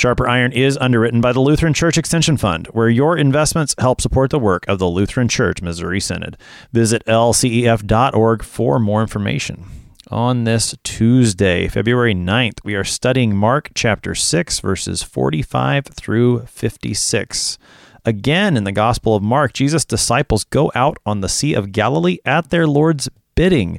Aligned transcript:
Sharper 0.00 0.26
Iron 0.26 0.52
is 0.52 0.78
underwritten 0.78 1.20
by 1.20 1.34
the 1.34 1.40
Lutheran 1.40 1.74
Church 1.74 1.98
Extension 1.98 2.38
Fund, 2.38 2.68
where 2.68 2.88
your 2.88 3.18
investments 3.18 3.74
help 3.76 4.00
support 4.00 4.30
the 4.30 4.38
work 4.38 4.66
of 4.66 4.78
the 4.78 4.88
Lutheran 4.88 5.28
Church 5.28 5.60
Missouri 5.60 6.00
Synod. 6.00 6.38
Visit 6.72 7.04
lcef.org 7.04 8.42
for 8.42 8.78
more 8.78 9.02
information. 9.02 9.66
On 10.08 10.44
this 10.44 10.74
Tuesday, 10.84 11.68
February 11.68 12.14
9th, 12.14 12.64
we 12.64 12.74
are 12.76 12.82
studying 12.82 13.36
Mark 13.36 13.72
chapter 13.74 14.14
6, 14.14 14.60
verses 14.60 15.02
45 15.02 15.88
through 15.88 16.46
56. 16.46 17.58
Again, 18.06 18.56
in 18.56 18.64
the 18.64 18.72
Gospel 18.72 19.14
of 19.14 19.22
Mark, 19.22 19.52
Jesus' 19.52 19.84
disciples 19.84 20.44
go 20.44 20.72
out 20.74 20.96
on 21.04 21.20
the 21.20 21.28
Sea 21.28 21.52
of 21.52 21.72
Galilee 21.72 22.20
at 22.24 22.48
their 22.48 22.66
Lord's 22.66 23.10
bidding 23.34 23.78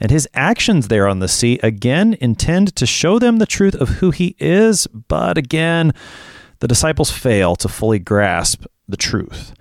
and 0.00 0.10
his 0.10 0.28
actions 0.34 0.88
there 0.88 1.08
on 1.08 1.18
the 1.18 1.28
sea 1.28 1.58
again 1.62 2.16
intend 2.20 2.74
to 2.76 2.86
show 2.86 3.18
them 3.18 3.38
the 3.38 3.46
truth 3.46 3.74
of 3.74 3.88
who 3.88 4.10
he 4.10 4.36
is, 4.38 4.86
but 4.86 5.38
again, 5.38 5.92
the 6.60 6.68
disciples 6.68 7.10
fail 7.10 7.56
to 7.56 7.68
fully 7.68 7.98
grasp 7.98 8.64
the 8.88 8.96
truth. 8.96 9.52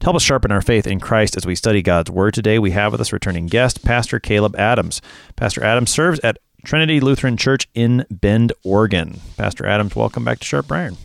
To 0.00 0.06
help 0.06 0.16
us 0.16 0.22
sharpen 0.22 0.52
our 0.52 0.62
faith 0.62 0.86
in 0.86 1.00
Christ 1.00 1.36
as 1.36 1.46
we 1.46 1.54
study 1.54 1.80
God's 1.80 2.10
Word 2.10 2.34
today, 2.34 2.58
we 2.58 2.72
have 2.72 2.92
with 2.92 3.00
us 3.00 3.12
returning 3.12 3.46
guest, 3.46 3.84
Pastor 3.84 4.20
Caleb 4.20 4.54
Adams. 4.56 5.00
Pastor 5.36 5.64
Adams 5.64 5.90
serves 5.90 6.20
at 6.20 6.38
Trinity 6.64 7.00
Lutheran 7.00 7.36
Church 7.36 7.68
in 7.74 8.04
Bend, 8.10 8.52
Oregon. 8.64 9.20
Pastor 9.36 9.66
Adams, 9.66 9.96
welcome 9.96 10.24
back 10.24 10.40
to 10.40 10.44
Sharp 10.44 10.70
Iron. 10.70 10.96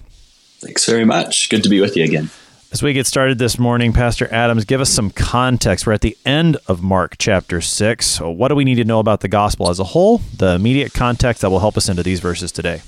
Thanks 0.59 0.85
very 0.85 1.05
much. 1.05 1.49
Good 1.49 1.63
to 1.63 1.69
be 1.69 1.79
with 1.79 1.95
you 1.95 2.03
again. 2.03 2.29
As 2.71 2.83
we 2.83 2.93
get 2.93 3.07
started 3.07 3.39
this 3.39 3.57
morning, 3.57 3.93
Pastor 3.93 4.31
Adams, 4.31 4.63
give 4.63 4.79
us 4.79 4.91
some 4.91 5.09
context. 5.09 5.87
We're 5.87 5.93
at 5.93 6.01
the 6.01 6.15
end 6.23 6.57
of 6.67 6.83
Mark 6.83 7.15
chapter 7.17 7.61
6. 7.61 8.05
So 8.05 8.29
what 8.29 8.49
do 8.49 8.55
we 8.55 8.63
need 8.63 8.75
to 8.75 8.83
know 8.83 8.99
about 8.99 9.21
the 9.21 9.27
gospel 9.27 9.71
as 9.71 9.79
a 9.79 9.83
whole, 9.83 10.19
the 10.37 10.53
immediate 10.53 10.93
context 10.93 11.41
that 11.41 11.49
will 11.49 11.61
help 11.61 11.77
us 11.77 11.89
into 11.89 12.03
these 12.03 12.19
verses 12.19 12.51
today? 12.51 12.83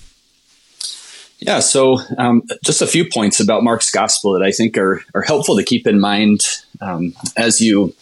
Yeah, 1.40 1.62
so 1.62 1.98
um, 2.20 2.44
just 2.64 2.84
a 2.84 2.88
few 2.88 3.10
points 3.12 3.40
about 3.40 3.64
Mark's 3.64 3.90
gospel 3.90 4.34
that 4.34 4.44
I 4.44 4.52
think 4.52 4.78
are, 4.78 5.04
are 5.16 5.24
helpful 5.24 5.58
to 5.58 5.64
keep 5.64 5.88
in 5.88 6.00
mind 6.00 6.42
um, 6.80 7.16
as 7.36 7.60
you 7.60 7.96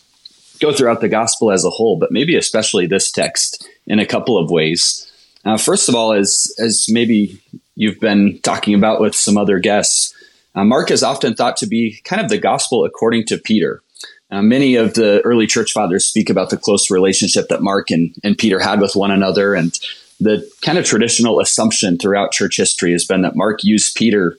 go 0.60 0.74
throughout 0.74 1.00
the 1.00 1.08
gospel 1.08 1.50
as 1.50 1.64
a 1.64 1.70
whole, 1.70 1.98
but 1.98 2.12
maybe 2.12 2.36
especially 2.36 2.88
this 2.88 3.10
text 3.10 3.66
in 3.88 4.00
a 4.00 4.06
couple 4.06 4.38
of 4.38 4.52
ways. 4.52 5.10
Uh, 5.46 5.56
first 5.56 5.88
of 5.88 5.96
all, 5.96 6.12
as, 6.12 6.54
as 6.60 6.88
maybe 6.90 7.42
you've 7.76 8.02
been 8.02 8.38
talking 8.44 8.74
about 8.74 9.00
with 9.00 9.16
some 9.16 9.38
other 9.38 9.60
guests, 9.60 10.14
uh, 10.60 10.66
Mark 10.66 10.92
is 10.92 11.04
often 11.04 11.36
thought 11.36 11.56
to 11.58 11.68
be 11.68 12.02
kind 12.04 12.22
of 12.22 12.28
the 12.28 12.38
gospel 12.38 12.84
according 12.84 13.26
to 13.26 13.38
Peter. 13.38 13.82
Uh, 14.30 14.42
many 14.42 14.76
of 14.76 14.94
the 14.94 15.22
early 15.22 15.48
church 15.48 15.72
fathers 15.72 16.06
speak 16.06 16.30
about 16.30 16.50
the 16.50 16.58
close 16.58 16.92
relationship 16.92 17.48
that 17.48 17.62
Mark 17.62 17.90
and, 17.90 18.14
and 18.24 18.38
Peter 18.38 18.60
had 18.60 18.82
with 18.82 18.96
one 18.96 19.10
another. 19.10 19.54
And 19.56 19.80
the 20.20 20.48
kind 20.62 20.78
of 20.78 20.84
traditional 20.84 21.40
assumption 21.40 21.98
throughout 21.98 22.34
church 22.34 22.58
history 22.58 22.92
has 22.92 23.06
been 23.06 23.22
that 23.22 23.38
Mark 23.38 23.64
used 23.64 23.96
Peter 23.96 24.38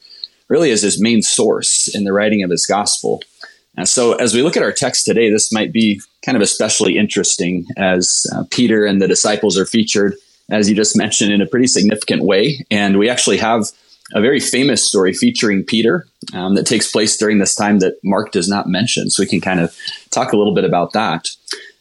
really 0.49 0.71
as 0.71 0.83
his 0.83 1.01
main 1.01 1.23
source 1.23 1.89
in 1.95 2.05
the 2.05 2.13
writing 2.13 2.43
of 2.43 2.51
his 2.51 2.67
gospel. 2.67 3.23
And 3.77 3.89
so, 3.89 4.13
as 4.15 4.35
we 4.35 4.43
look 4.43 4.57
at 4.57 4.63
our 4.63 4.73
text 4.73 5.07
today, 5.07 5.31
this 5.31 5.51
might 5.51 5.73
be 5.73 6.03
kind 6.23 6.37
of 6.37 6.43
especially 6.43 6.99
interesting 6.99 7.67
as 7.79 8.27
uh, 8.35 8.45
Peter 8.51 8.85
and 8.85 9.01
the 9.01 9.09
disciples 9.09 9.57
are 9.57 9.65
featured, 9.65 10.17
as 10.51 10.69
you 10.69 10.77
just 10.77 10.99
mentioned, 10.99 11.33
in 11.33 11.41
a 11.41 11.47
pretty 11.47 11.69
significant 11.69 12.25
way. 12.25 12.67
And 12.71 12.99
we 12.99 13.09
actually 13.09 13.39
have 13.39 13.71
a 14.13 14.21
very 14.21 14.41
famous 14.41 14.87
story 14.87 15.13
featuring 15.13 15.65
Peter 15.65 16.07
um, 16.35 16.55
that 16.55 16.67
takes 16.67 16.91
place 16.91 17.17
during 17.17 17.39
this 17.39 17.55
time 17.55 17.79
that 17.81 17.95
Mark 18.03 18.33
does 18.33 18.49
not 18.49 18.69
mention. 18.69 19.11
So 19.11 19.23
we 19.23 19.29
can 19.29 19.41
kind 19.41 19.61
of 19.61 19.77
talk 20.11 20.33
a 20.33 20.37
little 20.37 20.55
bit 20.55 20.65
about 20.65 20.93
that. 20.93 21.29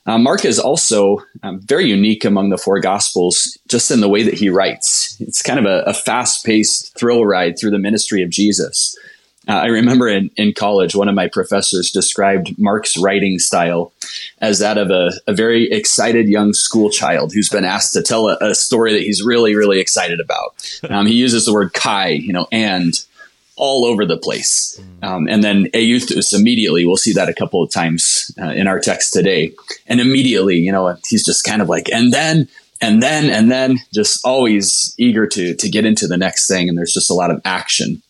Uh, 0.05 0.17
Mark 0.17 0.43
is 0.43 0.59
also 0.59 1.21
um, 1.43 1.59
very 1.61 1.85
unique 1.85 2.25
among 2.25 2.49
the 2.49 2.57
four 2.57 2.79
Gospels 2.79 3.57
just 3.67 3.91
in 3.91 3.99
the 3.99 4.09
way 4.09 4.23
that 4.23 4.33
he 4.33 4.49
writes. 4.49 5.15
It's 5.19 5.43
kind 5.43 5.59
of 5.59 5.65
a, 5.65 5.83
a 5.85 5.93
fast 5.93 6.45
paced 6.45 6.97
thrill 6.97 7.25
ride 7.25 7.59
through 7.59 7.71
the 7.71 7.79
ministry 7.79 8.23
of 8.23 8.29
Jesus. 8.29 8.97
Uh, 9.49 9.53
I 9.53 9.65
remember 9.65 10.07
in, 10.07 10.29
in 10.37 10.53
college, 10.53 10.95
one 10.95 11.09
of 11.09 11.15
my 11.15 11.27
professors 11.27 11.89
described 11.89 12.57
Mark's 12.59 12.95
writing 12.95 13.39
style 13.39 13.91
as 14.39 14.59
that 14.59 14.77
of 14.77 14.91
a, 14.91 15.11
a 15.25 15.33
very 15.33 15.69
excited 15.71 16.29
young 16.29 16.53
school 16.53 16.91
child 16.91 17.33
who's 17.33 17.49
been 17.49 17.65
asked 17.65 17.93
to 17.93 18.03
tell 18.03 18.29
a, 18.29 18.37
a 18.39 18.53
story 18.53 18.93
that 18.93 19.01
he's 19.01 19.23
really, 19.23 19.55
really 19.55 19.79
excited 19.79 20.19
about. 20.19 20.55
Um, 20.89 21.05
he 21.05 21.13
uses 21.13 21.45
the 21.45 21.53
word 21.53 21.73
kai, 21.73 22.09
you 22.09 22.33
know, 22.33 22.47
and 22.51 22.93
all 23.55 23.85
over 23.85 24.05
the 24.05 24.17
place. 24.17 24.81
Um, 25.03 25.27
and 25.27 25.43
then 25.43 25.65
euthus 25.65 26.33
immediately, 26.33 26.83
we'll 26.85 26.97
see 26.97 27.13
that 27.13 27.29
a 27.29 27.33
couple 27.33 27.61
of 27.61 27.69
times 27.69 28.35
uh, 28.41 28.45
in 28.45 28.67
our 28.67 28.79
text 28.79 29.13
today. 29.13 29.51
And 29.85 29.99
immediately, 29.99 30.57
you 30.57 30.71
know, 30.71 30.97
he's 31.07 31.25
just 31.25 31.43
kind 31.43 31.61
of 31.61 31.69
like, 31.69 31.89
and 31.91 32.11
then, 32.11 32.47
and 32.81 33.03
then, 33.03 33.29
and 33.29 33.51
then, 33.51 33.79
just 33.93 34.25
always 34.25 34.95
eager 34.97 35.27
to 35.27 35.53
to 35.53 35.69
get 35.69 35.85
into 35.85 36.07
the 36.07 36.17
next 36.17 36.47
thing. 36.47 36.69
And 36.69 36.77
there's 36.77 36.93
just 36.93 37.11
a 37.11 37.13
lot 37.13 37.29
of 37.29 37.41
action. 37.45 38.01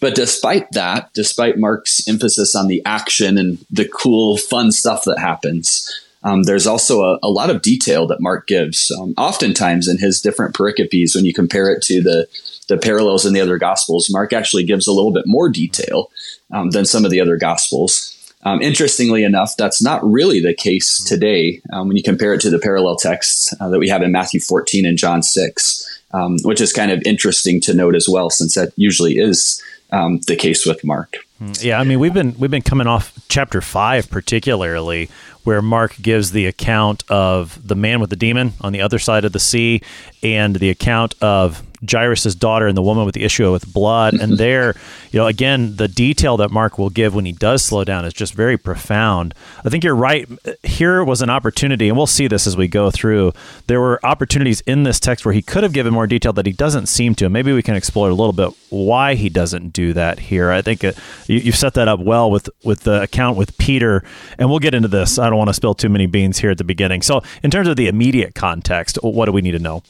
But 0.00 0.14
despite 0.14 0.70
that, 0.72 1.10
despite 1.14 1.58
Mark's 1.58 2.06
emphasis 2.08 2.54
on 2.54 2.68
the 2.68 2.82
action 2.84 3.38
and 3.38 3.58
the 3.70 3.88
cool, 3.88 4.36
fun 4.36 4.72
stuff 4.72 5.04
that 5.04 5.18
happens, 5.18 5.90
um, 6.22 6.44
there's 6.44 6.66
also 6.66 7.02
a, 7.02 7.18
a, 7.22 7.28
lot 7.28 7.50
of 7.50 7.60
detail 7.60 8.06
that 8.06 8.20
Mark 8.20 8.46
gives. 8.46 8.90
Um, 8.98 9.12
oftentimes 9.18 9.88
in 9.88 9.98
his 9.98 10.22
different 10.22 10.54
pericopes, 10.54 11.14
when 11.14 11.26
you 11.26 11.34
compare 11.34 11.70
it 11.70 11.82
to 11.82 12.02
the 12.02 12.26
the 12.66 12.78
parallels 12.78 13.26
in 13.26 13.34
the 13.34 13.42
other 13.42 13.58
gospels, 13.58 14.08
Mark 14.10 14.32
actually 14.32 14.64
gives 14.64 14.86
a 14.86 14.92
little 14.92 15.12
bit 15.12 15.26
more 15.26 15.50
detail 15.50 16.10
um, 16.50 16.70
than 16.70 16.86
some 16.86 17.04
of 17.04 17.10
the 17.10 17.20
other 17.20 17.36
gospels. 17.36 18.10
Um, 18.42 18.62
interestingly 18.62 19.22
enough, 19.22 19.54
that's 19.58 19.82
not 19.82 20.02
really 20.02 20.40
the 20.40 20.54
case 20.54 21.04
today 21.04 21.60
um, 21.74 21.88
when 21.88 21.96
you 21.98 22.02
compare 22.02 22.32
it 22.32 22.40
to 22.40 22.48
the 22.48 22.58
parallel 22.58 22.96
texts 22.96 23.52
uh, 23.60 23.68
that 23.68 23.78
we 23.78 23.90
have 23.90 24.00
in 24.02 24.12
Matthew 24.12 24.40
14 24.40 24.86
and 24.86 24.96
John 24.96 25.22
6 25.22 25.94
um, 26.14 26.36
which 26.44 26.60
is 26.60 26.72
kind 26.72 26.92
of 26.92 27.02
interesting 27.04 27.60
to 27.62 27.74
note 27.74 27.96
as 27.96 28.08
well, 28.08 28.30
since 28.30 28.54
that 28.54 28.72
usually 28.76 29.18
is 29.18 29.60
um, 29.94 30.20
the 30.26 30.36
case 30.36 30.66
with 30.66 30.84
Mark. 30.84 31.16
Yeah, 31.60 31.78
I 31.78 31.84
mean 31.84 31.98
we've 31.98 32.14
been 32.14 32.34
we've 32.38 32.50
been 32.50 32.62
coming 32.62 32.86
off 32.86 33.12
chapter 33.28 33.60
five 33.60 34.08
particularly, 34.08 35.10
where 35.42 35.60
Mark 35.60 35.96
gives 36.00 36.30
the 36.30 36.46
account 36.46 37.04
of 37.10 37.66
the 37.66 37.74
man 37.74 38.00
with 38.00 38.10
the 38.10 38.16
demon 38.16 38.54
on 38.60 38.72
the 38.72 38.80
other 38.80 38.98
side 38.98 39.24
of 39.24 39.32
the 39.32 39.40
sea, 39.40 39.82
and 40.22 40.56
the 40.56 40.70
account 40.70 41.14
of 41.20 41.62
Jairus' 41.90 42.34
daughter 42.34 42.66
and 42.66 42.76
the 42.76 42.82
woman 42.82 43.04
with 43.04 43.14
the 43.14 43.24
issue 43.24 43.50
with 43.52 43.72
blood. 43.72 44.14
And 44.14 44.38
there, 44.38 44.74
you 45.10 45.20
know, 45.20 45.26
again, 45.26 45.76
the 45.76 45.88
detail 45.88 46.36
that 46.38 46.50
Mark 46.50 46.78
will 46.78 46.90
give 46.90 47.14
when 47.14 47.24
he 47.24 47.32
does 47.32 47.62
slow 47.62 47.84
down 47.84 48.04
is 48.04 48.12
just 48.12 48.34
very 48.34 48.56
profound. 48.56 49.34
I 49.64 49.68
think 49.68 49.84
you're 49.84 49.94
right. 49.94 50.28
Here 50.62 51.04
was 51.04 51.22
an 51.22 51.30
opportunity, 51.30 51.88
and 51.88 51.96
we'll 51.96 52.06
see 52.06 52.26
this 52.26 52.46
as 52.46 52.56
we 52.56 52.68
go 52.68 52.90
through. 52.90 53.32
There 53.66 53.80
were 53.80 54.04
opportunities 54.04 54.60
in 54.62 54.82
this 54.82 55.00
text 55.00 55.24
where 55.24 55.34
he 55.34 55.42
could 55.42 55.62
have 55.62 55.72
given 55.72 55.92
more 55.92 56.06
detail 56.06 56.32
that 56.34 56.46
he 56.46 56.52
doesn't 56.52 56.86
seem 56.86 57.14
to. 57.16 57.28
Maybe 57.28 57.52
we 57.52 57.62
can 57.62 57.76
explore 57.76 58.08
a 58.08 58.14
little 58.14 58.32
bit 58.32 58.50
why 58.70 59.14
he 59.14 59.28
doesn't 59.28 59.72
do 59.72 59.92
that 59.92 60.18
here. 60.18 60.50
I 60.50 60.62
think 60.62 60.84
it, 60.84 60.96
uh, 60.96 61.00
you, 61.26 61.38
you've 61.38 61.56
set 61.56 61.74
that 61.74 61.88
up 61.88 62.00
well 62.00 62.30
with 62.30 62.48
with 62.64 62.80
the 62.80 63.02
account 63.02 63.36
with 63.36 63.56
Peter, 63.58 64.04
and 64.38 64.50
we'll 64.50 64.58
get 64.58 64.74
into 64.74 64.88
this. 64.88 65.18
I 65.18 65.28
don't 65.28 65.38
want 65.38 65.48
to 65.48 65.54
spill 65.54 65.74
too 65.74 65.88
many 65.88 66.06
beans 66.06 66.38
here 66.38 66.50
at 66.50 66.58
the 66.58 66.64
beginning. 66.64 67.02
So, 67.02 67.22
in 67.42 67.50
terms 67.50 67.68
of 67.68 67.76
the 67.76 67.88
immediate 67.88 68.34
context, 68.34 68.98
what 69.02 69.26
do 69.26 69.32
we 69.32 69.42
need 69.42 69.52
to 69.52 69.58
know? 69.58 69.82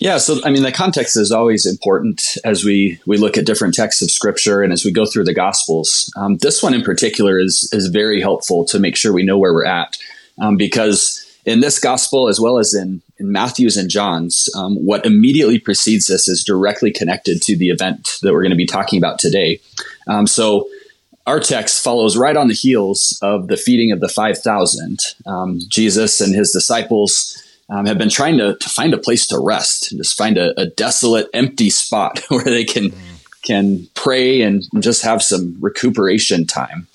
Yeah, 0.00 0.18
so 0.18 0.38
I 0.44 0.50
mean, 0.50 0.62
the 0.62 0.70
context 0.70 1.16
is 1.16 1.32
always 1.32 1.66
important 1.66 2.36
as 2.44 2.64
we 2.64 3.00
we 3.04 3.16
look 3.16 3.36
at 3.36 3.46
different 3.46 3.74
texts 3.74 4.00
of 4.00 4.10
Scripture 4.10 4.62
and 4.62 4.72
as 4.72 4.84
we 4.84 4.92
go 4.92 5.04
through 5.04 5.24
the 5.24 5.34
Gospels. 5.34 6.12
Um, 6.16 6.38
this 6.38 6.62
one 6.62 6.72
in 6.72 6.82
particular 6.82 7.38
is 7.38 7.68
is 7.72 7.88
very 7.88 8.20
helpful 8.20 8.64
to 8.66 8.78
make 8.78 8.96
sure 8.96 9.12
we 9.12 9.24
know 9.24 9.38
where 9.38 9.52
we're 9.52 9.66
at, 9.66 9.98
um, 10.38 10.56
because 10.56 11.24
in 11.44 11.60
this 11.60 11.80
Gospel 11.80 12.28
as 12.28 12.38
well 12.38 12.58
as 12.58 12.74
in 12.74 13.02
in 13.18 13.32
Matthew's 13.32 13.76
and 13.76 13.90
John's, 13.90 14.48
um, 14.54 14.76
what 14.76 15.04
immediately 15.04 15.58
precedes 15.58 16.06
this 16.06 16.28
is 16.28 16.44
directly 16.44 16.92
connected 16.92 17.42
to 17.42 17.56
the 17.56 17.70
event 17.70 18.18
that 18.22 18.32
we're 18.32 18.42
going 18.42 18.50
to 18.50 18.56
be 18.56 18.66
talking 18.66 18.98
about 18.98 19.18
today. 19.18 19.60
Um, 20.06 20.28
so 20.28 20.68
our 21.26 21.40
text 21.40 21.82
follows 21.82 22.16
right 22.16 22.36
on 22.36 22.46
the 22.46 22.54
heels 22.54 23.18
of 23.20 23.48
the 23.48 23.56
feeding 23.56 23.90
of 23.90 23.98
the 23.98 24.08
five 24.08 24.38
thousand. 24.38 25.00
Um, 25.26 25.58
Jesus 25.68 26.20
and 26.20 26.36
his 26.36 26.52
disciples 26.52 27.36
um, 27.70 27.86
have 27.86 27.98
been 27.98 28.08
trying 28.08 28.38
to, 28.38 28.56
to 28.56 28.68
find 28.68 28.94
a 28.94 28.98
place 28.98 29.26
to 29.26 29.38
rest 29.38 29.90
just 29.96 30.16
find 30.16 30.38
a, 30.38 30.58
a 30.58 30.66
desolate, 30.66 31.28
empty 31.34 31.70
spot 31.70 32.20
where 32.28 32.44
they 32.44 32.64
can 32.64 32.92
can 33.42 33.88
pray 33.94 34.42
and 34.42 34.64
just 34.80 35.02
have 35.02 35.22
some 35.22 35.56
recuperation 35.60 36.46
time. 36.46 36.86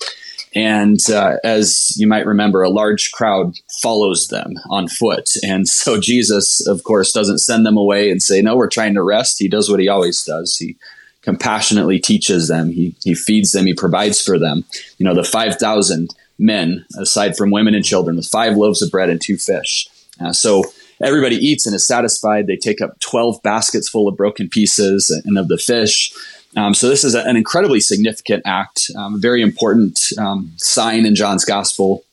And 0.54 1.00
uh, 1.10 1.38
as 1.42 1.92
you 1.96 2.06
might 2.06 2.26
remember, 2.26 2.62
a 2.62 2.70
large 2.70 3.10
crowd 3.10 3.54
follows 3.82 4.28
them 4.28 4.54
on 4.70 4.86
foot. 4.86 5.30
And 5.42 5.66
so 5.66 6.00
Jesus, 6.00 6.64
of 6.66 6.84
course, 6.84 7.12
doesn't 7.12 7.38
send 7.38 7.66
them 7.66 7.76
away 7.76 8.10
and 8.10 8.22
say, 8.22 8.40
No, 8.40 8.56
we're 8.56 8.68
trying 8.68 8.94
to 8.94 9.02
rest. 9.02 9.38
He 9.38 9.48
does 9.48 9.68
what 9.68 9.80
he 9.80 9.88
always 9.88 10.22
does. 10.22 10.56
He 10.56 10.76
compassionately 11.22 11.98
teaches 11.98 12.48
them, 12.48 12.70
he, 12.70 12.94
he 13.02 13.14
feeds 13.14 13.52
them, 13.52 13.64
he 13.64 13.72
provides 13.72 14.20
for 14.20 14.38
them. 14.38 14.62
You 14.98 15.06
know, 15.06 15.14
the 15.14 15.24
5,000 15.24 16.14
men, 16.38 16.84
aside 16.98 17.34
from 17.34 17.50
women 17.50 17.74
and 17.74 17.84
children, 17.84 18.16
with 18.16 18.26
five 18.26 18.58
loaves 18.58 18.82
of 18.82 18.90
bread 18.90 19.08
and 19.08 19.20
two 19.20 19.38
fish. 19.38 19.88
Uh, 20.20 20.32
so 20.32 20.64
everybody 21.02 21.36
eats 21.36 21.66
and 21.66 21.74
is 21.74 21.86
satisfied. 21.86 22.46
They 22.46 22.56
take 22.56 22.80
up 22.80 22.98
12 23.00 23.42
baskets 23.42 23.88
full 23.88 24.08
of 24.08 24.16
broken 24.16 24.48
pieces 24.48 25.10
and 25.24 25.38
of 25.38 25.48
the 25.48 25.58
fish. 25.58 26.12
Um, 26.56 26.74
so 26.74 26.88
this 26.88 27.04
is 27.04 27.14
a, 27.14 27.22
an 27.22 27.36
incredibly 27.36 27.80
significant 27.80 28.42
act, 28.46 28.90
um, 28.96 29.16
a 29.16 29.18
very 29.18 29.42
important 29.42 29.98
um, 30.18 30.52
sign 30.56 31.04
in 31.04 31.14
John's 31.14 31.44
gospel, 31.44 32.04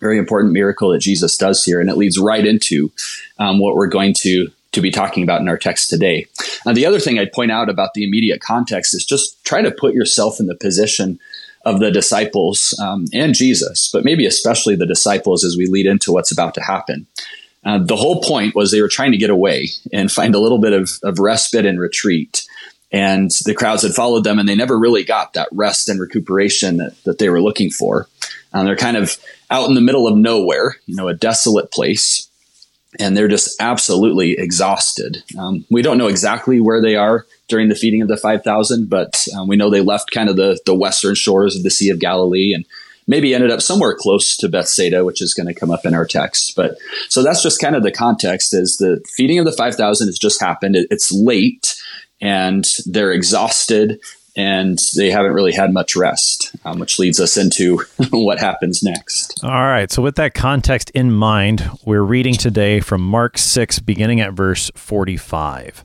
very 0.00 0.18
important 0.18 0.52
miracle 0.52 0.90
that 0.90 0.98
Jesus 0.98 1.36
does 1.36 1.64
here, 1.64 1.80
and 1.80 1.88
it 1.88 1.96
leads 1.96 2.18
right 2.18 2.44
into 2.44 2.92
um, 3.38 3.58
what 3.58 3.74
we're 3.74 3.86
going 3.86 4.14
to 4.18 4.50
to 4.72 4.82
be 4.82 4.90
talking 4.90 5.22
about 5.22 5.40
in 5.40 5.48
our 5.48 5.56
text 5.56 5.88
today. 5.88 6.26
Now, 6.66 6.74
the 6.74 6.84
other 6.84 7.00
thing 7.00 7.18
I'd 7.18 7.32
point 7.32 7.50
out 7.50 7.70
about 7.70 7.94
the 7.94 8.04
immediate 8.04 8.42
context 8.42 8.92
is 8.92 9.06
just 9.06 9.42
try 9.42 9.62
to 9.62 9.70
put 9.70 9.94
yourself 9.94 10.38
in 10.38 10.48
the 10.48 10.54
position 10.54 11.18
of 11.64 11.80
the 11.80 11.90
disciples 11.90 12.78
um, 12.78 13.06
and 13.14 13.34
Jesus, 13.34 13.90
but 13.90 14.04
maybe 14.04 14.26
especially 14.26 14.76
the 14.76 14.86
disciples 14.86 15.44
as 15.44 15.56
we 15.56 15.66
lead 15.66 15.86
into 15.86 16.12
what's 16.12 16.30
about 16.30 16.52
to 16.54 16.62
happen. 16.62 17.06
Uh, 17.66 17.78
the 17.78 17.96
whole 17.96 18.22
point 18.22 18.54
was 18.54 18.70
they 18.70 18.80
were 18.80 18.88
trying 18.88 19.10
to 19.10 19.18
get 19.18 19.28
away 19.28 19.68
and 19.92 20.10
find 20.10 20.36
a 20.36 20.38
little 20.38 20.60
bit 20.60 20.72
of, 20.72 20.92
of 21.02 21.18
respite 21.18 21.66
and 21.66 21.80
retreat. 21.80 22.46
And 22.92 23.28
the 23.44 23.54
crowds 23.54 23.82
had 23.82 23.92
followed 23.92 24.22
them 24.22 24.38
and 24.38 24.48
they 24.48 24.54
never 24.54 24.78
really 24.78 25.02
got 25.02 25.32
that 25.32 25.48
rest 25.50 25.88
and 25.88 26.00
recuperation 26.00 26.76
that, 26.76 26.94
that 27.02 27.18
they 27.18 27.28
were 27.28 27.42
looking 27.42 27.70
for. 27.70 28.06
Um, 28.52 28.66
they're 28.66 28.76
kind 28.76 28.96
of 28.96 29.18
out 29.50 29.68
in 29.68 29.74
the 29.74 29.80
middle 29.80 30.06
of 30.06 30.16
nowhere 30.16 30.76
you 30.86 30.94
know 30.94 31.08
a 31.08 31.14
desolate 31.14 31.72
place. 31.72 32.30
And 32.98 33.14
they're 33.14 33.28
just 33.28 33.60
absolutely 33.60 34.38
exhausted. 34.38 35.22
Um, 35.38 35.66
we 35.70 35.82
don't 35.82 35.98
know 35.98 36.06
exactly 36.06 36.60
where 36.60 36.80
they 36.80 36.94
are 36.94 37.26
during 37.48 37.68
the 37.68 37.74
feeding 37.74 38.00
of 38.00 38.08
the 38.08 38.16
5000 38.16 38.88
but 38.88 39.26
um, 39.36 39.48
we 39.48 39.56
know 39.56 39.70
they 39.70 39.80
left 39.80 40.12
kind 40.12 40.28
of 40.28 40.36
the, 40.36 40.58
the 40.66 40.74
western 40.74 41.14
shores 41.14 41.56
of 41.56 41.62
the 41.62 41.70
sea 41.70 41.90
of 41.90 42.00
galilee 42.00 42.52
and 42.54 42.64
maybe 43.06 43.34
ended 43.34 43.50
up 43.50 43.62
somewhere 43.62 43.94
close 43.98 44.36
to 44.36 44.48
bethsaida 44.48 45.04
which 45.04 45.22
is 45.22 45.34
going 45.34 45.46
to 45.46 45.58
come 45.58 45.70
up 45.70 45.84
in 45.84 45.94
our 45.94 46.06
text 46.06 46.54
but 46.56 46.76
so 47.08 47.22
that's 47.22 47.42
just 47.42 47.60
kind 47.60 47.76
of 47.76 47.82
the 47.82 47.92
context 47.92 48.54
is 48.54 48.76
the 48.76 49.02
feeding 49.16 49.38
of 49.38 49.44
the 49.44 49.52
5000 49.52 50.06
has 50.06 50.18
just 50.18 50.40
happened 50.40 50.76
it, 50.76 50.86
it's 50.90 51.12
late 51.12 51.76
and 52.20 52.64
they're 52.86 53.12
exhausted 53.12 54.00
and 54.36 54.78
they 54.94 55.10
haven't 55.10 55.32
really 55.32 55.52
had 55.52 55.72
much 55.72 55.96
rest, 55.96 56.54
um, 56.64 56.78
which 56.78 56.98
leads 56.98 57.18
us 57.18 57.36
into 57.36 57.78
what 58.10 58.38
happens 58.38 58.82
next. 58.82 59.42
All 59.42 59.50
right. 59.50 59.90
So, 59.90 60.02
with 60.02 60.16
that 60.16 60.34
context 60.34 60.90
in 60.90 61.10
mind, 61.12 61.68
we're 61.84 62.02
reading 62.02 62.34
today 62.34 62.80
from 62.80 63.00
Mark 63.00 63.38
6, 63.38 63.78
beginning 63.80 64.20
at 64.20 64.34
verse 64.34 64.70
45. 64.74 65.84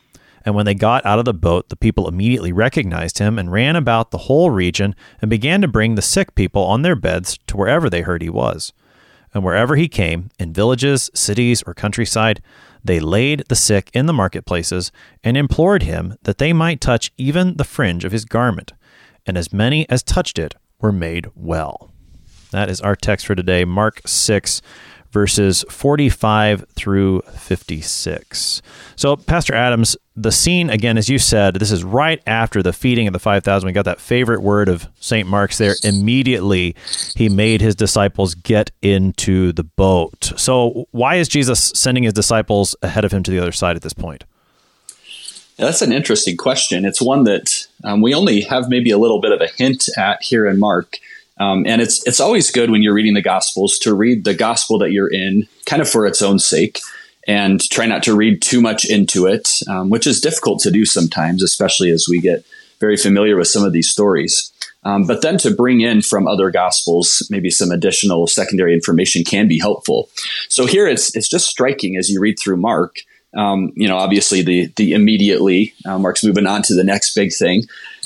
And 0.43 0.55
when 0.55 0.65
they 0.65 0.73
got 0.73 1.05
out 1.05 1.19
of 1.19 1.25
the 1.25 1.33
boat, 1.33 1.69
the 1.69 1.75
people 1.75 2.07
immediately 2.07 2.51
recognized 2.51 3.19
him, 3.19 3.37
and 3.37 3.51
ran 3.51 3.75
about 3.75 4.11
the 4.11 4.19
whole 4.19 4.49
region, 4.49 4.95
and 5.21 5.29
began 5.29 5.61
to 5.61 5.67
bring 5.67 5.95
the 5.95 6.01
sick 6.01 6.35
people 6.35 6.63
on 6.63 6.81
their 6.81 6.95
beds 6.95 7.37
to 7.47 7.57
wherever 7.57 7.89
they 7.89 8.01
heard 8.01 8.21
he 8.21 8.29
was. 8.29 8.73
And 9.33 9.43
wherever 9.43 9.75
he 9.75 9.87
came, 9.87 10.29
in 10.39 10.53
villages, 10.53 11.09
cities, 11.13 11.63
or 11.63 11.73
countryside, 11.73 12.41
they 12.83 12.99
laid 12.99 13.43
the 13.47 13.55
sick 13.55 13.89
in 13.93 14.07
the 14.07 14.13
marketplaces 14.13 14.91
and 15.23 15.37
implored 15.37 15.83
him 15.83 16.17
that 16.23 16.37
they 16.37 16.51
might 16.51 16.81
touch 16.81 17.11
even 17.17 17.57
the 17.57 17.63
fringe 17.63 18.03
of 18.03 18.11
his 18.11 18.25
garment. 18.25 18.73
And 19.25 19.37
as 19.37 19.53
many 19.53 19.87
as 19.89 20.03
touched 20.03 20.39
it 20.39 20.55
were 20.79 20.91
made 20.91 21.27
well. 21.35 21.91
That 22.51 22.69
is 22.69 22.81
our 22.81 22.95
text 22.95 23.25
for 23.25 23.35
today, 23.35 23.63
Mark 23.63 24.01
6, 24.05 24.61
verses 25.11 25.65
45 25.69 26.65
through 26.75 27.21
56. 27.21 28.61
So, 28.95 29.15
Pastor 29.15 29.53
Adams, 29.53 29.97
the 30.15 30.31
scene, 30.31 30.69
again, 30.69 30.97
as 30.97 31.09
you 31.09 31.19
said, 31.19 31.55
this 31.55 31.71
is 31.71 31.83
right 31.83 32.21
after 32.25 32.63
the 32.63 32.73
feeding 32.73 33.07
of 33.07 33.13
the 33.13 33.19
5,000. 33.19 33.65
We 33.65 33.73
got 33.73 33.85
that 33.85 33.99
favorite 33.99 34.41
word 34.41 34.69
of 34.69 34.87
St. 34.99 35.27
Mark's 35.27 35.57
there. 35.57 35.75
Immediately, 35.83 36.75
he 37.15 37.29
made 37.29 37.61
his 37.61 37.75
disciples 37.75 38.35
get 38.35 38.71
into 38.81 39.51
the 39.51 39.63
boat. 39.63 40.33
So, 40.37 40.87
why 40.91 41.15
is 41.15 41.27
Jesus 41.27 41.59
sending 41.75 42.03
his 42.03 42.13
disciples 42.13 42.75
ahead 42.81 43.05
of 43.05 43.11
him 43.11 43.23
to 43.23 43.31
the 43.31 43.39
other 43.39 43.51
side 43.51 43.75
at 43.75 43.81
this 43.81 43.93
point? 43.93 44.23
That's 45.57 45.81
an 45.81 45.91
interesting 45.91 46.37
question. 46.37 46.85
It's 46.85 47.01
one 47.01 47.23
that 47.25 47.67
um, 47.83 48.01
we 48.01 48.15
only 48.15 48.41
have 48.41 48.67
maybe 48.67 48.89
a 48.89 48.97
little 48.97 49.21
bit 49.21 49.31
of 49.31 49.41
a 49.41 49.47
hint 49.47 49.89
at 49.95 50.23
here 50.23 50.47
in 50.47 50.57
Mark. 50.57 50.97
Um, 51.41 51.65
and 51.65 51.81
it's 51.81 52.05
it's 52.05 52.19
always 52.19 52.51
good 52.51 52.69
when 52.69 52.83
you're 52.83 52.93
reading 52.93 53.15
the 53.15 53.21
Gospels 53.21 53.79
to 53.79 53.95
read 53.95 54.25
the 54.25 54.35
Gospel 54.35 54.77
that 54.77 54.91
you're 54.91 55.11
in, 55.11 55.47
kind 55.65 55.81
of 55.81 55.89
for 55.89 56.05
its 56.05 56.21
own 56.21 56.37
sake, 56.37 56.79
and 57.27 57.59
try 57.71 57.87
not 57.87 58.03
to 58.03 58.15
read 58.15 58.43
too 58.43 58.61
much 58.61 58.85
into 58.85 59.25
it, 59.25 59.61
um, 59.67 59.89
which 59.89 60.05
is 60.05 60.21
difficult 60.21 60.59
to 60.59 60.71
do 60.71 60.85
sometimes, 60.85 61.41
especially 61.41 61.89
as 61.89 62.05
we 62.07 62.21
get 62.21 62.45
very 62.79 62.95
familiar 62.95 63.37
with 63.37 63.47
some 63.47 63.63
of 63.63 63.73
these 63.73 63.89
stories. 63.89 64.51
Um, 64.83 65.05
but 65.07 65.23
then 65.23 65.39
to 65.39 65.51
bring 65.51 65.81
in 65.81 66.03
from 66.03 66.27
other 66.27 66.51
Gospels, 66.51 67.27
maybe 67.31 67.49
some 67.49 67.71
additional 67.71 68.27
secondary 68.27 68.75
information 68.75 69.23
can 69.23 69.47
be 69.47 69.57
helpful. 69.57 70.09
So 70.47 70.67
here 70.67 70.87
it's 70.87 71.15
it's 71.15 71.27
just 71.27 71.47
striking 71.47 71.97
as 71.97 72.07
you 72.07 72.21
read 72.21 72.37
through 72.39 72.57
Mark. 72.57 72.97
Um, 73.35 73.71
you 73.75 73.87
know, 73.87 73.97
obviously 73.97 74.43
the 74.43 74.71
the 74.75 74.91
immediately 74.91 75.73
uh, 75.87 75.97
Mark's 75.97 76.23
moving 76.23 76.45
on 76.45 76.61
to 76.63 76.75
the 76.75 76.83
next 76.83 77.15
big 77.15 77.33
thing. 77.33 77.63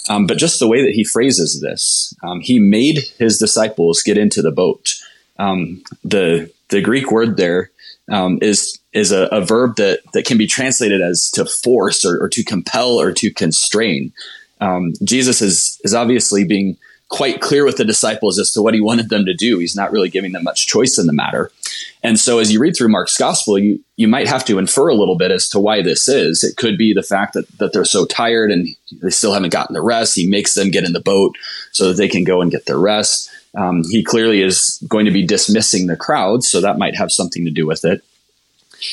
Um, 0.09 0.27
but 0.27 0.37
just 0.37 0.59
the 0.59 0.67
way 0.67 0.83
that 0.83 0.93
he 0.93 1.03
phrases 1.03 1.61
this, 1.61 2.13
um, 2.23 2.41
he 2.41 2.59
made 2.59 2.99
his 3.17 3.37
disciples 3.37 4.03
get 4.03 4.17
into 4.17 4.41
the 4.41 4.51
boat. 4.51 4.93
Um, 5.37 5.83
the 6.03 6.51
the 6.69 6.81
Greek 6.81 7.11
word 7.11 7.37
there 7.37 7.71
um, 8.11 8.39
is 8.41 8.79
is 8.93 9.11
a, 9.11 9.23
a, 9.25 9.41
verb 9.41 9.75
that 9.77 9.99
that 10.13 10.25
can 10.25 10.37
be 10.37 10.47
translated 10.47 11.01
as 11.01 11.29
to 11.31 11.45
force 11.45 12.05
or, 12.05 12.21
or 12.21 12.29
to 12.29 12.43
compel 12.43 12.99
or 12.99 13.11
to 13.13 13.33
constrain. 13.33 14.13
Um, 14.61 14.93
Jesus 15.03 15.41
is 15.41 15.79
is 15.83 15.93
obviously 15.93 16.45
being 16.45 16.77
quite 17.09 17.39
clear 17.39 17.65
with 17.65 17.77
the 17.77 17.85
disciples 17.85 18.39
as 18.39 18.51
to 18.51 18.61
what 18.61 18.73
he 18.73 18.81
wanted 18.81 19.09
them 19.09 19.25
to 19.25 19.33
do. 19.33 19.59
He's 19.59 19.75
not 19.75 19.91
really 19.91 20.09
giving 20.09 20.31
them 20.31 20.43
much 20.43 20.67
choice 20.67 20.97
in 20.97 21.07
the 21.07 21.13
matter. 21.13 21.51
And 22.03 22.19
so 22.19 22.39
as 22.39 22.51
you 22.51 22.59
read 22.59 22.75
through 22.75 22.89
Mark's 22.89 23.17
gospel, 23.17 23.57
you, 23.57 23.79
you 23.95 24.07
might 24.07 24.27
have 24.27 24.45
to 24.45 24.57
infer 24.57 24.89
a 24.89 24.95
little 24.95 25.17
bit 25.17 25.31
as 25.31 25.47
to 25.49 25.59
why 25.59 25.81
this 25.81 26.07
is. 26.07 26.43
It 26.43 26.57
could 26.57 26.77
be 26.77 26.93
the 26.93 27.03
fact 27.03 27.33
that, 27.33 27.47
that 27.57 27.73
they're 27.73 27.85
so 27.85 28.05
tired 28.05 28.51
and 28.51 28.67
they 29.01 29.09
still 29.09 29.33
haven't 29.33 29.53
gotten 29.53 29.73
the 29.73 29.81
rest. 29.81 30.15
He 30.15 30.27
makes 30.27 30.53
them 30.53 30.71
get 30.71 30.83
in 30.83 30.93
the 30.93 30.99
boat 30.99 31.35
so 31.71 31.87
that 31.87 31.97
they 31.97 32.07
can 32.07 32.23
go 32.23 32.41
and 32.41 32.51
get 32.51 32.65
their 32.65 32.79
rest. 32.79 33.29
Um, 33.55 33.83
he 33.89 34.03
clearly 34.03 34.41
is 34.41 34.83
going 34.87 35.05
to 35.05 35.11
be 35.11 35.25
dismissing 35.25 35.87
the 35.87 35.95
crowd, 35.95 36.43
so 36.43 36.59
that 36.61 36.77
might 36.77 36.95
have 36.97 37.11
something 37.11 37.45
to 37.45 37.51
do 37.51 37.65
with 37.65 37.85
it. 37.85 38.03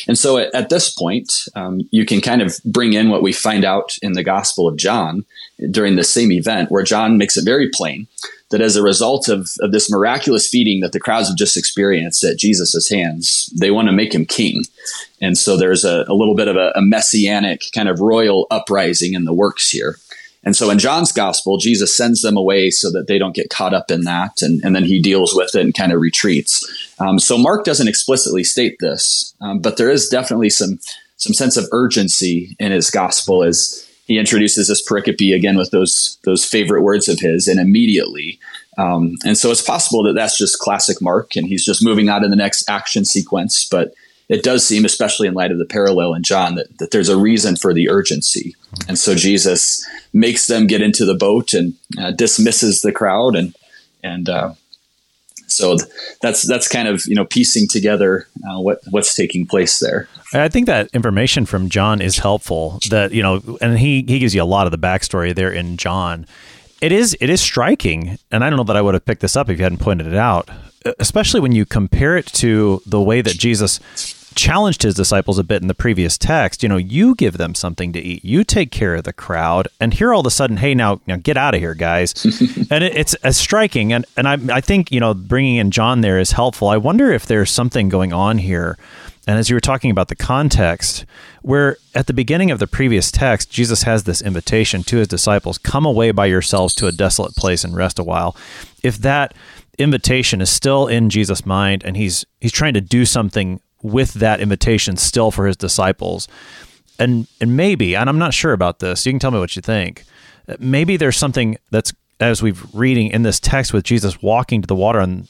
And 0.09 0.19
so 0.19 0.39
at, 0.39 0.55
at 0.55 0.69
this 0.69 0.91
point, 0.91 1.33
um, 1.55 1.89
you 1.91 2.05
can 2.05 2.21
kind 2.21 2.43
of 2.43 2.59
bring 2.65 2.93
in 2.93 3.11
what 3.11 3.23
we 3.23 3.33
find 3.33 3.65
out 3.65 3.97
in 4.03 4.13
the 4.13 4.25
Gospel 4.25 4.69
of 4.69 4.77
John 4.77 5.25
during 5.71 5.97
the 5.97 6.05
same 6.05 6.33
event, 6.33 6.71
where 6.71 6.83
John 6.83 7.19
makes 7.19 7.37
it 7.37 7.45
very 7.45 7.69
plain 7.69 8.07
that 8.51 8.61
as 8.61 8.77
a 8.77 8.83
result 8.83 9.29
of, 9.29 9.51
of 9.61 9.73
this 9.73 9.91
miraculous 9.91 10.49
feeding 10.49 10.81
that 10.81 10.93
the 10.93 11.01
crowds 11.01 11.29
have 11.29 11.37
just 11.37 11.57
experienced 11.57 12.23
at 12.23 12.39
Jesus' 12.39 12.89
hands, 12.89 13.51
they 13.59 13.71
want 13.71 13.89
to 13.89 13.93
make 13.93 14.15
him 14.15 14.27
king. 14.27 14.63
And 15.21 15.37
so 15.39 15.57
there's 15.57 15.85
a, 15.85 16.05
a 16.07 16.15
little 16.15 16.37
bit 16.37 16.49
of 16.49 16.57
a, 16.57 16.73
a 16.77 16.83
messianic 16.83 17.63
kind 17.75 17.89
of 17.89 18.01
royal 18.01 18.47
uprising 18.51 19.15
in 19.15 19.25
the 19.25 19.33
works 19.33 19.71
here. 19.71 19.97
And 20.45 20.57
so 20.57 20.71
in 20.71 20.79
John's 20.79 21.13
gospel, 21.13 21.57
Jesus 21.57 21.97
sends 21.97 22.23
them 22.23 22.37
away 22.37 22.71
so 22.71 22.91
that 22.91 23.07
they 23.07 23.19
don't 23.19 23.35
get 23.35 23.51
caught 23.51 23.75
up 23.75 23.91
in 23.91 24.03
that. 24.03 24.43
And, 24.43 24.61
and 24.65 24.75
then 24.75 24.85
he 24.85 25.01
deals 25.01 25.35
with 25.35 25.55
it 25.55 25.61
and 25.61 25.75
kind 25.75 25.93
of 25.93 26.01
retreats. 26.01 26.95
Um, 26.99 27.19
so 27.19 27.39
Mark 27.39 27.65
doesn't 27.65 27.89
explicitly 27.89 28.43
state 28.45 28.77
this, 28.81 29.35
um, 29.41 29.61
but 29.61 29.77
there 29.77 29.91
is 29.91 30.09
definitely 30.09 30.51
some, 30.51 30.81
some 31.17 31.33
sense 31.33 31.57
of 31.57 31.67
urgency 31.73 32.57
in 32.59 32.73
his 32.73 32.91
gospel 32.91 33.45
as 33.45 33.89
he 34.07 34.19
introduces 34.19 34.67
this 34.67 34.87
pericope 34.87 35.35
again 35.35 35.57
with 35.57 35.71
those, 35.71 36.19
those 36.25 36.45
favorite 36.45 36.83
words 36.83 37.09
of 37.09 37.21
his 37.21 37.47
and 37.47 37.61
immediately. 37.61 38.41
Um, 38.79 39.17
and 39.25 39.39
so 39.39 39.51
it's 39.51 39.63
possible 39.63 40.03
that 40.05 40.15
that's 40.15 40.39
just 40.39 40.59
classic 40.59 41.01
Mark 41.01 41.37
and 41.37 41.47
he's 41.47 41.65
just 41.65 41.85
moving 41.85 42.09
on 42.09 42.23
to 42.23 42.29
the 42.29 42.37
next 42.37 42.69
action 42.69 43.05
sequence. 43.05 43.69
But 43.71 43.95
it 44.29 44.43
does 44.43 44.67
seem, 44.67 44.85
especially 44.85 45.29
in 45.29 45.35
light 45.35 45.51
of 45.51 45.59
the 45.59 45.65
parallel 45.65 46.15
in 46.15 46.23
John, 46.23 46.55
that, 46.55 46.79
that 46.79 46.91
there's 46.91 47.09
a 47.09 47.17
reason 47.17 47.57
for 47.57 47.75
the 47.75 47.89
urgency. 47.91 48.55
And 48.89 48.99
so 48.99 49.15
Jesus 49.15 49.87
makes 50.13 50.47
them 50.47 50.67
get 50.67 50.81
into 50.81 51.05
the 51.05 51.15
boat 51.15 51.53
and 51.53 51.75
uh, 51.99 52.13
dismisses 52.13 52.81
the 52.81 52.93
crowd. 52.93 53.37
And, 53.37 53.55
and, 54.03 54.29
uh, 54.29 54.55
so 55.53 55.77
that's 56.21 56.43
that's 56.43 56.67
kind 56.67 56.89
of 56.89 57.05
you 57.07 57.15
know 57.15 57.25
piecing 57.25 57.69
together 57.69 58.27
uh, 58.49 58.61
what 58.61 58.81
what's 58.91 59.15
taking 59.15 59.47
place 59.47 59.79
there. 59.79 60.09
I 60.33 60.49
think 60.49 60.67
that 60.67 60.89
information 60.95 61.45
from 61.47 61.69
John 61.69 62.01
is 62.01 62.19
helpful. 62.19 62.79
That 62.91 63.13
you 63.13 63.23
know, 63.23 63.59
and 63.61 63.79
he 63.79 63.97
he 64.09 64.19
gives 64.19 64.35
you 64.35 64.43
a 64.43 64.45
lot 64.45 64.67
of 64.67 64.71
the 64.71 64.79
backstory 64.79 65.35
there 65.35 65.53
in 65.53 65.77
John. 65.77 66.27
It 66.83 66.91
is 66.91 67.17
it 67.21 67.31
is 67.31 67.41
striking, 67.41 68.19
and 68.33 68.45
I 68.45 68.51
don't 68.51 68.57
know 68.57 68.65
that 68.65 68.77
I 68.77 68.83
would 68.83 68.95
have 68.95 69.05
picked 69.05 69.21
this 69.21 69.37
up 69.37 69.49
if 69.49 69.57
you 69.57 69.63
hadn't 69.63 69.79
pointed 69.79 70.09
it 70.09 70.17
out. 70.17 70.51
Especially 70.99 71.39
when 71.39 71.53
you 71.53 71.65
compare 71.65 72.17
it 72.17 72.27
to 72.27 72.83
the 72.87 73.01
way 73.01 73.23
that 73.23 73.39
Jesus 73.39 73.79
challenged 74.35 74.83
his 74.83 74.97
disciples 74.97 75.39
a 75.39 75.45
bit 75.45 75.63
in 75.63 75.69
the 75.69 75.75
previous 75.75 76.19
text. 76.19 76.61
You 76.61 76.69
know, 76.69 76.77
you 76.77 77.15
give 77.15 77.37
them 77.37 77.55
something 77.55 77.93
to 77.93 78.01
eat, 78.01 78.25
you 78.25 78.43
take 78.43 78.73
care 78.73 78.97
of 78.97 79.05
the 79.05 79.13
crowd, 79.13 79.69
and 79.79 79.95
here 79.95 80.13
all 80.13 80.21
of 80.21 80.27
a 80.27 80.31
sudden, 80.31 80.57
hey, 80.57 80.75
now, 80.75 81.01
now 81.07 81.17
get 81.17 81.37
out 81.37 81.55
of 81.55 81.61
here, 81.61 81.75
guys. 81.75 82.13
and 82.71 82.83
it, 82.83 82.97
it's 82.97 83.15
as 83.15 83.37
striking, 83.37 83.93
and 83.93 84.05
and 84.17 84.27
I 84.27 84.39
I 84.57 84.61
think 84.61 84.91
you 84.91 84.99
know 84.99 85.15
bringing 85.15 85.57
in 85.57 85.71
John 85.71 86.01
there 86.01 86.19
is 86.19 86.33
helpful. 86.33 86.67
I 86.67 86.79
wonder 86.79 87.13
if 87.13 87.27
there's 87.27 87.51
something 87.53 87.89
going 87.91 88.13
on 88.13 88.39
here. 88.39 88.77
And 89.27 89.39
as 89.39 89.49
you 89.49 89.55
were 89.55 89.61
talking 89.61 89.91
about 89.91 90.09
the 90.09 90.17
context, 90.17 91.05
where 91.43 91.77
at 91.95 92.07
the 92.09 92.13
beginning 92.13 92.51
of 92.51 92.59
the 92.59 92.67
previous 92.67 93.13
text, 93.13 93.51
Jesus 93.51 93.85
has 93.85 94.03
this 94.03 94.21
invitation 94.21 94.83
to 94.85 94.97
his 94.97 95.09
disciples 95.09 95.59
come 95.59 95.87
away 95.87 96.11
by 96.11 96.27
yourselves 96.27 96.75
to 96.77 96.89
a 96.89 96.93
desolate 96.93 97.37
place 97.37 97.63
and 97.63 97.77
rest 97.77 97.99
a 97.99 98.05
while. 98.05 98.37
If 98.83 98.99
that 98.99 99.35
invitation 99.79 100.41
is 100.41 100.51
still 100.51 100.87
in 100.87 101.09
Jesus' 101.09 101.47
mind 101.47 101.83
and 101.85 101.97
he's 101.97 102.25
he's 102.41 102.53
trying 102.53 102.75
to 102.75 102.81
do 102.81 103.05
something 103.05 103.61
with 103.83 104.15
that 104.15 104.41
invitation 104.41 104.97
still 104.97 105.31
for 105.31 105.47
his 105.47 105.57
disciples. 105.57 106.29
And 106.99 107.27
and 107.41 107.57
maybe, 107.57 107.97
and 107.97 108.09
I'm 108.09 108.19
not 108.19 108.35
sure 108.35 108.53
about 108.53 108.79
this. 108.79 109.05
You 109.07 109.13
can 109.13 109.19
tell 109.19 109.31
me 109.31 109.39
what 109.39 109.57
you 109.57 109.63
think. 109.63 110.05
Maybe 110.59 110.97
there's 110.97 111.17
something 111.17 111.57
that's 111.71 111.93
as 112.21 112.43
we've 112.43 112.63
reading 112.75 113.09
in 113.09 113.23
this 113.23 113.41
text 113.41 113.73
with 113.73 113.85
Jesus 113.85 114.23
walking 114.23 114.63
to 114.63 114.67
the 114.67 114.77
water 114.77 115.01
and 115.01 115.29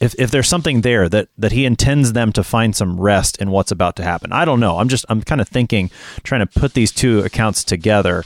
if, 0.00 0.14
if 0.18 0.30
there's 0.30 0.48
something 0.48 0.82
there 0.82 1.08
that, 1.08 1.28
that 1.38 1.52
he 1.52 1.64
intends 1.64 2.12
them 2.12 2.32
to 2.32 2.44
find 2.44 2.76
some 2.76 3.00
rest 3.00 3.40
in 3.40 3.50
what's 3.50 3.70
about 3.70 3.96
to 3.96 4.04
happen. 4.04 4.32
I 4.32 4.44
don't 4.44 4.60
know. 4.60 4.78
I'm 4.78 4.88
just 4.88 5.04
I'm 5.08 5.22
kind 5.22 5.40
of 5.40 5.48
thinking, 5.48 5.90
trying 6.22 6.46
to 6.46 6.60
put 6.60 6.74
these 6.74 6.92
two 6.92 7.20
accounts 7.20 7.64
together. 7.64 8.24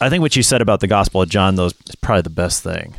I 0.00 0.10
think 0.10 0.22
what 0.22 0.36
you 0.36 0.42
said 0.42 0.60
about 0.60 0.80
the 0.80 0.86
Gospel 0.86 1.22
of 1.22 1.28
John, 1.28 1.54
though, 1.54 1.66
is 1.66 1.74
probably 2.00 2.22
the 2.22 2.30
best 2.30 2.62
thing. 2.62 2.96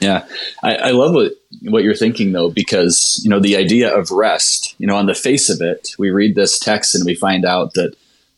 Yeah, 0.00 0.26
I, 0.62 0.76
I, 0.76 0.90
love 0.92 1.12
what 1.12 1.32
what 1.62 1.82
you're 1.82 1.94
thinking 1.94 2.30
though, 2.30 2.50
because 2.50 3.20
you 3.24 3.30
know 3.30 3.40
the 3.40 3.56
idea 3.56 3.92
of 3.92 4.12
rest. 4.12 4.76
You 4.78 4.86
know, 4.86 4.96
on 4.96 5.06
the 5.06 5.14
face 5.14 5.48
of 5.48 5.60
it, 5.60 5.90
we 5.98 6.10
read 6.10 6.36
this 6.36 6.58
text 6.58 6.94
and 6.94 7.04
we 7.04 7.16
find 7.16 7.44
out 7.44 7.74
that 7.74 7.96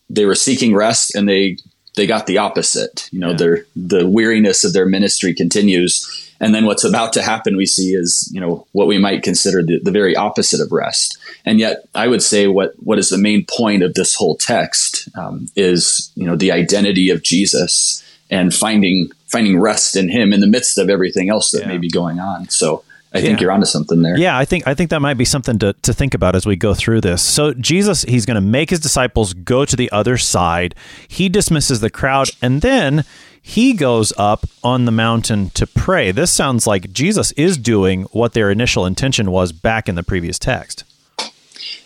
they 0.08 0.24
were 0.24 0.34
seeking 0.34 0.74
rest 0.74 1.14
and 1.14 1.28
they 1.28 1.58
they 1.96 2.06
got 2.06 2.26
the 2.26 2.38
opposite. 2.38 3.10
You 3.12 3.20
know, 3.20 3.30
yeah. 3.30 3.36
their 3.36 3.66
the 3.76 4.08
weariness 4.08 4.64
of 4.64 4.72
their 4.72 4.86
ministry 4.86 5.34
continues, 5.34 6.29
and 6.40 6.54
then 6.54 6.64
what's 6.64 6.84
about 6.84 7.12
to 7.12 7.22
happen 7.22 7.56
we 7.56 7.66
see 7.66 7.92
is 7.92 8.28
you 8.32 8.40
know 8.40 8.66
what 8.72 8.86
we 8.86 8.98
might 8.98 9.22
consider 9.22 9.62
the, 9.62 9.78
the 9.78 9.90
very 9.90 10.16
opposite 10.16 10.60
of 10.60 10.72
rest. 10.72 11.18
And 11.44 11.58
yet, 11.58 11.84
I 11.94 12.08
would 12.08 12.22
say 12.22 12.46
what 12.46 12.72
what 12.82 12.98
is 12.98 13.10
the 13.10 13.18
main 13.18 13.44
point 13.44 13.82
of 13.82 13.94
this 13.94 14.14
whole 14.14 14.36
text 14.36 15.08
um, 15.16 15.48
is 15.54 16.10
you 16.14 16.26
know 16.26 16.36
the 16.36 16.52
identity 16.52 17.10
of 17.10 17.22
Jesus 17.22 18.02
and 18.30 18.54
finding 18.54 19.10
finding 19.26 19.60
rest 19.60 19.96
in 19.96 20.08
him 20.08 20.32
in 20.32 20.40
the 20.40 20.46
midst 20.46 20.78
of 20.78 20.90
everything 20.90 21.30
else 21.30 21.50
that 21.52 21.62
yeah. 21.62 21.68
may 21.68 21.78
be 21.78 21.88
going 21.88 22.18
on. 22.18 22.48
So 22.48 22.84
I 23.12 23.20
think 23.20 23.40
you're 23.40 23.50
onto 23.50 23.66
something 23.66 24.02
there. 24.02 24.16
Yeah, 24.16 24.38
I 24.38 24.44
think 24.44 24.66
I 24.66 24.74
think 24.74 24.90
that 24.90 25.00
might 25.00 25.18
be 25.18 25.24
something 25.24 25.58
to, 25.58 25.72
to 25.82 25.92
think 25.92 26.14
about 26.14 26.36
as 26.36 26.46
we 26.46 26.54
go 26.56 26.74
through 26.74 27.00
this. 27.00 27.22
So 27.22 27.52
Jesus, 27.54 28.02
he's 28.02 28.24
going 28.24 28.36
to 28.36 28.40
make 28.40 28.70
his 28.70 28.80
disciples 28.80 29.34
go 29.34 29.64
to 29.64 29.76
the 29.76 29.90
other 29.90 30.16
side. 30.16 30.74
He 31.08 31.28
dismisses 31.28 31.80
the 31.80 31.90
crowd, 31.90 32.28
and 32.40 32.62
then 32.62 33.04
he 33.50 33.72
goes 33.72 34.12
up 34.16 34.46
on 34.62 34.84
the 34.84 34.92
mountain 34.92 35.50
to 35.50 35.66
pray. 35.66 36.12
This 36.12 36.32
sounds 36.32 36.68
like 36.68 36.92
Jesus 36.92 37.32
is 37.32 37.58
doing 37.58 38.04
what 38.12 38.32
their 38.32 38.48
initial 38.48 38.86
intention 38.86 39.32
was 39.32 39.50
back 39.50 39.88
in 39.88 39.96
the 39.96 40.04
previous 40.04 40.38
text 40.38 40.84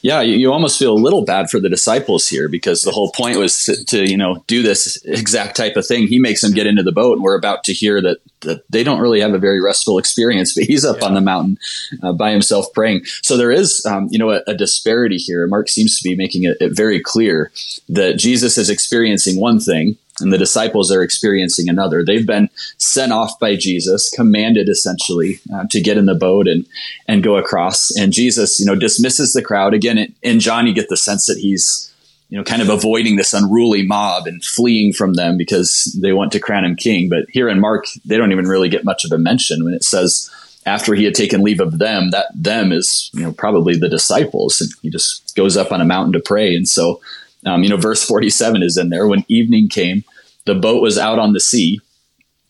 yeah, 0.04 0.20
you, 0.20 0.52
almost 0.52 0.78
feel 0.78 0.92
a 0.92 1.00
little 1.00 1.24
bad 1.24 1.48
for 1.48 1.58
the 1.58 1.70
disciples 1.70 2.28
here 2.28 2.46
because 2.46 2.82
the 2.82 2.90
whole 2.90 3.10
point 3.12 3.38
was 3.38 3.64
to, 3.64 3.84
to, 3.86 4.10
you 4.10 4.18
know 4.18 4.44
do 4.46 4.62
this 4.62 5.02
exact 5.06 5.56
type 5.56 5.76
of 5.76 5.86
thing. 5.86 6.06
He 6.06 6.18
makes 6.18 6.42
them 6.42 6.52
get 6.52 6.66
into 6.66 6.82
the 6.82 6.92
boat, 6.92 7.14
and 7.14 7.22
we're 7.22 7.38
about 7.38 7.64
to 7.64 7.72
hear 7.72 8.02
that 8.02 8.18
that 8.40 8.64
they 8.68 8.84
don't 8.84 9.00
really 9.00 9.20
have 9.20 9.32
a 9.32 9.38
very 9.38 9.62
restful 9.62 9.96
experience. 9.96 10.54
But 10.54 10.64
he's 10.64 10.84
up 10.84 10.98
yeah. 11.00 11.06
on 11.06 11.14
the 11.14 11.22
mountain 11.22 11.58
uh, 12.02 12.12
by 12.12 12.32
himself 12.32 12.66
praying. 12.74 13.06
So 13.22 13.38
there 13.38 13.50
is 13.50 13.82
um, 13.86 14.08
you 14.10 14.18
know 14.18 14.30
a, 14.30 14.42
a, 14.46 14.54
disparity 14.54 15.16
here. 15.16 15.46
Mark 15.46 15.70
seems 15.70 15.98
to 15.98 16.06
be 16.06 16.14
making 16.14 16.44
it, 16.44 16.58
it 16.60 16.76
very 16.76 17.00
clear 17.00 17.50
that 17.88 18.18
Jesus 18.18 18.58
is 18.58 18.68
experiencing 18.68 19.40
one 19.40 19.58
thing 19.58 19.96
and 20.20 20.32
the 20.32 20.38
disciples 20.38 20.92
are 20.92 21.02
experiencing 21.02 21.68
another. 21.68 22.04
They've 22.04 22.26
been 22.26 22.48
sent 22.78 23.12
off 23.12 23.38
by 23.38 23.56
Jesus, 23.56 24.10
commanded 24.10 24.68
essentially 24.68 25.40
uh, 25.52 25.64
to 25.70 25.80
get 25.80 25.98
in 25.98 26.06
the 26.06 26.14
boat 26.14 26.46
and 26.46 26.66
and 27.08 27.22
go 27.22 27.36
across. 27.36 27.90
And 27.96 28.12
Jesus, 28.12 28.60
you 28.60 28.66
know, 28.66 28.76
dismisses 28.76 29.32
the 29.32 29.42
crowd 29.42 29.74
again. 29.74 30.14
In 30.22 30.40
John, 30.40 30.66
you 30.66 30.74
get 30.74 30.88
the 30.88 30.96
sense 30.96 31.26
that 31.26 31.38
he's 31.38 31.90
you 32.28 32.38
know 32.38 32.44
kind 32.44 32.62
of 32.62 32.68
avoiding 32.68 33.16
this 33.16 33.32
unruly 33.32 33.84
mob 33.86 34.26
and 34.26 34.44
fleeing 34.44 34.92
from 34.92 35.14
them 35.14 35.36
because 35.36 35.96
they 36.00 36.12
want 36.12 36.32
to 36.32 36.40
crown 36.40 36.64
him 36.64 36.76
king. 36.76 37.08
But 37.08 37.26
here 37.30 37.48
in 37.48 37.60
Mark, 37.60 37.86
they 38.04 38.16
don't 38.16 38.32
even 38.32 38.46
really 38.46 38.68
get 38.68 38.84
much 38.84 39.04
of 39.04 39.12
a 39.12 39.18
mention 39.18 39.64
when 39.64 39.74
it 39.74 39.84
says 39.84 40.30
after 40.66 40.94
he 40.94 41.04
had 41.04 41.14
taken 41.14 41.42
leave 41.42 41.60
of 41.60 41.78
them, 41.78 42.10
that 42.10 42.26
them 42.34 42.72
is 42.72 43.10
you 43.12 43.22
know 43.22 43.32
probably 43.32 43.76
the 43.76 43.88
disciples, 43.88 44.60
and 44.60 44.70
he 44.82 44.90
just 44.90 45.34
goes 45.34 45.56
up 45.56 45.72
on 45.72 45.80
a 45.80 45.84
mountain 45.84 46.12
to 46.12 46.20
pray. 46.20 46.54
And 46.54 46.68
so 46.68 47.00
um, 47.44 47.62
you 47.62 47.68
know, 47.68 47.76
verse 47.76 48.04
47 48.04 48.62
is 48.62 48.76
in 48.76 48.90
there. 48.90 49.06
When 49.06 49.24
evening 49.28 49.68
came, 49.68 50.04
the 50.46 50.54
boat 50.54 50.82
was 50.82 50.98
out 50.98 51.18
on 51.18 51.32
the 51.32 51.40
sea 51.40 51.80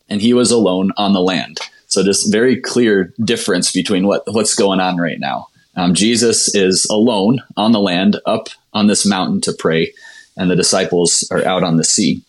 and 0.08 0.20
he 0.20 0.34
was 0.34 0.50
alone 0.50 0.92
on 0.96 1.12
the 1.12 1.20
land. 1.20 1.58
So 1.86 2.02
this 2.02 2.24
very 2.24 2.60
clear 2.60 3.12
difference 3.24 3.72
between 3.72 4.06
what, 4.06 4.22
what's 4.26 4.54
going 4.54 4.80
on 4.80 4.98
right 4.98 5.20
now. 5.20 5.48
Um, 5.76 5.94
Jesus 5.94 6.54
is 6.54 6.86
alone 6.90 7.40
on 7.56 7.72
the 7.72 7.80
land, 7.80 8.16
up 8.26 8.48
on 8.72 8.86
this 8.86 9.04
mountain 9.04 9.40
to 9.42 9.52
pray, 9.52 9.92
and 10.36 10.50
the 10.50 10.56
disciples 10.56 11.26
are 11.30 11.44
out 11.44 11.64
on 11.64 11.76
the 11.76 11.84
sea. 11.84 12.22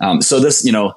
Um, 0.00 0.22
so 0.22 0.38
this, 0.38 0.64
you 0.64 0.72
know, 0.72 0.94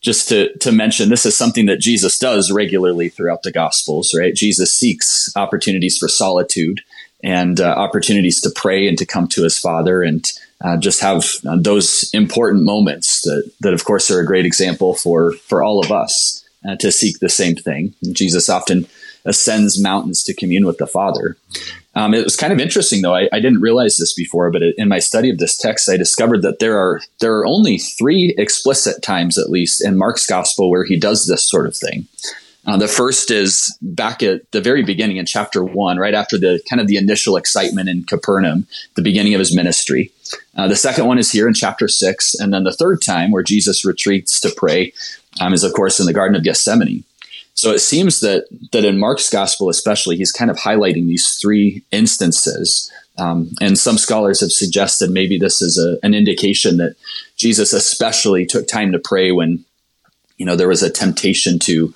just 0.00 0.28
to, 0.30 0.56
to 0.58 0.72
mention, 0.72 1.08
this 1.08 1.26
is 1.26 1.36
something 1.36 1.66
that 1.66 1.78
Jesus 1.78 2.18
does 2.18 2.50
regularly 2.50 3.08
throughout 3.08 3.42
the 3.42 3.52
Gospels, 3.52 4.14
right? 4.18 4.34
Jesus 4.34 4.72
seeks 4.72 5.30
opportunities 5.36 5.98
for 5.98 6.08
solitude 6.08 6.80
and 7.22 7.60
uh, 7.60 7.68
opportunities 7.68 8.40
to 8.40 8.50
pray 8.50 8.88
and 8.88 8.98
to 8.98 9.06
come 9.06 9.28
to 9.28 9.42
his 9.42 9.58
father 9.58 10.02
and 10.02 10.30
uh, 10.62 10.76
just 10.76 11.00
have 11.00 11.24
uh, 11.46 11.56
those 11.58 12.10
important 12.12 12.64
moments 12.64 13.22
that, 13.22 13.50
that 13.60 13.74
of 13.74 13.84
course 13.84 14.10
are 14.10 14.20
a 14.20 14.26
great 14.26 14.46
example 14.46 14.94
for 14.94 15.32
for 15.32 15.62
all 15.62 15.80
of 15.80 15.90
us 15.90 16.44
uh, 16.68 16.76
to 16.76 16.92
seek 16.92 17.18
the 17.18 17.28
same 17.28 17.56
thing. 17.56 17.94
Jesus 18.12 18.48
often 18.48 18.86
ascends 19.24 19.80
mountains 19.80 20.22
to 20.24 20.34
commune 20.34 20.66
with 20.66 20.78
the 20.78 20.86
father. 20.86 21.36
Um, 21.94 22.14
it 22.14 22.24
was 22.24 22.36
kind 22.36 22.52
of 22.52 22.60
interesting 22.60 23.02
though. 23.02 23.14
I, 23.14 23.28
I 23.32 23.40
didn't 23.40 23.60
realize 23.60 23.96
this 23.96 24.14
before 24.14 24.50
but 24.50 24.62
in 24.62 24.88
my 24.88 24.98
study 24.98 25.28
of 25.28 25.38
this 25.38 25.56
text 25.56 25.90
i 25.90 25.96
discovered 25.96 26.42
that 26.42 26.58
there 26.58 26.78
are 26.78 27.00
there 27.18 27.34
are 27.34 27.46
only 27.46 27.78
three 27.78 28.34
explicit 28.38 29.02
times 29.02 29.36
at 29.38 29.50
least 29.50 29.84
in 29.84 29.98
mark's 29.98 30.26
gospel 30.26 30.70
where 30.70 30.84
he 30.84 30.98
does 30.98 31.26
this 31.26 31.48
sort 31.48 31.66
of 31.66 31.76
thing 31.76 32.06
uh, 32.70 32.76
the 32.76 32.86
first 32.86 33.32
is 33.32 33.76
back 33.82 34.22
at 34.22 34.48
the 34.52 34.60
very 34.60 34.84
beginning 34.84 35.16
in 35.16 35.26
chapter 35.26 35.64
one, 35.64 35.98
right 35.98 36.14
after 36.14 36.38
the 36.38 36.60
kind 36.70 36.80
of 36.80 36.86
the 36.86 36.96
initial 36.96 37.36
excitement 37.36 37.88
in 37.88 38.04
Capernaum, 38.04 38.66
the 38.94 39.02
beginning 39.02 39.34
of 39.34 39.40
his 39.40 39.54
ministry. 39.54 40.12
Uh, 40.54 40.68
the 40.68 40.76
second 40.76 41.06
one 41.06 41.18
is 41.18 41.32
here 41.32 41.48
in 41.48 41.54
chapter 41.54 41.88
six, 41.88 42.34
and 42.34 42.54
then 42.54 42.62
the 42.62 42.72
third 42.72 43.02
time 43.02 43.32
where 43.32 43.42
Jesus 43.42 43.84
retreats 43.84 44.38
to 44.40 44.54
pray 44.56 44.92
um, 45.40 45.52
is, 45.52 45.64
of 45.64 45.72
course, 45.72 45.98
in 45.98 46.06
the 46.06 46.12
Garden 46.12 46.36
of 46.36 46.44
Gethsemane. 46.44 47.02
So 47.54 47.72
it 47.72 47.80
seems 47.80 48.20
that 48.20 48.44
that 48.70 48.84
in 48.84 48.98
Mark's 48.98 49.28
gospel, 49.28 49.68
especially, 49.68 50.16
he's 50.16 50.32
kind 50.32 50.50
of 50.50 50.56
highlighting 50.56 51.08
these 51.08 51.38
three 51.42 51.82
instances. 51.90 52.92
Um, 53.18 53.50
and 53.60 53.76
some 53.76 53.98
scholars 53.98 54.40
have 54.40 54.52
suggested 54.52 55.10
maybe 55.10 55.38
this 55.38 55.60
is 55.60 55.76
a, 55.76 55.98
an 56.06 56.14
indication 56.14 56.76
that 56.76 56.94
Jesus 57.36 57.72
especially 57.72 58.46
took 58.46 58.68
time 58.68 58.92
to 58.92 58.98
pray 58.98 59.32
when, 59.32 59.64
you 60.38 60.46
know, 60.46 60.56
there 60.56 60.68
was 60.68 60.82
a 60.82 60.88
temptation 60.88 61.58
to 61.58 61.92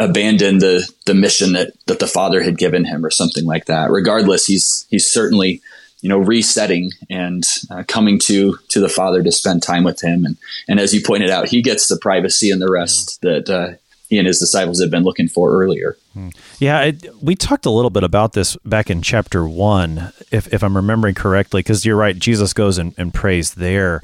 abandon 0.00 0.58
the 0.58 0.88
the 1.06 1.14
mission 1.14 1.52
that 1.52 1.72
that 1.86 1.98
the 1.98 2.06
father 2.06 2.42
had 2.42 2.58
given 2.58 2.84
him 2.84 3.04
or 3.04 3.10
something 3.10 3.44
like 3.44 3.66
that 3.66 3.90
regardless 3.90 4.46
he's 4.46 4.86
he's 4.90 5.10
certainly 5.10 5.60
you 6.00 6.08
know 6.08 6.18
resetting 6.18 6.90
and 7.10 7.44
uh, 7.70 7.82
coming 7.86 8.18
to 8.18 8.56
to 8.68 8.80
the 8.80 8.88
father 8.88 9.22
to 9.22 9.30
spend 9.30 9.62
time 9.62 9.84
with 9.84 10.00
him 10.02 10.24
and 10.24 10.36
and 10.68 10.80
as 10.80 10.94
you 10.94 11.02
pointed 11.02 11.30
out 11.30 11.48
he 11.48 11.62
gets 11.62 11.88
the 11.88 11.98
privacy 11.98 12.50
and 12.50 12.62
the 12.62 12.70
rest 12.70 13.18
yeah. 13.22 13.30
that 13.30 13.50
uh, 13.50 13.70
he 14.08 14.18
and 14.18 14.26
his 14.26 14.38
disciples 14.38 14.80
had 14.80 14.90
been 14.90 15.04
looking 15.04 15.28
for 15.28 15.52
earlier 15.62 15.96
hmm. 16.14 16.30
yeah 16.58 16.80
it, 16.80 17.22
we 17.22 17.34
talked 17.34 17.66
a 17.66 17.70
little 17.70 17.90
bit 17.90 18.02
about 18.02 18.32
this 18.32 18.56
back 18.64 18.90
in 18.90 19.02
chapter 19.02 19.46
one 19.46 20.12
if, 20.30 20.52
if 20.52 20.62
i'm 20.62 20.76
remembering 20.76 21.14
correctly 21.14 21.60
because 21.60 21.84
you're 21.84 21.96
right 21.96 22.18
jesus 22.18 22.54
goes 22.54 22.78
and, 22.78 22.94
and 22.96 23.12
prays 23.12 23.54
there 23.54 24.02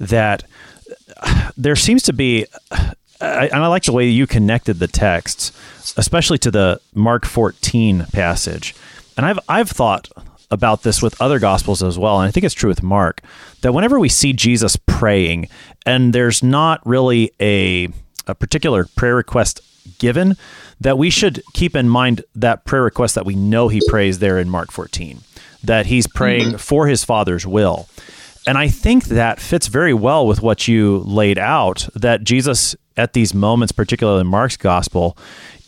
that 0.00 0.44
there 1.56 1.76
seems 1.76 2.02
to 2.02 2.12
be 2.12 2.46
I, 3.20 3.46
and 3.46 3.62
I 3.62 3.66
like 3.68 3.84
the 3.84 3.92
way 3.92 4.08
you 4.08 4.26
connected 4.26 4.78
the 4.78 4.88
texts, 4.88 5.52
especially 5.96 6.38
to 6.38 6.50
the 6.50 6.80
Mark 6.94 7.24
14 7.24 8.06
passage. 8.12 8.74
And 9.16 9.24
I've 9.24 9.38
I've 9.48 9.70
thought 9.70 10.08
about 10.50 10.82
this 10.82 11.02
with 11.02 11.20
other 11.20 11.38
gospels 11.38 11.82
as 11.82 11.98
well, 11.98 12.20
and 12.20 12.28
I 12.28 12.30
think 12.30 12.44
it's 12.44 12.54
true 12.54 12.68
with 12.68 12.82
Mark, 12.82 13.20
that 13.62 13.72
whenever 13.72 13.98
we 13.98 14.08
see 14.08 14.32
Jesus 14.32 14.76
praying 14.76 15.48
and 15.86 16.12
there's 16.12 16.42
not 16.42 16.84
really 16.86 17.32
a 17.40 17.88
a 18.26 18.34
particular 18.34 18.86
prayer 18.96 19.14
request 19.14 19.60
given, 19.98 20.36
that 20.80 20.98
we 20.98 21.10
should 21.10 21.42
keep 21.52 21.76
in 21.76 21.88
mind 21.88 22.24
that 22.34 22.64
prayer 22.64 22.82
request 22.82 23.14
that 23.14 23.26
we 23.26 23.34
know 23.34 23.68
he 23.68 23.80
prays 23.88 24.18
there 24.18 24.38
in 24.38 24.48
Mark 24.48 24.70
14, 24.70 25.20
that 25.62 25.86
he's 25.86 26.06
praying 26.06 26.48
mm-hmm. 26.48 26.56
for 26.56 26.86
his 26.86 27.04
Father's 27.04 27.46
will. 27.46 27.88
And 28.46 28.58
I 28.58 28.68
think 28.68 29.04
that 29.06 29.40
fits 29.40 29.68
very 29.68 29.94
well 29.94 30.26
with 30.26 30.42
what 30.42 30.68
you 30.68 30.98
laid 30.98 31.38
out 31.38 31.88
that 31.94 32.24
Jesus, 32.24 32.76
at 32.96 33.12
these 33.12 33.34
moments, 33.34 33.72
particularly 33.72 34.20
in 34.20 34.26
Mark's 34.26 34.56
gospel, 34.56 35.16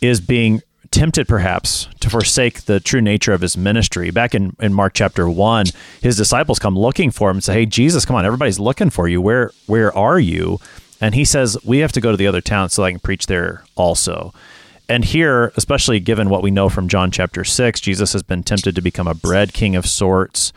is 0.01 0.21
being 0.21 0.61
tempted 0.91 1.27
perhaps 1.27 1.87
to 1.99 2.09
forsake 2.09 2.61
the 2.61 2.79
true 2.79 3.01
nature 3.01 3.33
of 3.33 3.41
his 3.41 3.57
ministry. 3.57 4.09
Back 4.09 4.33
in, 4.33 4.55
in 4.59 4.73
Mark 4.73 4.93
chapter 4.93 5.29
1, 5.29 5.67
his 6.01 6.15
disciples 6.15 6.59
come 6.59 6.77
looking 6.77 7.11
for 7.11 7.29
him 7.29 7.37
and 7.37 7.43
say, 7.43 7.53
Hey, 7.53 7.65
Jesus, 7.65 8.05
come 8.05 8.15
on, 8.15 8.25
everybody's 8.25 8.59
looking 8.59 8.89
for 8.89 9.07
you. 9.07 9.21
Where, 9.21 9.51
where 9.65 9.95
are 9.95 10.19
you? 10.19 10.59
And 11.01 11.13
he 11.13 11.25
says, 11.25 11.57
We 11.65 11.79
have 11.79 11.91
to 11.93 12.01
go 12.01 12.11
to 12.11 12.17
the 12.17 12.27
other 12.27 12.41
town 12.41 12.69
so 12.69 12.83
I 12.83 12.91
can 12.91 12.99
preach 12.99 13.27
there 13.27 13.63
also. 13.75 14.33
And 14.89 15.03
here, 15.03 15.51
especially 15.57 15.99
given 15.99 16.29
what 16.29 16.41
we 16.41 16.51
know 16.51 16.69
from 16.69 16.87
John 16.87 17.11
chapter 17.11 17.43
6, 17.43 17.81
Jesus 17.81 18.13
has 18.13 18.23
been 18.23 18.43
tempted 18.43 18.73
to 18.75 18.81
become 18.81 19.07
a 19.07 19.13
bread 19.13 19.53
king 19.53 19.75
of 19.75 19.85
sorts. 19.85 20.53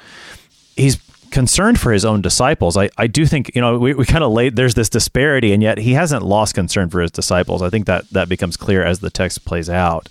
He's 0.76 0.98
concerned 1.30 1.78
for 1.78 1.92
his 1.92 2.04
own 2.04 2.20
disciples. 2.20 2.76
I, 2.76 2.90
I 2.98 3.06
do 3.06 3.26
think, 3.26 3.54
you 3.54 3.60
know, 3.60 3.78
we, 3.78 3.94
we 3.94 4.04
kind 4.04 4.24
of 4.24 4.32
late, 4.32 4.56
there's 4.56 4.74
this 4.74 4.88
disparity, 4.88 5.52
and 5.52 5.62
yet 5.62 5.78
he 5.78 5.92
hasn't 5.92 6.22
lost 6.22 6.54
concern 6.54 6.90
for 6.90 7.00
his 7.00 7.10
disciples. 7.10 7.62
I 7.62 7.70
think 7.70 7.86
that 7.86 8.08
that 8.10 8.28
becomes 8.28 8.56
clear 8.56 8.84
as 8.84 9.00
the 9.00 9.10
text 9.10 9.44
plays 9.44 9.70
out. 9.70 10.08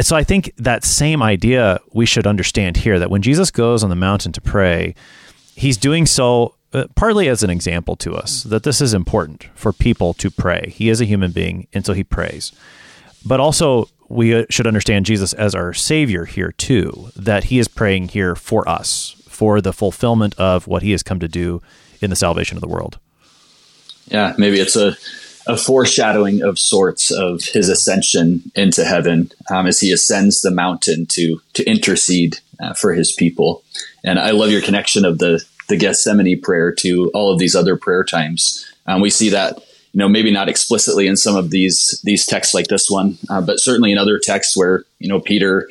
So 0.00 0.16
I 0.16 0.24
think 0.24 0.52
that 0.56 0.82
same 0.82 1.22
idea 1.22 1.78
we 1.92 2.06
should 2.06 2.26
understand 2.26 2.78
here 2.78 2.98
that 2.98 3.10
when 3.10 3.20
Jesus 3.20 3.50
goes 3.50 3.84
on 3.84 3.90
the 3.90 3.96
mountain 3.96 4.32
to 4.32 4.40
pray, 4.40 4.94
he's 5.54 5.76
doing 5.76 6.06
so 6.06 6.54
uh, 6.72 6.86
partly 6.96 7.28
as 7.28 7.42
an 7.42 7.50
example 7.50 7.94
to 7.96 8.14
us 8.14 8.42
that 8.44 8.62
this 8.62 8.80
is 8.80 8.94
important 8.94 9.44
for 9.54 9.72
people 9.72 10.14
to 10.14 10.30
pray. 10.30 10.72
He 10.74 10.88
is 10.88 11.00
a 11.00 11.04
human 11.04 11.32
being, 11.32 11.68
and 11.72 11.84
so 11.84 11.92
he 11.92 12.02
prays. 12.02 12.52
But 13.24 13.40
also, 13.40 13.88
we 14.08 14.34
uh, 14.34 14.46
should 14.50 14.66
understand 14.66 15.06
Jesus 15.06 15.32
as 15.34 15.54
our 15.54 15.72
Savior 15.72 16.24
here, 16.24 16.52
too, 16.52 17.10
that 17.14 17.44
he 17.44 17.58
is 17.58 17.68
praying 17.68 18.08
here 18.08 18.34
for 18.34 18.68
us, 18.68 19.16
for 19.34 19.60
the 19.60 19.72
fulfillment 19.72 20.34
of 20.38 20.66
what 20.66 20.82
he 20.82 20.92
has 20.92 21.02
come 21.02 21.20
to 21.20 21.28
do 21.28 21.60
in 22.00 22.10
the 22.10 22.16
salvation 22.16 22.56
of 22.56 22.60
the 22.60 22.68
world. 22.68 22.98
Yeah, 24.06 24.34
maybe 24.38 24.60
it's 24.60 24.76
a, 24.76 24.96
a 25.46 25.56
foreshadowing 25.56 26.42
of 26.42 26.58
sorts 26.58 27.10
of 27.10 27.42
his 27.42 27.68
ascension 27.68 28.50
into 28.54 28.84
heaven 28.84 29.30
um, 29.50 29.66
as 29.66 29.80
he 29.80 29.92
ascends 29.92 30.42
the 30.42 30.50
mountain 30.50 31.06
to 31.06 31.40
to 31.54 31.64
intercede 31.64 32.38
uh, 32.60 32.74
for 32.74 32.92
his 32.92 33.12
people. 33.12 33.62
And 34.04 34.18
I 34.18 34.30
love 34.30 34.50
your 34.50 34.62
connection 34.62 35.04
of 35.04 35.18
the 35.18 35.44
the 35.68 35.76
Gethsemane 35.76 36.40
prayer 36.40 36.72
to 36.72 37.10
all 37.14 37.32
of 37.32 37.38
these 37.38 37.56
other 37.56 37.76
prayer 37.76 38.04
times. 38.04 38.70
Um, 38.86 39.00
we 39.00 39.10
see 39.10 39.30
that 39.30 39.56
you 39.92 39.98
know 39.98 40.08
maybe 40.08 40.30
not 40.30 40.48
explicitly 40.48 41.06
in 41.06 41.16
some 41.16 41.36
of 41.36 41.50
these 41.50 42.00
these 42.04 42.26
texts 42.26 42.54
like 42.54 42.68
this 42.68 42.90
one, 42.90 43.18
uh, 43.30 43.40
but 43.40 43.60
certainly 43.60 43.92
in 43.92 43.98
other 43.98 44.18
texts 44.18 44.56
where 44.56 44.84
you 44.98 45.08
know 45.08 45.20
Peter 45.20 45.68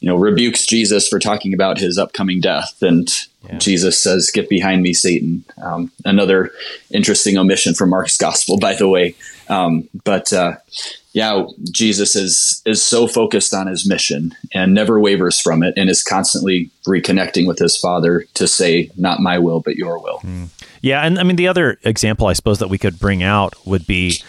you 0.00 0.08
know, 0.08 0.16
rebukes 0.16 0.66
Jesus 0.66 1.08
for 1.08 1.18
talking 1.18 1.52
about 1.52 1.78
his 1.78 1.98
upcoming 1.98 2.40
death. 2.40 2.80
And 2.82 3.08
yeah. 3.48 3.58
Jesus 3.58 4.00
says, 4.00 4.30
Get 4.32 4.48
behind 4.48 4.82
me, 4.82 4.92
Satan. 4.92 5.44
Um, 5.62 5.90
another 6.04 6.50
interesting 6.90 7.36
omission 7.36 7.74
from 7.74 7.90
Mark's 7.90 8.16
gospel, 8.16 8.58
by 8.58 8.74
the 8.74 8.88
way. 8.88 9.16
Um, 9.48 9.88
but 10.04 10.32
uh, 10.32 10.56
yeah, 11.12 11.46
Jesus 11.72 12.14
is 12.14 12.62
is 12.64 12.82
so 12.82 13.08
focused 13.08 13.54
on 13.54 13.66
his 13.66 13.88
mission 13.88 14.34
and 14.54 14.74
never 14.74 15.00
wavers 15.00 15.40
from 15.40 15.62
it, 15.62 15.74
and 15.76 15.88
is 15.90 16.02
constantly 16.02 16.70
reconnecting 16.86 17.46
with 17.46 17.58
his 17.58 17.76
Father 17.76 18.24
to 18.34 18.46
say, 18.46 18.90
"Not 18.96 19.20
my 19.20 19.38
will, 19.38 19.60
but 19.60 19.76
your 19.76 19.98
will." 19.98 20.18
Mm. 20.18 20.48
Yeah, 20.82 21.02
and 21.02 21.18
I 21.18 21.22
mean 21.22 21.36
the 21.36 21.48
other 21.48 21.78
example 21.82 22.26
I 22.26 22.34
suppose 22.34 22.58
that 22.60 22.68
we 22.68 22.78
could 22.78 22.98
bring 22.98 23.22
out 23.22 23.54
would 23.66 23.86
be 23.86 24.20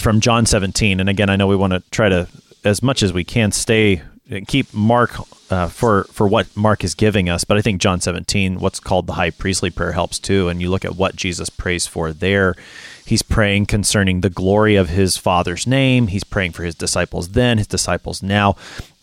from 0.00 0.20
John 0.20 0.44
17. 0.44 0.98
And 0.98 1.08
again, 1.08 1.30
I 1.30 1.36
know 1.36 1.46
we 1.46 1.56
want 1.56 1.72
to 1.72 1.82
try 1.90 2.08
to 2.08 2.26
as 2.64 2.82
much 2.82 3.02
as 3.02 3.12
we 3.12 3.22
can 3.22 3.52
stay 3.52 4.02
keep 4.46 4.72
Mark 4.72 5.16
uh, 5.50 5.68
for 5.68 6.04
for 6.04 6.26
what 6.26 6.56
Mark 6.56 6.84
is 6.84 6.94
giving 6.94 7.28
us, 7.28 7.44
but 7.44 7.56
I 7.56 7.62
think 7.62 7.80
John 7.80 8.00
17, 8.00 8.58
what's 8.58 8.80
called 8.80 9.06
the 9.06 9.14
high 9.14 9.30
priestly 9.30 9.70
prayer, 9.70 9.92
helps 9.92 10.18
too. 10.18 10.48
And 10.48 10.60
you 10.60 10.70
look 10.70 10.84
at 10.84 10.96
what 10.96 11.16
Jesus 11.16 11.50
prays 11.50 11.86
for 11.86 12.12
there. 12.12 12.54
He's 13.04 13.22
praying 13.22 13.66
concerning 13.66 14.20
the 14.20 14.30
glory 14.30 14.76
of 14.76 14.88
his 14.88 15.16
Father's 15.16 15.66
name. 15.66 16.06
He's 16.06 16.24
praying 16.24 16.52
for 16.52 16.64
his 16.64 16.74
disciples 16.74 17.30
then, 17.30 17.58
his 17.58 17.66
disciples 17.66 18.22
now. 18.22 18.56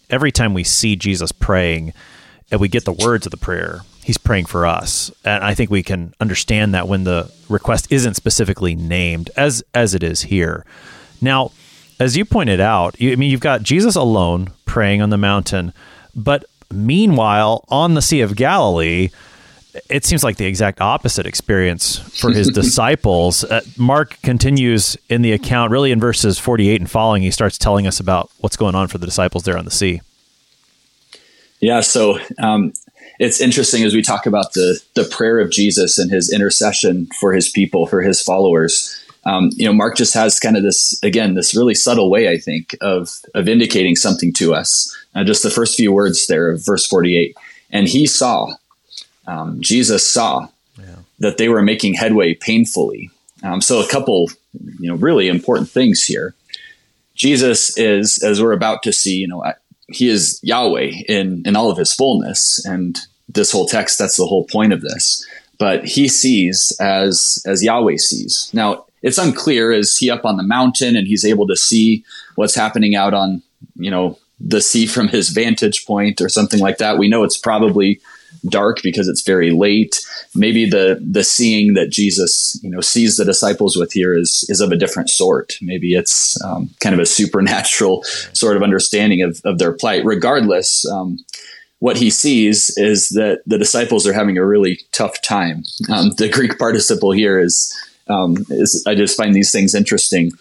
Every 0.10 0.31
time 0.31 0.53
we 0.53 0.63
see 0.63 0.95
Jesus 0.95 1.31
praying, 1.31 1.93
and 2.51 2.60
we 2.60 2.67
get 2.67 2.84
the 2.86 2.91
words 2.91 3.25
of 3.25 3.31
the 3.31 3.38
prayer, 3.38 3.81
he's 4.03 4.17
praying 4.17 4.45
for 4.45 4.65
us. 4.65 5.12
And 5.23 5.43
I 5.43 5.53
think 5.53 5.69
we 5.69 5.84
can 5.84 6.13
understand 6.19 6.73
that 6.73 6.88
when 6.88 7.05
the 7.05 7.31
request 7.47 7.91
isn't 7.91 8.15
specifically 8.15 8.75
named, 8.75 9.29
as 9.38 9.63
as 9.73 9.93
it 9.93 10.03
is 10.03 10.23
here. 10.23 10.65
Now, 11.21 11.51
as 12.02 12.18
you 12.18 12.26
pointed 12.26 12.60
out, 12.60 13.00
you, 13.00 13.12
I 13.12 13.16
mean, 13.16 13.30
you've 13.30 13.42
got 13.42 13.62
Jesus 13.62 13.96
alone 13.96 14.50
praying 14.66 15.04
on 15.04 15.12
the 15.12 15.18
mountain, 15.18 15.72
but 16.16 16.46
meanwhile, 16.72 17.64
on 17.70 17.94
the 17.94 18.02
Sea 18.02 18.22
of 18.22 18.36
Galilee, 18.36 19.10
it 19.88 20.04
seems 20.04 20.24
like 20.24 20.38
the 20.38 20.48
exact 20.48 20.82
opposite 20.82 21.28
experience 21.28 22.00
for 22.20 22.32
his 22.32 22.48
disciples. 22.54 23.44
Uh, 23.44 23.62
Mark 23.78 24.18
continues 24.24 24.98
in 25.10 25.22
the 25.22 25.32
account, 25.32 25.72
really 25.72 25.92
in 25.92 26.00
verses 26.00 26.40
48 26.40 26.82
and 26.82 26.90
following, 26.90 27.22
he 27.22 27.30
starts 27.30 27.60
telling 27.60 27.86
us 27.86 28.00
about 28.00 28.32
what's 28.40 28.58
going 28.58 28.74
on 28.74 28.88
for 28.88 28.98
the 28.98 29.06
disciples 29.06 29.44
there 29.44 29.58
on 29.58 29.66
the 29.66 29.72
sea. 29.72 30.02
Yeah, 31.60 31.82
so 31.82 32.18
um, 32.40 32.74
it's 33.20 33.40
interesting 33.40 33.84
as 33.84 33.94
we 33.94 34.02
talk 34.02 34.26
about 34.26 34.54
the 34.54 34.82
the 34.96 35.04
prayer 35.04 35.38
of 35.40 35.52
Jesus 35.52 36.00
and 36.00 36.10
his 36.10 36.34
intercession 36.34 37.08
for 37.20 37.32
his 37.32 37.48
people, 37.48 37.86
for 37.86 38.02
his 38.02 38.20
followers 38.20 38.98
um, 39.23 39.49
you 39.53 39.65
know, 39.65 39.73
Mark 39.73 39.97
just 39.97 40.13
has 40.13 40.39
kind 40.39 40.57
of 40.57 40.63
this 40.63 41.01
again, 41.03 41.36
this 41.36 41.55
really 41.55 41.75
subtle 41.75 42.10
way, 42.10 42.29
I 42.29 42.38
think, 42.38 42.75
of 42.81 43.10
of 43.36 43.47
indicating 43.47 43.95
something 43.95 44.34
to 44.34 44.53
us. 44.53 44.95
Uh, 45.13 45.23
just 45.23 45.43
the 45.43 45.51
first 45.51 45.75
few 45.75 45.91
words 45.91 46.27
there 46.27 46.49
of 46.49 46.65
verse 46.65 46.88
forty 46.88 47.17
eight, 47.17 47.36
and 47.69 47.88
he 47.88 48.07
saw, 48.07 48.47
um, 49.27 49.62
Jesus 49.62 50.12
saw 50.12 50.47
yeah. 50.79 50.95
that 51.19 51.38
they 51.38 51.49
were 51.49 51.62
making 51.62 51.93
headway 51.93 52.34
painfully. 52.34 53.12
Um, 53.43 53.62
so 53.62 53.79
a 53.79 53.88
couple, 53.88 54.29
you 54.79 54.89
know, 54.89 54.95
really 54.95 55.27
important 55.27 55.69
things 55.69 56.03
here. 56.03 56.34
Jesus 57.13 57.77
is, 57.77 58.23
as 58.23 58.41
we're 58.41 58.53
about 58.53 58.84
to 58.84 58.93
see, 58.93 59.17
you 59.17 59.27
know, 59.27 59.43
he 59.88 60.10
is 60.10 60.39
Yahweh 60.41 60.91
in 61.07 61.43
in 61.45 61.55
all 61.55 61.69
of 61.69 61.77
his 61.77 61.93
fullness, 61.93 62.65
and 62.65 62.97
this 63.29 63.51
whole 63.51 63.67
text 63.67 63.99
that's 63.99 64.17
the 64.17 64.25
whole 64.25 64.45
point 64.45 64.73
of 64.73 64.81
this 64.81 65.25
but 65.60 65.86
he 65.86 66.07
sees 66.07 66.75
as 66.79 67.43
as 67.45 67.63
Yahweh 67.63 67.97
sees. 67.97 68.49
Now, 68.51 68.86
it's 69.02 69.18
unclear 69.18 69.72
is 69.72 69.98
he 69.98 70.10
up 70.10 70.26
on 70.26 70.38
the 70.38 70.44
mountain 70.44 70.96
and 70.96 71.08
he's 71.08 71.26
able 71.26 71.48
to 71.48 71.56
see 71.56 72.04
what's 72.36 72.56
happening 72.56 72.96
out 72.96 73.14
on 73.14 73.42
you 73.76 73.92
know 73.92 74.18
the 74.40 74.62
sea 74.62 74.88
from 74.88 75.08
his 75.08 75.30
vantage 75.30 75.86
point 75.86 76.22
or 76.22 76.30
something 76.30 76.60
like 76.60 76.78
that? 76.78 76.98
We 76.98 77.08
know 77.08 77.24
it's 77.24 77.38
probably 77.38 78.00
dark 78.48 78.80
because 78.82 79.08
it's 79.08 79.22
very 79.22 79.52
late. 79.52 80.00
Maybe 80.36 80.68
the 80.70 81.00
the 81.02 81.24
seeing 81.24 81.74
that 81.74 81.92
jesus 81.92 82.60
you 82.64 82.70
know 82.70 82.82
sees 82.82 83.18
the 83.18 83.26
disciples 83.26 83.76
with 83.78 83.94
here 83.94 84.18
is 84.18 84.46
is 84.50 84.62
of 84.62 84.72
a 84.72 84.78
different 84.78 85.10
sort. 85.10 85.54
Maybe 85.62 85.94
it's 85.94 86.42
um, 86.44 86.70
kind 86.80 86.94
of 86.94 87.00
a 87.00 87.06
supernatural 87.06 88.04
sort 88.34 88.58
of 88.58 88.64
understanding 88.64 89.22
of, 89.22 89.42
of 89.46 89.60
their 89.60 89.74
plight. 89.74 90.06
Regardless 90.06 90.86
um, 90.90 91.18
what 91.80 91.98
he 91.98 92.10
sees 92.12 92.72
is 92.78 93.10
that 93.10 93.42
the 93.48 93.58
disciples 93.58 94.06
are 94.06 94.14
having 94.14 94.38
a 94.38 94.46
really 94.46 94.80
tough 94.92 95.20
time. 95.22 95.64
Um, 95.92 96.12
the 96.18 96.30
greek 96.30 96.60
participle 96.60 97.12
here 97.12 97.40
is 97.40 97.76
um, 98.12 98.38
is, 98.50 98.84
I 98.88 98.95
just 98.95 99.17
find 99.17 99.34
these 99.34 99.52
things 99.52 99.74
interesting. 99.74 100.32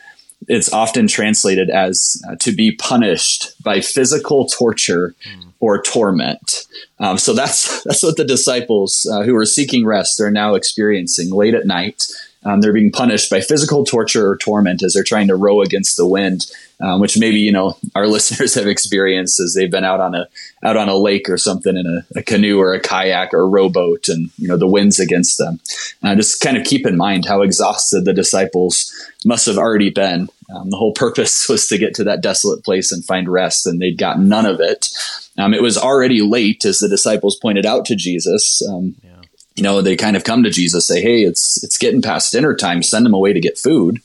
It's 0.49 0.73
often 0.73 1.07
translated 1.07 1.71
as 1.71 2.21
uh, 2.29 2.37
to 2.37 2.53
be 2.53 2.73
punished 2.73 3.63
by 3.63 3.81
physical 3.81 4.47
torture 4.47 5.15
mm. 5.27 5.53
or 5.61 5.83
torment. 5.83 6.67
Um, 6.99 7.19
so 7.19 7.35
that's 7.35 7.83
that's 7.85 8.03
what 8.03 8.17
the 8.17 8.25
disciples 8.25 9.09
uh, 9.13 9.23
who 9.23 9.37
are 9.37 9.47
seeking 9.47 9.87
rest 9.87 10.21
are 10.21 10.31
now 10.31 10.55
experiencing 10.55 11.31
late 11.31 11.55
at 11.55 11.67
night. 11.67 12.07
Um, 12.43 12.61
they're 12.61 12.73
being 12.73 12.91
punished 12.91 13.31
by 13.31 13.43
physical 13.43 13.85
torture 13.85 14.31
or 14.31 14.37
torment 14.37 14.83
as 14.83 14.95
they're 14.95 15.05
trying 15.05 15.29
to 15.29 15.37
row 15.37 15.61
against 15.61 15.99
the 15.99 16.07
wind, 16.07 16.51
um, 16.81 17.01
which 17.01 17.19
maybe 17.19 17.39
you 17.39 17.53
know 17.53 17.77
our 17.95 18.07
listeners 18.07 18.55
have 18.55 18.67
experienced 18.67 19.41
as 19.41 19.55
they've 19.55 19.71
been 19.71 19.85
out 19.85 20.01
on 20.01 20.15
a 20.15 20.27
out 20.63 20.77
on 20.77 20.89
a 20.89 20.97
lake 20.97 21.29
or 21.29 21.37
something 21.37 21.77
in 21.77 21.87
a, 21.87 22.19
a 22.19 22.23
canoe 22.23 22.59
or 22.59 22.73
a 22.73 22.81
kayak 22.81 23.35
or 23.35 23.41
a 23.41 23.47
rowboat, 23.47 24.09
and 24.09 24.31
you 24.39 24.49
know 24.49 24.57
the 24.57 24.67
winds 24.67 24.99
against 24.99 25.37
them. 25.37 25.61
Uh, 26.03 26.15
just 26.15 26.41
kind 26.41 26.57
of 26.57 26.65
keep 26.65 26.87
in 26.87 26.97
mind 26.97 27.27
how 27.27 27.43
exhausted 27.43 28.05
the 28.05 28.15
disciples 28.15 28.91
must 29.25 29.47
have 29.47 29.59
already 29.59 29.91
been. 29.91 30.29
Um, 30.55 30.71
the 30.71 30.77
whole 30.77 30.93
purpose 30.95 31.47
was 31.49 31.69
to 31.69 31.79
get 31.79 31.95
to 31.97 32.05
that 32.05 32.23
desolate 32.23 32.65
place 32.65 32.91
and 32.91 33.05
find 33.05 33.29
rest, 33.29 33.67
and 33.67 33.81
they'd 33.81 33.99
got 33.99 34.19
none 34.19 34.47
of 34.47 34.61
it. 34.61 34.89
Um, 35.37 35.53
it 35.53 35.63
was 35.63 35.77
already 35.77 36.23
late, 36.23 36.65
as 36.65 36.79
the 36.79 36.89
disciples 36.89 37.37
pointed 37.37 37.67
out 37.67 37.85
to 37.87 37.97
Jesus. 37.97 38.67
Um, 38.67 38.97
yeah 39.05 39.10
you 39.61 39.65
know, 39.65 39.83
they 39.83 39.95
kind 39.95 40.17
of 40.17 40.25
come 40.25 40.43
to 40.43 40.51
Jesus, 40.51 40.87
say, 40.87 41.03
"Hey, 41.03 41.23
it's 41.23 41.63
it's 41.63 41.77
getting 41.77 42.01
past 42.01 42.33
dinner 42.33 42.57
time. 42.57 42.83
Send 42.83 43.05
them 43.05 43.13
away 43.13 43.35
to 43.35 43.41
get 43.41 43.59
food." 43.59 44.01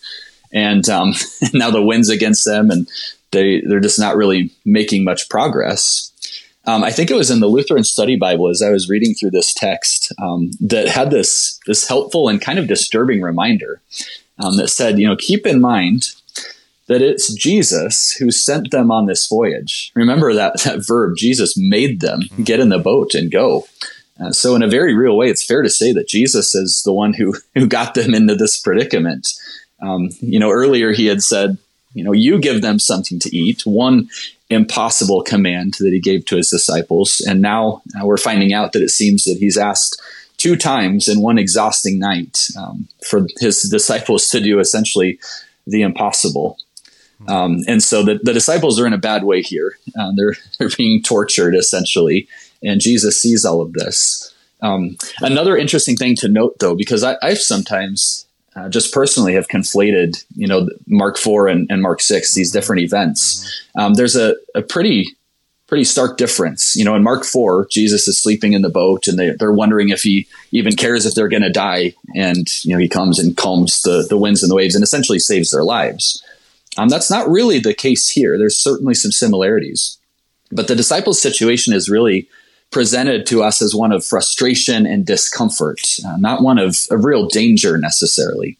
And 0.51 0.87
um, 0.89 1.13
now 1.53 1.71
the 1.71 1.81
wind's 1.81 2.09
against 2.09 2.43
them, 2.43 2.69
and 2.69 2.89
they 3.31 3.61
they're 3.61 3.79
just 3.79 3.97
not 3.97 4.17
really 4.17 4.51
making 4.65 5.05
much 5.05 5.29
progress. 5.29 6.11
Um, 6.67 6.83
I 6.83 6.91
think 6.91 7.09
it 7.09 7.15
was 7.15 7.31
in 7.31 7.39
the 7.39 7.47
Lutheran 7.47 7.85
Study 7.85 8.17
Bible 8.17 8.49
as 8.49 8.61
I 8.61 8.69
was 8.69 8.89
reading 8.89 9.13
through 9.15 9.31
this 9.31 9.53
text 9.53 10.11
um, 10.21 10.51
that 10.59 10.89
had 10.89 11.09
this 11.09 11.57
this 11.67 11.87
helpful 11.87 12.27
and 12.27 12.41
kind 12.41 12.59
of 12.59 12.67
disturbing 12.67 13.21
reminder 13.21 13.79
um, 14.37 14.57
that 14.57 14.67
said, 14.67 14.99
you 14.99 15.07
know, 15.07 15.15
keep 15.15 15.47
in 15.47 15.61
mind 15.61 16.11
that 16.87 17.01
it's 17.01 17.33
Jesus 17.33 18.11
who 18.19 18.29
sent 18.29 18.71
them 18.71 18.91
on 18.91 19.05
this 19.05 19.25
voyage. 19.25 19.93
Remember 19.95 20.33
that 20.33 20.63
that 20.63 20.85
verb, 20.85 21.15
Jesus 21.15 21.55
made 21.55 22.01
them 22.01 22.23
get 22.43 22.59
in 22.59 22.67
the 22.67 22.77
boat 22.77 23.15
and 23.15 23.31
go. 23.31 23.67
Uh, 24.19 24.31
so, 24.31 24.55
in 24.55 24.63
a 24.63 24.67
very 24.67 24.95
real 24.95 25.17
way, 25.17 25.29
it's 25.29 25.45
fair 25.45 25.61
to 25.61 25.69
say 25.69 25.91
that 25.91 26.07
Jesus 26.07 26.55
is 26.55 26.83
the 26.83 26.93
one 26.93 27.13
who 27.13 27.35
who 27.53 27.67
got 27.67 27.95
them 27.95 28.13
into 28.13 28.35
this 28.35 28.57
predicament. 28.57 29.27
Um, 29.81 30.09
you 30.21 30.39
know, 30.39 30.51
earlier 30.51 30.93
he 30.93 31.07
had 31.07 31.21
said, 31.21 31.57
you 31.93 32.03
know, 32.03 32.13
you 32.13 32.39
give 32.39 32.61
them 32.61 32.79
something 32.79 33.19
to 33.19 33.35
eat. 33.35 33.65
One 33.65 34.09
impossible 34.49 35.23
command 35.23 35.75
that 35.79 35.91
he 35.91 35.99
gave 35.99 36.25
to 36.25 36.37
his 36.37 36.49
disciples. 36.49 37.21
And 37.27 37.41
now 37.41 37.81
uh, 37.99 38.05
we're 38.05 38.17
finding 38.17 38.53
out 38.53 38.73
that 38.73 38.83
it 38.83 38.89
seems 38.89 39.23
that 39.23 39.37
he's 39.39 39.57
asked 39.57 40.01
two 40.37 40.55
times 40.55 41.07
in 41.07 41.21
one 41.21 41.37
exhausting 41.37 41.97
night 41.97 42.49
um, 42.57 42.87
for 43.03 43.25
his 43.39 43.63
disciples 43.63 44.27
to 44.27 44.39
do 44.39 44.59
essentially 44.59 45.19
the 45.65 45.81
impossible. 45.81 46.59
Um, 47.27 47.63
and 47.67 47.81
so 47.81 48.03
the, 48.03 48.19
the, 48.21 48.33
disciples 48.33 48.79
are 48.79 48.85
in 48.85 48.93
a 48.93 48.97
bad 48.97 49.23
way 49.23 49.41
here. 49.41 49.77
Uh, 49.97 50.11
they're, 50.15 50.35
they're 50.59 50.69
being 50.77 51.01
tortured 51.01 51.55
essentially. 51.55 52.27
And 52.63 52.81
Jesus 52.81 53.21
sees 53.21 53.45
all 53.45 53.61
of 53.61 53.73
this. 53.73 54.33
Um, 54.61 54.97
another 55.21 55.55
interesting 55.57 55.95
thing 55.95 56.15
to 56.17 56.27
note, 56.27 56.57
though, 56.59 56.75
because 56.75 57.03
I, 57.03 57.17
I've 57.21 57.39
sometimes 57.39 58.25
uh, 58.55 58.69
just 58.69 58.93
personally 58.93 59.33
have 59.33 59.47
conflated, 59.47 60.23
you 60.35 60.47
know, 60.47 60.69
Mark 60.87 61.17
four 61.17 61.47
and, 61.47 61.69
and 61.69 61.81
Mark 61.81 62.01
six, 62.01 62.33
these 62.33 62.51
different 62.51 62.81
events. 62.81 63.63
Um, 63.77 63.93
there's 63.95 64.15
a, 64.15 64.35
a 64.55 64.61
pretty 64.61 65.05
pretty 65.67 65.83
stark 65.83 66.17
difference. 66.17 66.75
You 66.75 66.85
know, 66.85 66.95
in 66.95 67.03
Mark 67.03 67.25
four, 67.25 67.67
Jesus 67.69 68.07
is 68.07 68.21
sleeping 68.21 68.53
in 68.53 68.61
the 68.61 68.69
boat, 68.69 69.07
and 69.07 69.19
they, 69.19 69.31
they're 69.31 69.51
wondering 69.51 69.89
if 69.89 70.03
he 70.03 70.27
even 70.51 70.75
cares 70.75 71.05
if 71.05 71.15
they're 71.15 71.27
going 71.27 71.41
to 71.41 71.51
die. 71.51 71.93
And 72.15 72.47
you 72.63 72.73
know, 72.73 72.79
he 72.79 72.87
comes 72.87 73.19
and 73.19 73.35
calms 73.35 73.81
the 73.81 74.05
the 74.07 74.17
winds 74.17 74.41
and 74.41 74.49
the 74.49 74.55
waves, 74.55 74.75
and 74.75 74.83
essentially 74.83 75.19
saves 75.19 75.51
their 75.51 75.63
lives. 75.63 76.23
Um, 76.77 76.89
that's 76.89 77.11
not 77.11 77.29
really 77.29 77.59
the 77.59 77.73
case 77.73 78.09
here. 78.09 78.37
There's 78.37 78.59
certainly 78.59 78.93
some 78.93 79.11
similarities, 79.11 79.97
but 80.51 80.67
the 80.67 80.75
disciples' 80.75 81.21
situation 81.21 81.73
is 81.73 81.89
really 81.89 82.27
presented 82.75 83.25
to 83.25 83.41
us 83.41 83.61
as 83.61 83.73
one 83.73 83.93
of 83.93 84.05
frustration 84.05 84.85
and 84.85 85.05
discomfort, 85.05 85.79
uh, 86.05 86.17
not 86.17 86.41
one 86.41 86.59
of, 86.59 86.75
of 86.91 87.05
real 87.05 87.25
danger 87.25 87.77
necessarily. 87.77 88.57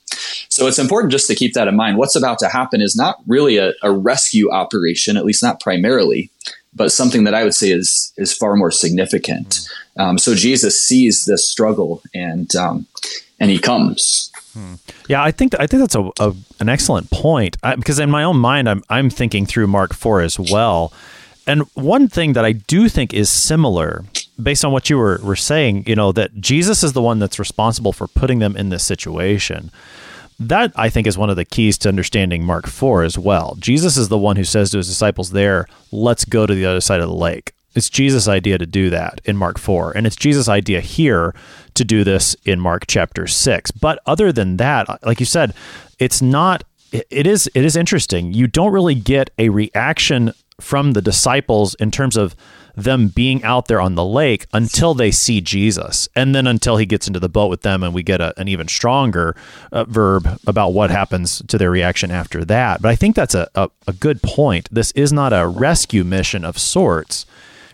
So 0.48 0.68
it's 0.68 0.80
important 0.80 1.12
just 1.12 1.28
to 1.28 1.36
keep 1.36 1.54
that 1.56 1.68
in 1.68 1.76
mind. 1.76 1.98
What's 1.98 2.16
about 2.16 2.40
to 2.40 2.48
happen 2.48 2.80
is 2.80 2.96
not 2.96 3.18
really 3.28 3.58
a, 3.58 3.74
a 3.84 3.92
rescue 3.92 4.50
operation, 4.50 5.18
at 5.18 5.26
least 5.26 5.44
not 5.44 5.60
primarily, 5.60 6.32
but 6.74 6.94
something 6.94 7.26
that 7.26 7.34
I 7.34 7.44
would 7.44 7.56
say 7.56 7.72
is 7.72 8.14
is 8.16 8.34
far 8.34 8.56
more 8.56 8.72
significant. 8.72 9.68
Um, 9.98 10.18
so 10.18 10.34
Jesus 10.34 10.82
sees 10.82 11.26
this 11.26 11.46
struggle 11.46 12.02
and 12.14 12.56
um, 12.56 12.88
and 13.42 13.52
he 13.52 13.60
comes. 13.60 14.32
Hmm. 14.54 14.76
Yeah, 15.10 15.22
I 15.22 15.32
think 15.32 15.60
I 15.60 15.68
think 15.68 15.82
that's 15.82 15.96
a, 15.96 16.10
a 16.22 16.34
an 16.62 16.70
excellent 16.70 17.12
point 17.12 17.58
I, 17.64 17.76
because 17.76 18.00
in 18.00 18.10
my 18.10 18.24
own 18.24 18.38
mind, 18.38 18.70
I'm 18.70 18.82
I'm 18.90 19.10
thinking 19.10 19.46
through 19.46 19.68
Mark 19.68 19.94
four 19.94 20.22
as 20.22 20.40
well. 20.40 20.94
And 21.48 21.64
one 21.74 22.08
thing 22.08 22.34
that 22.34 22.46
I 22.46 22.54
do 22.54 22.90
think 22.90 23.14
is 23.14 23.30
similar, 23.30 24.04
based 24.42 24.66
on 24.66 24.72
what 24.72 24.90
you 24.90 24.98
were, 24.98 25.20
were 25.24 25.36
saying, 25.36 25.84
you 25.88 25.96
know, 25.96 26.12
that 26.12 26.40
Jesus 26.40 26.84
is 26.84 26.94
the 26.94 27.02
one 27.02 27.20
that's 27.20 27.40
responsible 27.40 27.94
for 27.94 28.08
putting 28.08 28.40
them 28.40 28.56
in 28.56 28.70
this 28.70 28.84
situation. 28.84 29.72
That 30.40 30.74
I 30.76 30.90
think 30.90 31.08
is 31.08 31.18
one 31.18 31.30
of 31.30 31.36
the 31.36 31.46
keys 31.46 31.78
to 31.80 31.90
understanding 31.90 32.44
Mark 32.44 32.68
4 32.68 33.04
as 33.04 33.18
well. 33.18 33.56
Jesus 33.60 33.96
is 33.96 34.10
the 34.10 34.18
one 34.18 34.36
who 34.36 34.44
says 34.44 34.72
to 34.72 34.78
his 34.78 34.88
disciples 34.88 35.32
there, 35.32 35.68
let's 35.92 36.26
go 36.26 36.46
to 36.46 36.54
the 36.54 36.66
other 36.66 36.82
side 36.82 37.00
of 37.00 37.08
the 37.08 37.16
lake. 37.16 37.54
It's 37.76 37.90
Jesus' 37.90 38.28
idea 38.28 38.58
to 38.58 38.66
do 38.66 38.90
that 38.90 39.22
in 39.26 39.38
Mark 39.38 39.60
4. 39.60 39.96
And 39.96 40.08
it's 40.08 40.16
Jesus' 40.16 40.50
idea 40.50 40.80
here 40.82 41.36
to 41.76 41.84
do 41.84 42.04
this 42.04 42.36
in 42.46 42.60
Mark 42.60 42.86
chapter 42.88 43.28
6. 43.28 43.72
But 43.72 44.00
other 44.06 44.32
than 44.32 44.58
that, 44.58 45.04
like 45.06 45.20
you 45.20 45.26
said, 45.26 45.54
it's 46.00 46.22
not 46.22 46.64
it 46.92 47.28
is 47.28 47.50
it 47.54 47.66
is 47.66 47.76
interesting. 47.76 48.34
You 48.34 48.48
don't 48.48 48.72
really 48.72 48.96
get 48.96 49.30
a 49.38 49.50
reaction 49.50 50.32
from 50.60 50.94
the 50.94 51.02
disciples 51.02 51.76
in 51.76 51.92
terms 51.92 52.16
of 52.16 52.36
them 52.76 53.08
being 53.08 53.44
out 53.44 53.68
there 53.68 53.80
on 53.80 53.96
the 53.96 54.06
lake 54.06 54.48
until 54.54 54.94
they 54.94 55.12
see 55.12 55.42
Jesus. 55.42 56.10
And 56.16 56.36
then 56.36 56.48
until 56.48 56.78
he 56.78 56.86
gets 56.86 57.08
into 57.08 57.20
the 57.20 57.30
boat 57.30 57.50
with 57.50 57.62
them, 57.62 57.84
and 57.84 57.94
we 57.94 58.04
get 58.04 58.22
a, 58.22 58.38
an 58.40 58.48
even 58.48 58.68
stronger 58.68 59.36
uh, 59.72 59.86
verb 59.86 60.40
about 60.46 60.74
what 60.74 60.90
happens 60.90 61.42
to 61.48 61.58
their 61.58 61.72
reaction 61.72 62.12
after 62.12 62.44
that. 62.46 62.82
But 62.82 62.90
I 62.90 62.96
think 62.96 63.16
that's 63.16 63.36
a, 63.36 63.50
a, 63.56 63.70
a 63.88 63.94
good 63.94 64.22
point. 64.22 64.68
This 64.72 64.92
is 64.92 65.14
not 65.14 65.34
a 65.34 65.48
rescue 65.48 66.04
mission 66.04 66.44
of 66.44 66.58
sorts. 66.58 67.26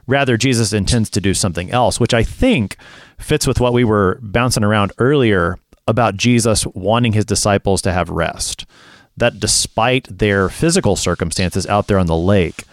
Rather, 0.08 0.38
Jesus 0.38 0.74
intends 0.74 1.10
to 1.12 1.22
do 1.22 1.34
something 1.34 1.72
else, 1.72 2.00
which 2.00 2.13
I 2.13 2.24
think 2.24 2.78
fits 3.17 3.48
with 3.48 3.60
what 3.60 3.74
we 3.74 3.84
were 3.84 4.20
bouncing 4.22 4.63
around 4.63 4.91
earlier 4.98 5.58
about 5.88 6.17
Jesus 6.17 6.65
wanting 6.67 7.13
his 7.13 7.26
disciples 7.26 7.82
to 7.84 7.91
have 7.91 8.10
rest. 8.10 8.65
That 9.17 9.39
despite 9.39 10.17
their 10.17 10.50
physical 10.50 10.95
circumstances 10.95 11.67
out 11.67 11.88
there 11.88 12.00
on 12.00 12.08
the 12.08 12.15
lake, 12.15 12.63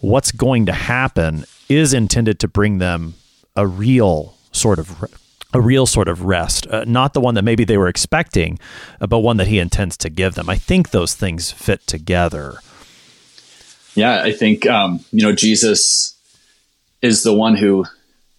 what's 0.00 0.30
going 0.30 0.66
to 0.66 0.72
happen 0.72 1.44
is 1.68 1.92
intended 1.92 2.38
to 2.40 2.48
bring 2.48 2.78
them 2.78 3.14
a 3.56 3.66
real 3.66 4.34
sort 4.52 4.78
of 4.78 5.04
a 5.52 5.60
real 5.60 5.86
sort 5.86 6.08
of 6.08 6.22
rest, 6.22 6.66
uh, 6.66 6.84
not 6.86 7.14
the 7.14 7.20
one 7.20 7.34
that 7.34 7.42
maybe 7.42 7.64
they 7.64 7.78
were 7.78 7.88
expecting, 7.88 8.58
uh, 9.00 9.06
but 9.06 9.20
one 9.20 9.38
that 9.38 9.46
he 9.46 9.58
intends 9.58 9.96
to 9.96 10.10
give 10.10 10.34
them. 10.34 10.50
I 10.50 10.56
think 10.56 10.90
those 10.90 11.14
things 11.14 11.50
fit 11.50 11.86
together. 11.86 12.56
Yeah, 13.94 14.22
I 14.22 14.32
think 14.32 14.66
um, 14.66 15.00
you 15.12 15.22
know 15.22 15.32
Jesus 15.32 16.14
is 17.02 17.22
the 17.22 17.34
one 17.34 17.56
who 17.56 17.86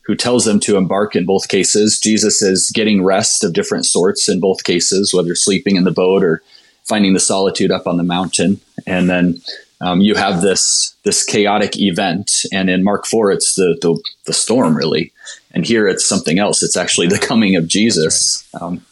who 0.06 0.16
tells 0.16 0.46
them 0.46 0.60
to 0.62 0.78
embark 0.78 1.16
in 1.16 1.26
both 1.26 1.50
cases. 1.50 2.00
Jesus 2.00 2.42
is 2.42 2.72
getting 2.74 3.04
rest 3.04 3.44
of 3.44 3.54
different 3.54 3.86
sorts 3.86 4.30
in 4.30 4.40
both 4.40 4.64
cases, 4.64 5.14
whether 5.14 5.36
sleeping 5.36 5.76
in 5.76 5.84
the 5.84 5.92
boat 5.92 6.24
or 6.24 6.42
finding 6.88 7.14
the 7.14 7.20
solitude 7.20 7.72
up 7.72 7.88
on 7.88 7.98
the 7.98 8.04
mountain, 8.04 8.60
and 8.86 9.10
then 9.10 9.42
um, 9.82 10.02
you 10.02 10.16
have 10.16 10.42
this 10.42 10.96
this 11.04 11.24
chaotic 11.24 11.78
event, 11.78 12.46
and 12.52 12.70
in 12.70 12.84
Mark 12.84 13.06
four, 13.06 13.32
it's 13.32 13.56
the, 13.56 13.78
the, 13.82 14.02
the 14.26 14.34
storm 14.34 14.76
really, 14.76 15.12
and 15.52 15.66
here 15.66 15.88
it's 15.88 16.08
something 16.08 16.40
else. 16.40 16.64
It's 16.64 16.78
actually 16.78 17.08
the 17.08 17.20
coming 17.20 17.56
of 17.56 17.68
Jesus. 17.68 18.48
That's 18.52 18.62
right. 18.62 18.68
Um, 18.68 18.86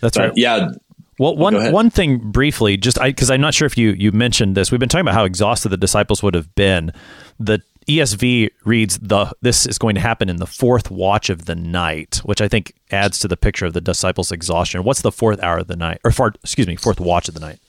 That's 0.00 0.18
right. 0.18 0.32
Yeah. 0.36 0.70
Well, 1.18 1.34
one 1.34 1.72
one 1.72 1.88
thing 1.88 2.18
briefly, 2.18 2.76
just 2.76 3.00
because 3.02 3.30
I'm 3.30 3.40
not 3.40 3.54
sure 3.54 3.64
if 3.64 3.78
you 3.78 3.92
you 3.92 4.12
mentioned 4.12 4.54
this, 4.54 4.70
we've 4.70 4.78
been 4.78 4.90
talking 4.90 5.06
about 5.06 5.14
how 5.14 5.24
exhausted 5.24 5.70
the 5.70 5.78
disciples 5.78 6.22
would 6.22 6.34
have 6.34 6.54
been. 6.54 6.92
The 7.40 7.62
ESV 7.88 8.50
reads 8.64 8.98
the 8.98 9.32
this 9.42 9.66
is 9.66 9.78
going 9.78 9.94
to 9.94 10.00
happen 10.00 10.28
in 10.28 10.36
the 10.36 10.46
fourth 10.46 10.90
watch 10.90 11.30
of 11.30 11.44
the 11.44 11.54
night, 11.54 12.20
which 12.24 12.40
I 12.40 12.48
think 12.48 12.74
adds 12.90 13.18
to 13.20 13.28
the 13.28 13.36
picture 13.36 13.66
of 13.66 13.74
the 13.74 13.80
disciples' 13.80 14.32
exhaustion. 14.32 14.82
What's 14.82 15.02
the 15.02 15.12
fourth 15.12 15.42
hour 15.42 15.58
of 15.58 15.68
the 15.68 15.76
night, 15.76 16.00
or 16.04 16.10
four, 16.10 16.34
excuse 16.42 16.66
me, 16.66 16.76
fourth 16.76 16.98
watch 16.98 17.28
of 17.28 17.34
the 17.34 17.40
night? 17.40 17.60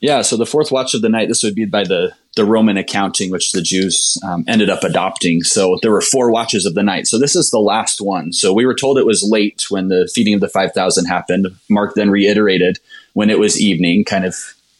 Yeah, 0.00 0.20
so 0.22 0.36
the 0.36 0.46
fourth 0.46 0.70
watch 0.70 0.94
of 0.94 1.00
the 1.00 1.08
night, 1.08 1.28
this 1.28 1.42
would 1.42 1.54
be 1.54 1.64
by 1.64 1.84
the, 1.84 2.14
the 2.36 2.44
Roman 2.44 2.76
accounting, 2.76 3.30
which 3.30 3.52
the 3.52 3.62
Jews 3.62 4.18
um, 4.22 4.44
ended 4.46 4.68
up 4.68 4.84
adopting. 4.84 5.42
So 5.42 5.78
there 5.80 5.90
were 5.90 6.02
four 6.02 6.30
watches 6.30 6.66
of 6.66 6.74
the 6.74 6.82
night. 6.82 7.06
So 7.06 7.18
this 7.18 7.34
is 7.34 7.50
the 7.50 7.58
last 7.58 8.02
one. 8.02 8.32
So 8.32 8.52
we 8.52 8.66
were 8.66 8.74
told 8.74 8.98
it 8.98 9.06
was 9.06 9.22
late 9.22 9.64
when 9.70 9.88
the 9.88 10.10
feeding 10.14 10.34
of 10.34 10.40
the 10.40 10.50
5,000 10.50 11.06
happened. 11.06 11.46
Mark 11.70 11.94
then 11.94 12.10
reiterated 12.10 12.78
when 13.14 13.30
it 13.30 13.38
was 13.38 13.58
evening, 13.58 14.04
kind 14.04 14.26
of 14.26 14.36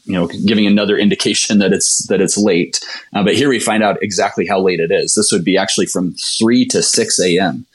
you 0.07 0.13
know 0.13 0.29
giving 0.47 0.67
another 0.67 0.97
indication 0.97 1.59
that 1.59 1.73
it's 1.73 2.07
that 2.07 2.21
it's 2.21 2.39
late. 2.39 2.81
Uh, 3.15 3.23
but 3.23 3.35
here 3.35 3.49
we 3.49 3.61
find 3.61 3.83
out 3.83 4.03
exactly 4.03 4.47
how 4.47 4.61
late 4.61 4.81
it 4.81 4.91
is. 4.91 5.15
This 5.15 5.31
would 5.33 5.45
be 5.45 5.59
actually 5.59 5.87
from 5.87 6.15
3 6.15 6.65
to 6.67 6.83
6 6.83 7.21
a.m. 7.21 7.67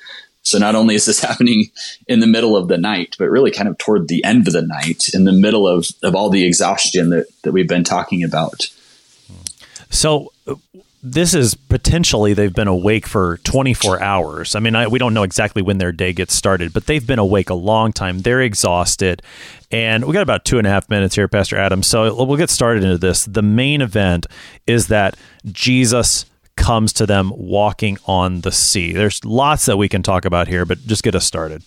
So 0.43 0.57
not 0.57 0.75
only 0.75 0.95
is 0.95 1.05
this 1.05 1.19
happening 1.29 1.69
in 2.07 2.19
the 2.19 2.27
middle 2.27 2.57
of 2.57 2.67
the 2.67 2.77
night, 2.77 3.15
but 3.19 3.29
really 3.29 3.51
kind 3.51 3.69
of 3.69 3.77
toward 3.77 4.07
the 4.07 4.23
end 4.23 4.47
of 4.47 4.53
the 4.53 4.61
night, 4.61 5.09
in 5.13 5.25
the 5.25 5.31
middle 5.31 5.67
of, 5.67 5.87
of 6.03 6.15
all 6.15 6.29
the 6.29 6.45
exhaustion 6.45 7.09
that, 7.09 7.27
that 7.43 7.51
we've 7.51 7.67
been 7.67 7.83
talking 7.83 8.23
about. 8.23 8.67
So 9.89 10.31
this 11.03 11.33
is 11.33 11.55
potentially 11.55 12.33
they've 12.33 12.53
been 12.53 12.67
awake 12.67 13.07
for 13.07 13.37
24 13.43 14.01
hours. 14.01 14.55
I 14.55 14.59
mean, 14.59 14.75
I, 14.75 14.87
we 14.87 14.99
don't 14.99 15.13
know 15.13 15.23
exactly 15.23 15.61
when 15.61 15.79
their 15.79 15.91
day 15.91 16.13
gets 16.13 16.35
started, 16.35 16.73
but 16.73 16.85
they've 16.85 17.05
been 17.05 17.19
awake 17.19 17.49
a 17.49 17.55
long 17.55 17.91
time. 17.91 18.19
They're 18.19 18.41
exhausted. 18.41 19.23
And 19.71 20.05
we 20.05 20.13
got 20.13 20.21
about 20.21 20.45
two 20.45 20.59
and 20.59 20.67
a 20.67 20.69
half 20.69 20.89
minutes 20.89 21.15
here, 21.15 21.27
Pastor 21.27 21.57
Adam. 21.57 21.81
So 21.81 22.23
we'll 22.23 22.37
get 22.37 22.51
started 22.51 22.83
into 22.83 22.99
this. 22.99 23.25
The 23.25 23.41
main 23.41 23.81
event 23.81 24.27
is 24.67 24.87
that 24.87 25.17
Jesus 25.45 26.25
comes 26.55 26.93
to 26.93 27.07
them 27.07 27.31
walking 27.35 27.97
on 28.05 28.41
the 28.41 28.51
sea. 28.51 28.93
There's 28.93 29.25
lots 29.25 29.65
that 29.65 29.77
we 29.77 29.89
can 29.89 30.03
talk 30.03 30.25
about 30.25 30.47
here, 30.47 30.65
but 30.65 30.85
just 30.85 31.01
get 31.01 31.15
us 31.15 31.25
started. 31.25 31.63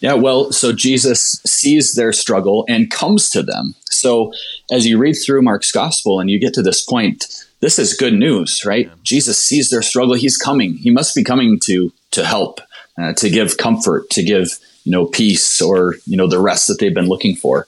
Yeah, 0.00 0.14
well, 0.14 0.52
so 0.52 0.72
Jesus 0.72 1.40
sees 1.46 1.94
their 1.94 2.12
struggle 2.12 2.64
and 2.68 2.90
comes 2.90 3.30
to 3.30 3.42
them. 3.42 3.74
So 3.90 4.32
as 4.70 4.86
you 4.86 4.98
read 4.98 5.14
through 5.14 5.42
Mark's 5.42 5.72
gospel 5.72 6.20
and 6.20 6.28
you 6.28 6.40
get 6.40 6.52
to 6.54 6.62
this 6.62 6.84
point, 6.84 7.45
this 7.60 7.78
is 7.78 7.94
good 7.94 8.14
news, 8.14 8.64
right? 8.64 8.86
Yeah. 8.86 8.94
Jesus 9.02 9.40
sees 9.42 9.70
their 9.70 9.82
struggle. 9.82 10.14
He's 10.14 10.36
coming. 10.36 10.74
He 10.74 10.90
must 10.90 11.14
be 11.14 11.24
coming 11.24 11.58
to 11.64 11.92
to 12.12 12.24
help, 12.24 12.60
uh, 12.98 13.12
to 13.14 13.30
give 13.30 13.56
comfort, 13.56 14.10
to 14.10 14.22
give 14.22 14.58
you 14.84 14.92
know 14.92 15.06
peace 15.06 15.60
or 15.60 15.96
you 16.06 16.16
know 16.16 16.28
the 16.28 16.38
rest 16.40 16.68
that 16.68 16.78
they've 16.78 16.94
been 16.94 17.08
looking 17.08 17.36
for. 17.36 17.66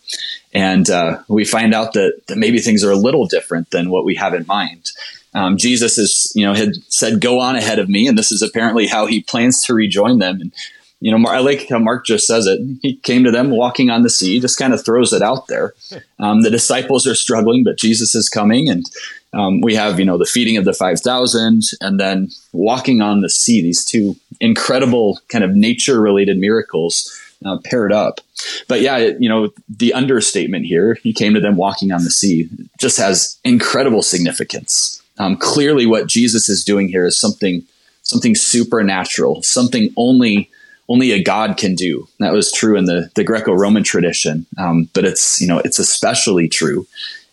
And 0.54 0.88
uh, 0.88 1.22
we 1.28 1.44
find 1.44 1.74
out 1.74 1.92
that, 1.92 2.22
that 2.28 2.38
maybe 2.38 2.58
things 2.58 2.82
are 2.82 2.90
a 2.90 2.96
little 2.96 3.26
different 3.26 3.70
than 3.70 3.90
what 3.90 4.04
we 4.04 4.14
have 4.14 4.32
in 4.34 4.46
mind. 4.46 4.90
um, 5.34 5.58
Jesus 5.58 5.98
is, 5.98 6.32
you 6.34 6.44
know, 6.44 6.54
had 6.54 6.72
said, 6.88 7.20
"Go 7.20 7.40
on 7.40 7.56
ahead 7.56 7.78
of 7.78 7.88
me," 7.88 8.06
and 8.06 8.16
this 8.16 8.32
is 8.32 8.42
apparently 8.42 8.86
how 8.86 9.06
he 9.06 9.22
plans 9.22 9.62
to 9.64 9.74
rejoin 9.74 10.18
them. 10.18 10.40
And 10.40 10.52
you 11.00 11.16
know, 11.16 11.30
I 11.30 11.38
like 11.38 11.68
how 11.68 11.78
Mark 11.78 12.04
just 12.04 12.26
says 12.26 12.46
it. 12.46 12.60
He 12.82 12.96
came 12.96 13.24
to 13.24 13.30
them 13.30 13.50
walking 13.50 13.88
on 13.88 14.02
the 14.02 14.10
sea, 14.10 14.40
just 14.40 14.58
kind 14.58 14.72
of 14.72 14.84
throws 14.84 15.12
it 15.12 15.22
out 15.22 15.46
there. 15.46 15.74
Um, 16.20 16.42
the 16.42 16.50
disciples 16.50 17.06
are 17.06 17.14
struggling, 17.14 17.62
but 17.62 17.78
Jesus 17.78 18.12
is 18.16 18.28
coming, 18.28 18.68
and 18.68 18.84
um, 19.32 19.60
we 19.60 19.76
have, 19.76 20.00
you 20.00 20.04
know, 20.04 20.18
the 20.18 20.26
feeding 20.26 20.56
of 20.56 20.64
the 20.64 20.72
five 20.72 21.00
thousand, 21.00 21.62
and 21.80 22.00
then 22.00 22.30
walking 22.52 23.00
on 23.00 23.20
the 23.20 23.30
sea. 23.30 23.62
These 23.62 23.84
two 23.84 24.16
incredible 24.40 25.20
kind 25.28 25.44
of 25.44 25.54
nature-related 25.54 26.36
miracles 26.36 27.16
uh, 27.46 27.58
paired 27.64 27.92
up. 27.92 28.20
But 28.66 28.80
yeah, 28.80 28.96
it, 28.98 29.20
you 29.20 29.28
know, 29.28 29.50
the 29.68 29.94
understatement 29.94 30.66
here, 30.66 30.94
he 31.04 31.12
came 31.12 31.34
to 31.34 31.40
them 31.40 31.56
walking 31.56 31.92
on 31.92 32.02
the 32.02 32.10
sea, 32.10 32.48
just 32.80 32.98
has 32.98 33.38
incredible 33.44 34.02
significance. 34.02 35.00
Um, 35.18 35.36
clearly, 35.36 35.86
what 35.86 36.08
Jesus 36.08 36.48
is 36.48 36.64
doing 36.64 36.88
here 36.88 37.06
is 37.06 37.16
something 37.16 37.62
something 38.02 38.34
supernatural, 38.34 39.42
something 39.44 39.92
only 39.96 40.50
only 40.88 41.12
a 41.12 41.22
God 41.22 41.56
can 41.56 41.74
do. 41.74 42.08
That 42.18 42.32
was 42.32 42.52
true 42.52 42.76
in 42.76 42.86
the 42.86 43.10
the 43.14 43.24
Greco-Roman 43.24 43.84
tradition, 43.84 44.46
um, 44.56 44.88
but 44.94 45.04
it's 45.04 45.40
you 45.40 45.46
know 45.46 45.58
it's 45.58 45.78
especially 45.78 46.48
true 46.48 46.86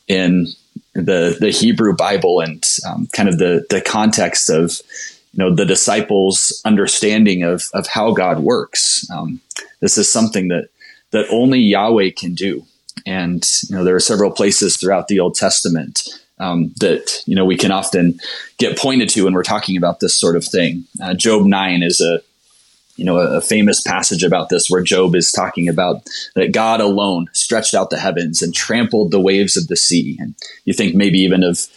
in 0.08 0.48
the 0.94 1.38
the 1.40 1.52
Hebrew 1.52 1.96
Bible 1.96 2.40
and 2.42 2.64
um, 2.88 3.08
kind 3.14 3.30
of 3.30 3.38
the 3.38 3.66
the 3.70 3.82
context 3.82 4.50
of 4.50 4.82
you 5.34 5.44
know 5.44 5.54
the 5.54 5.66
disciples' 5.66 6.62
understanding 6.66 7.44
of 7.44 7.64
of 7.74 7.88
how 7.88 8.12
God 8.12 8.40
works. 8.40 9.08
Um, 9.10 9.42
this 9.80 9.98
is 9.98 10.12
something 10.12 10.50
that 10.50 10.70
that 11.12 11.28
only 11.30 11.60
Yahweh 11.60 12.12
can 12.18 12.34
do, 12.34 12.66
and 13.06 13.46
you 13.70 13.76
know 13.76 13.84
there 13.84 13.96
are 13.96 14.02
several 14.02 14.32
places 14.32 14.78
throughout 14.78 15.08
the 15.08 15.20
Old 15.20 15.36
Testament 15.36 16.08
um, 16.40 16.74
that 16.80 17.24
you 17.26 17.36
know 17.36 17.46
we 17.46 17.58
can 17.58 17.72
often 17.72 18.20
get 18.58 18.78
pointed 18.78 19.10
to 19.10 19.24
when 19.24 19.34
we're 19.34 19.44
talking 19.44 19.78
about 19.78 20.00
this 20.00 20.16
sort 20.16 20.36
of 20.36 20.44
thing. 20.46 20.86
Uh, 21.02 21.14
Job 21.14 21.46
nine 21.46 21.84
is 21.84 22.02
a 22.02 22.22
you 22.96 23.06
know 23.06 23.18
a, 23.18 23.38
a, 23.38 23.42
famous 23.42 23.82
passage 23.82 24.24
about 24.24 24.50
this 24.50 24.70
where 24.70 24.82
Job 24.82 25.16
is 25.16 25.32
talking 25.32 25.68
about 25.70 26.08
that 26.36 26.54
God 26.54 26.82
alone 26.82 27.30
stretched 27.34 27.74
out 27.74 27.90
the 27.90 28.00
heavens 28.00 28.42
and 28.42 28.54
trampled 28.54 29.12
the 29.12 29.20
waves 29.20 29.58
of 29.58 29.68
the 29.68 29.76
sea, 29.76 30.18
and 30.20 30.36
you 30.66 30.74
think 30.74 30.96
maybe 30.96 31.20
even 31.20 31.44
of 31.44 31.68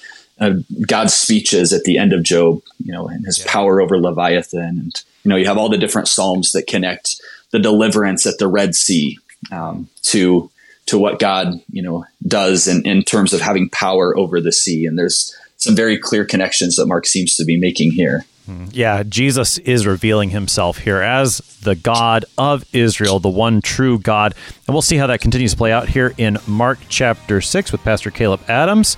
uh, 0.41 0.55
God's 0.87 1.15
speeches 1.15 1.73
at 1.73 1.85
the 1.85 1.99
end 1.99 2.13
of 2.13 2.23
Job, 2.23 2.63
you 2.85 2.93
know, 2.93 3.09
and 3.09 3.25
his 3.27 3.39
yeah. 3.39 3.51
power 3.51 3.81
over 3.81 4.01
Leviathan, 4.01 4.61
and 4.61 5.05
you 5.25 5.29
know 5.31 5.37
you 5.37 5.47
have 5.47 5.59
all 5.59 5.69
the 5.69 5.79
different 5.79 6.09
psalms 6.09 6.53
that 6.53 6.67
connect 6.67 7.21
the 7.51 7.59
deliverance 7.59 8.27
at 8.27 8.39
the 8.39 8.49
Red 8.49 8.75
Sea 8.75 9.19
um, 9.51 9.89
to 10.03 10.51
to 10.89 10.99
what 10.99 11.19
God, 11.19 11.61
you 11.71 11.83
know, 11.83 12.07
does 12.27 12.67
in, 12.67 12.87
in 12.87 13.03
terms 13.03 13.35
of 13.35 13.43
having 13.43 13.69
power 13.69 14.17
over 14.17 14.41
the 14.41 14.53
sea. 14.53 14.87
And 14.87 14.99
there's 14.99 15.37
some 15.57 15.77
very 15.77 15.99
clear 15.99 16.25
connections 16.25 16.77
that 16.77 16.87
Mark 16.87 17.07
seems 17.07 17.37
to 17.37 17.45
be 17.45 17.59
making 17.59 17.91
here. 17.91 18.25
Yeah, 18.73 19.03
Jesus 19.03 19.59
is 19.59 19.87
revealing 19.87 20.31
himself 20.31 20.79
here 20.79 21.01
as 21.01 21.39
the 21.63 21.75
God 21.75 22.25
of 22.37 22.65
Israel, 22.73 23.21
the 23.21 23.29
one 23.29 23.61
true 23.61 23.99
God. 23.99 24.35
And 24.67 24.75
we'll 24.75 24.83
see 24.83 24.97
how 24.97 25.07
that 25.09 25.21
continues 25.21 25.53
to 25.53 25.57
play 25.57 25.73
out 25.73 25.89
here 25.89 26.15
in 26.17 26.39
Mark 26.47 26.79
chapter 26.89 27.41
6 27.41 27.73
with 27.73 27.83
Pastor 27.83 28.11
Caleb 28.11 28.41
Adams. 28.49 28.97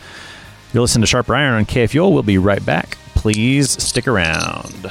You'll 0.72 0.84
listen 0.84 1.00
to 1.00 1.06
Sharper 1.06 1.34
Iron 1.34 1.54
on 1.54 1.66
KFUO. 1.66 2.12
We'll 2.12 2.22
be 2.22 2.38
right 2.38 2.64
back. 2.64 2.96
Please 3.14 3.70
stick 3.82 4.06
around. 4.06 4.90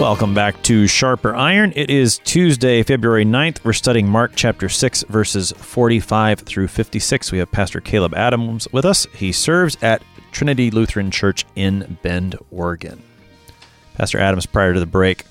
Welcome 0.00 0.32
back 0.32 0.62
to 0.62 0.86
Sharper 0.86 1.34
Iron. 1.34 1.74
It 1.76 1.90
is 1.90 2.20
Tuesday, 2.24 2.82
February 2.82 3.26
9th. 3.26 3.62
We're 3.62 3.74
studying 3.74 4.08
Mark 4.08 4.32
chapter 4.34 4.70
6, 4.70 5.02
verses 5.10 5.52
45 5.52 6.40
through 6.40 6.68
56. 6.68 7.30
We 7.30 7.36
have 7.36 7.52
Pastor 7.52 7.82
Caleb 7.82 8.14
Adams 8.14 8.66
with 8.72 8.86
us. 8.86 9.06
He 9.12 9.30
serves 9.30 9.76
at 9.82 10.02
Trinity 10.32 10.70
Lutheran 10.70 11.10
Church 11.10 11.44
in 11.54 11.98
Bend, 12.02 12.34
Oregon. 12.50 13.02
Pastor 13.92 14.18
Adams, 14.18 14.46
prior 14.46 14.72
to 14.72 14.80
the 14.80 14.86
break, 14.86 15.26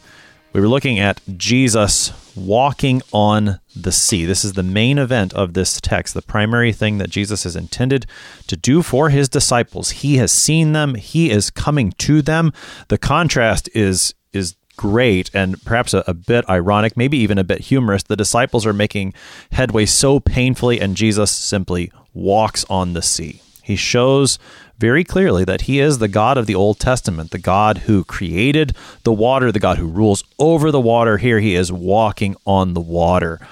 we 0.53 0.61
were 0.61 0.67
looking 0.67 0.99
at 0.99 1.19
Jesus 1.35 2.13
walking 2.35 3.01
on 3.11 3.59
the 3.75 3.91
sea. 3.91 4.25
This 4.25 4.45
is 4.45 4.53
the 4.53 4.61
main 4.61 4.99
event 4.99 5.33
of 5.33 5.55
this 5.55 5.81
text, 5.81 6.13
the 6.13 6.21
primary 6.21 6.73
thing 6.73 6.99
that 6.99 7.09
Jesus 7.09 7.43
is 7.43 7.55
intended 7.55 8.05
to 8.45 8.55
do 8.55 8.83
for 8.83 9.09
his 9.09 9.29
disciples. 9.29 9.89
He 9.89 10.17
has 10.17 10.31
seen 10.31 10.73
them, 10.73 10.93
he 10.93 11.31
is 11.31 11.49
coming 11.49 11.91
to 11.93 12.21
them. 12.21 12.53
The 12.89 12.99
contrast 12.99 13.67
is 13.73 14.13
is 14.33 14.55
great 14.79 15.29
and 15.33 15.61
perhaps 15.65 15.93
a, 15.93 16.05
a, 16.07 16.13
bit 16.13 16.47
ironic, 16.47 16.95
maybe 16.95 17.17
even 17.17 17.37
a 17.37 17.43
bit 17.43 17.59
humorous. 17.59 18.01
The 18.01 18.15
disciples 18.15 18.65
are 18.65 18.71
making 18.71 19.13
headway 19.51 19.85
so 19.85 20.21
painfully, 20.21 20.79
and 20.79 20.95
Jesus 20.95 21.31
simply 21.31 21.91
walks 22.13 22.63
on 22.69 22.93
the 22.93 23.01
sea. 23.01 23.41
He 23.61 23.75
shows 23.75 24.39
very 24.77 25.03
clearly 25.03 25.43
that 25.43 25.63
he 25.63 25.81
is 25.81 25.97
the 25.97 26.07
God 26.07 26.37
of 26.37 26.45
the 26.45 26.55
Old 26.55 26.79
Testament, 26.79 27.31
the 27.31 27.39
God 27.39 27.79
who 27.79 28.05
created 28.05 28.73
the 29.03 29.11
water, 29.11 29.51
the 29.51 29.59
God 29.59 29.79
who 29.79 29.85
rules 29.85 30.23
over 30.39 30.71
the 30.71 30.79
water. 30.79 31.17
Here 31.17 31.41
he 31.41 31.55
is 31.55 31.73
walking 31.73 32.37
on 32.45 32.73
the 32.73 32.79
water. 32.79 33.45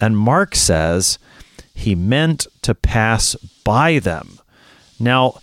And 0.00 0.18
Mark 0.18 0.56
says 0.56 1.20
he 1.72 1.94
meant 1.94 2.48
to 2.62 2.74
pass 2.74 3.36
by 3.62 4.00
them. 4.00 4.40
Now, 4.98 5.38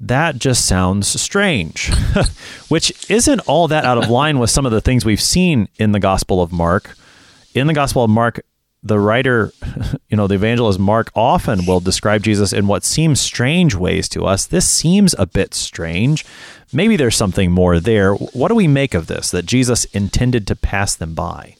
that 0.00 0.38
just 0.38 0.66
sounds 0.66 1.20
strange, 1.20 1.92
which 2.68 3.10
isn't 3.10 3.40
all 3.40 3.68
that 3.68 3.84
out 3.84 3.98
of 3.98 4.10
line 4.10 4.38
with 4.38 4.50
some 4.50 4.66
of 4.66 4.72
the 4.72 4.80
things 4.80 5.04
we've 5.04 5.20
seen 5.20 5.68
in 5.76 5.92
the 5.92 6.00
Gospel 6.00 6.42
of 6.42 6.52
Mark. 6.52 6.96
In 7.54 7.66
the 7.68 7.74
Gospel 7.74 8.04
of 8.04 8.10
Mark, 8.10 8.40
the 8.82 8.98
writer, 8.98 9.52
you 10.08 10.16
know, 10.16 10.26
the 10.26 10.34
evangelist 10.34 10.78
Mark 10.78 11.10
often 11.14 11.64
will 11.64 11.80
describe 11.80 12.22
Jesus 12.22 12.52
in 12.52 12.66
what 12.66 12.84
seems 12.84 13.20
strange 13.20 13.74
ways 13.74 14.08
to 14.10 14.26
us. 14.26 14.46
This 14.46 14.68
seems 14.68 15.14
a 15.18 15.26
bit 15.26 15.54
strange. 15.54 16.24
Maybe 16.72 16.96
there's 16.96 17.16
something 17.16 17.50
more 17.50 17.80
there. 17.80 18.14
What 18.14 18.48
do 18.48 18.54
we 18.54 18.68
make 18.68 18.94
of 18.94 19.06
this 19.06 19.30
that 19.30 19.46
Jesus 19.46 19.84
intended 19.86 20.46
to 20.48 20.56
pass 20.56 20.94
them 20.94 21.14
by? 21.14 21.56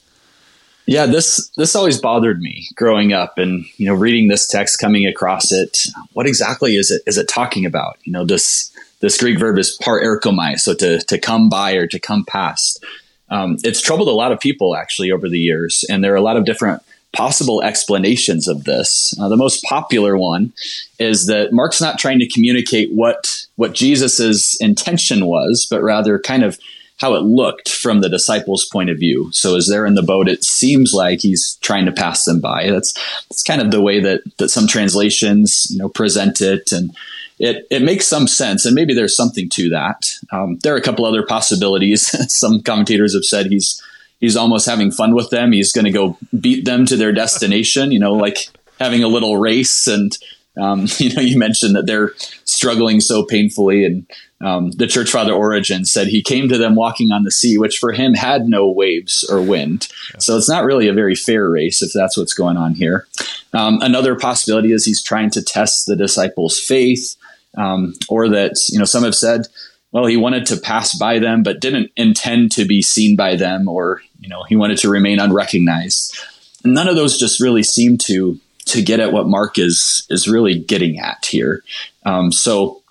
Yeah, 0.87 1.07
this 1.07 1.49
this 1.57 1.75
always 1.75 1.99
bothered 1.99 2.41
me 2.41 2.69
growing 2.75 3.13
up, 3.13 3.39
and 3.39 3.65
you 3.79 3.87
know, 3.87 3.95
reading 3.95 4.29
this 4.29 4.47
text, 4.47 4.79
coming 4.79 5.07
across 5.07 5.51
it. 5.51 5.79
What 6.13 6.27
exactly 6.27 6.77
is 6.77 6.91
it 6.91 7.03
is 7.07 7.17
it 7.17 7.29
talking 7.29 7.65
about? 7.65 7.99
You 8.05 8.13
know, 8.13 8.25
this 8.25 8.71
this 9.01 9.19
Greek 9.19 9.39
verb 9.39 9.59
is 9.59 9.79
parerchomai, 9.83 10.59
so 10.59 10.75
to 10.75 10.99
to 10.99 11.19
come 11.19 11.49
by 11.49 11.73
or 11.73 11.87
to 11.87 11.99
come 11.99 12.25
past. 12.27 12.85
Um, 13.31 13.57
it's 13.65 13.81
troubled 13.81 14.09
a 14.09 14.13
lot 14.13 14.33
of 14.33 14.41
people 14.41 14.77
actually 14.77 15.11
over 15.11 15.29
the 15.29 15.39
years, 15.39 15.85
and 15.89 16.05
there 16.05 16.13
are 16.13 16.17
a 16.17 16.23
lot 16.23 16.37
of 16.37 16.45
different 16.45 16.83
possible 17.15 17.63
explanations 17.63 18.49
of 18.49 18.65
this. 18.65 19.15
Uh, 19.19 19.29
the 19.29 19.37
most 19.37 19.65
popular 19.65 20.19
one 20.19 20.53
is 20.99 21.27
that 21.27 21.53
Mark's 21.53 21.81
not 21.81 21.99
trying 21.99 22.19
to 22.19 22.29
communicate 22.29 22.93
what 22.93 23.47
what 23.57 23.73
Jesus's 23.73 24.57
intention 24.61 25.27
was, 25.27 25.67
but 25.71 25.83
rather 25.83 26.19
kind 26.19 26.43
of 26.43 26.59
how 26.99 27.15
it 27.15 27.23
looked 27.23 27.69
from 27.69 28.01
the 28.01 28.09
disciples' 28.09 28.69
point 28.73 28.91
of 28.91 28.99
view. 28.99 29.31
So 29.33 29.57
as 29.57 29.69
they're 29.69 29.87
in 29.87 29.95
the 29.95 30.03
boat, 30.03 30.29
it 30.29 30.45
seems 30.45 30.93
like 30.93 31.21
he's 31.21 31.57
trying 31.57 31.87
to 31.87 31.93
pass 31.93 32.25
them 32.25 32.41
by. 32.41 32.71
That's 32.71 32.93
that's 33.29 33.43
kind 33.43 33.61
of 33.61 33.71
the 33.71 33.83
way 33.83 34.01
that 34.01 34.23
that 34.39 34.51
some 34.51 34.67
translations 34.67 35.67
you 35.71 35.79
know 35.79 35.89
present 35.89 36.41
it, 36.41 36.71
and 36.73 36.97
it 37.39 37.67
it 37.71 37.83
makes 37.83 38.07
some 38.07 38.29
sense. 38.29 38.65
And 38.65 38.75
maybe 38.75 38.95
there's 38.95 39.17
something 39.17 39.49
to 39.51 39.71
that. 39.71 40.05
Um, 40.31 40.59
there 40.63 40.75
are 40.75 40.79
a 40.79 40.83
couple 40.83 41.05
other 41.05 41.25
possibilities. 41.25 42.07
some 42.33 42.63
commentators 42.63 43.15
have 43.15 43.25
said 43.25 43.47
he's 43.47 43.83
he's 44.21 44.37
almost 44.37 44.67
having 44.67 44.91
fun 44.91 45.15
with 45.15 45.31
them. 45.31 45.53
He's 45.53 45.73
going 45.73 45.87
to 45.87 45.91
go 45.91 46.17
beat 46.39 46.65
them 46.65 46.87
to 46.87 46.97
their 46.97 47.13
destination. 47.13 47.91
You 47.91 47.99
know, 47.99 48.13
like 48.13 48.49
having 48.79 49.03
a 49.03 49.09
little 49.09 49.37
race 49.37 49.87
and 49.87 50.17
um, 50.57 50.87
you 50.99 51.13
know, 51.15 51.23
you 51.23 51.39
mentioned 51.39 51.75
that 51.77 51.87
they're 51.87 52.13
struggling 52.45 53.01
so 53.01 53.25
painfully, 53.25 53.85
and 53.85 54.07
um, 54.45 54.71
the 54.73 54.87
church 54.87 55.11
father 55.11 55.33
Origen 55.33 55.85
said 55.85 56.07
he 56.07 56.23
came 56.23 56.49
to 56.49 56.59
them 56.59 56.75
walking 56.75 57.13
on 57.13 57.25
the 57.25 57.31
sea, 57.31 57.57
which 57.57 57.79
for 57.79 57.93
him 57.93 58.13
had 58.15 58.47
no 58.47 58.69
waves 58.69 59.25
or 59.31 59.41
wind. 59.41 59.89
Yeah. 60.13 60.19
So 60.21 60.37
it's 60.37 60.51
not 60.51 60.65
really 60.65 60.87
a 60.87 60.93
very 60.93 61.15
fair 61.15 61.49
race 61.49 61.83
if 61.83 61.93
that's 61.93 62.17
what's 62.17 62.35
going 62.35 62.57
on 62.57 62.75
here. 62.75 63.07
Um, 63.53 63.79
another 63.81 64.17
possibility 64.17 64.73
is 64.73 64.85
he's 64.85 65.03
trying 65.03 65.31
to 65.31 65.43
test 65.43 65.87
the 65.87 65.97
disciples' 65.97 66.61
faith. 66.61 67.17
um, 67.57 67.95
or 68.09 68.29
that 68.29 68.57
you 68.71 68.79
know 68.79 68.85
some 68.85 69.05
have 69.05 69.15
said, 69.15 69.47
well, 69.93 70.07
he 70.07 70.17
wanted 70.17 70.47
to 70.47 70.57
pass 70.57 70.97
by 70.99 71.19
them, 71.19 71.43
but 71.43 71.61
didn't 71.61 71.91
intend 71.97 72.51
to 72.53 72.65
be 72.65 72.83
seen 72.83 73.17
by 73.17 73.37
them, 73.37 73.69
or 73.69 74.03
you 74.21 74.29
know 74.29 74.43
he 74.49 74.57
wanted 74.57 74.79
to 74.79 74.91
remain 74.91 75.21
unrecognized. 75.21 76.19
None 76.65 76.89
of 76.89 76.97
those 76.97 77.19
just 77.19 77.41
really 77.41 77.63
seem 77.63 77.99
to 77.99 78.39
to 78.67 78.83
get 78.83 79.01
at 79.01 79.13
what 79.13 79.29
Mark 79.29 79.59
is 79.59 80.07
is 80.11 80.29
really 80.29 80.59
getting 80.59 80.99
at 80.99 81.25
here. 81.25 81.63
Um, 82.05 82.33
so 82.33 82.83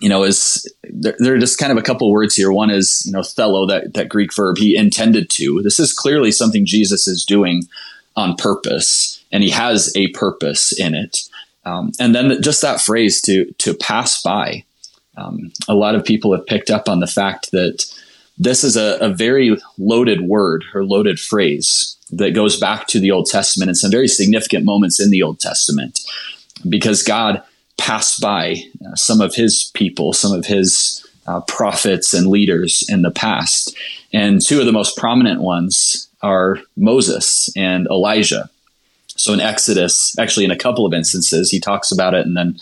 you 0.00 0.08
know, 0.08 0.22
is 0.22 0.72
there, 0.84 1.16
there, 1.18 1.34
are 1.34 1.38
just 1.38 1.58
kind 1.58 1.72
of 1.72 1.78
a 1.78 1.82
couple 1.82 2.10
words 2.10 2.36
here. 2.36 2.52
One 2.52 2.70
is, 2.70 3.02
you 3.04 3.12
know, 3.12 3.20
thelo, 3.20 3.68
that, 3.68 3.94
that 3.94 4.08
Greek 4.08 4.34
verb, 4.34 4.58
he 4.58 4.76
intended 4.76 5.28
to. 5.30 5.60
This 5.62 5.80
is 5.80 5.92
clearly 5.92 6.30
something 6.30 6.64
Jesus 6.64 7.08
is 7.08 7.24
doing 7.24 7.64
on 8.16 8.36
purpose, 8.36 9.24
and 9.32 9.42
he 9.42 9.50
has 9.50 9.92
a 9.96 10.08
purpose 10.08 10.78
in 10.78 10.94
it. 10.94 11.18
Um, 11.64 11.92
and 11.98 12.14
then 12.14 12.40
just 12.42 12.62
that 12.62 12.80
phrase 12.80 13.20
to 13.22 13.52
to 13.58 13.74
pass 13.74 14.22
by. 14.22 14.64
Um, 15.16 15.52
a 15.68 15.74
lot 15.74 15.96
of 15.96 16.04
people 16.04 16.32
have 16.32 16.46
picked 16.46 16.70
up 16.70 16.88
on 16.88 17.00
the 17.00 17.06
fact 17.06 17.50
that 17.50 17.84
this 18.38 18.62
is 18.62 18.76
a, 18.76 18.98
a 19.00 19.08
very 19.08 19.56
loaded 19.76 20.20
word 20.22 20.64
or 20.72 20.84
loaded 20.84 21.18
phrase 21.18 21.96
that 22.10 22.34
goes 22.34 22.58
back 22.58 22.86
to 22.86 23.00
the 23.00 23.10
Old 23.10 23.26
Testament 23.26 23.68
and 23.68 23.76
some 23.76 23.90
very 23.90 24.06
significant 24.06 24.64
moments 24.64 25.00
in 25.00 25.10
the 25.10 25.22
Old 25.22 25.40
Testament 25.40 25.98
because 26.68 27.02
God 27.02 27.42
passed 27.78 28.20
by 28.20 28.56
uh, 28.84 28.94
some 28.94 29.20
of 29.20 29.34
his 29.34 29.70
people, 29.74 30.12
some 30.12 30.32
of 30.32 30.44
his 30.44 31.06
uh, 31.26 31.40
prophets 31.42 32.12
and 32.12 32.26
leaders 32.26 32.84
in 32.88 33.02
the 33.02 33.10
past. 33.10 33.76
And 34.12 34.44
two 34.44 34.60
of 34.60 34.66
the 34.66 34.72
most 34.72 34.96
prominent 34.96 35.40
ones 35.40 36.08
are 36.22 36.58
Moses 36.76 37.50
and 37.56 37.86
Elijah. 37.86 38.50
So 39.08 39.32
in 39.32 39.40
Exodus, 39.40 40.16
actually, 40.18 40.44
in 40.44 40.50
a 40.50 40.58
couple 40.58 40.86
of 40.86 40.94
instances, 40.94 41.50
he 41.50 41.60
talks 41.60 41.92
about 41.92 42.14
it 42.14 42.26
and 42.26 42.36
then 42.36 42.58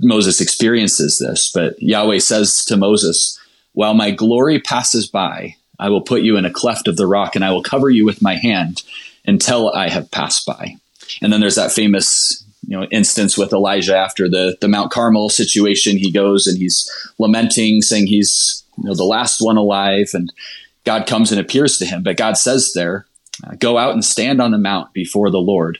Moses 0.00 0.40
experiences 0.40 1.18
this. 1.18 1.50
But 1.52 1.80
Yahweh 1.80 2.18
says 2.18 2.64
to 2.66 2.76
Moses, 2.76 3.38
While 3.72 3.94
my 3.94 4.10
glory 4.10 4.60
passes 4.60 5.06
by, 5.06 5.56
I 5.78 5.88
will 5.88 6.00
put 6.00 6.22
you 6.22 6.36
in 6.36 6.44
a 6.44 6.52
cleft 6.52 6.88
of 6.88 6.96
the 6.96 7.06
rock 7.06 7.34
and 7.34 7.44
I 7.44 7.50
will 7.50 7.62
cover 7.62 7.90
you 7.90 8.04
with 8.04 8.22
my 8.22 8.36
hand 8.36 8.82
until 9.26 9.70
I 9.70 9.88
have 9.88 10.10
passed 10.10 10.46
by. 10.46 10.76
And 11.20 11.32
then 11.32 11.40
there's 11.40 11.56
that 11.56 11.72
famous 11.72 12.43
you 12.66 12.78
know 12.78 12.86
instance 12.90 13.36
with 13.36 13.52
Elijah 13.52 13.96
after 13.96 14.28
the 14.28 14.56
the 14.60 14.68
Mount 14.68 14.90
Carmel 14.90 15.28
situation. 15.28 15.96
He 15.96 16.10
goes 16.10 16.46
and 16.46 16.58
he's 16.58 16.90
lamenting, 17.18 17.82
saying 17.82 18.06
he's 18.06 18.64
you 18.78 18.84
know 18.84 18.94
the 18.94 19.04
last 19.04 19.40
one 19.40 19.56
alive, 19.56 20.10
and 20.14 20.32
God 20.84 21.06
comes 21.06 21.30
and 21.30 21.40
appears 21.40 21.78
to 21.78 21.86
him. 21.86 22.02
But 22.02 22.16
God 22.16 22.36
says 22.36 22.72
there, 22.74 23.06
uh, 23.46 23.54
"Go 23.58 23.78
out 23.78 23.94
and 23.94 24.04
stand 24.04 24.40
on 24.40 24.50
the 24.50 24.58
mount 24.58 24.92
before 24.92 25.30
the 25.30 25.38
Lord." 25.38 25.78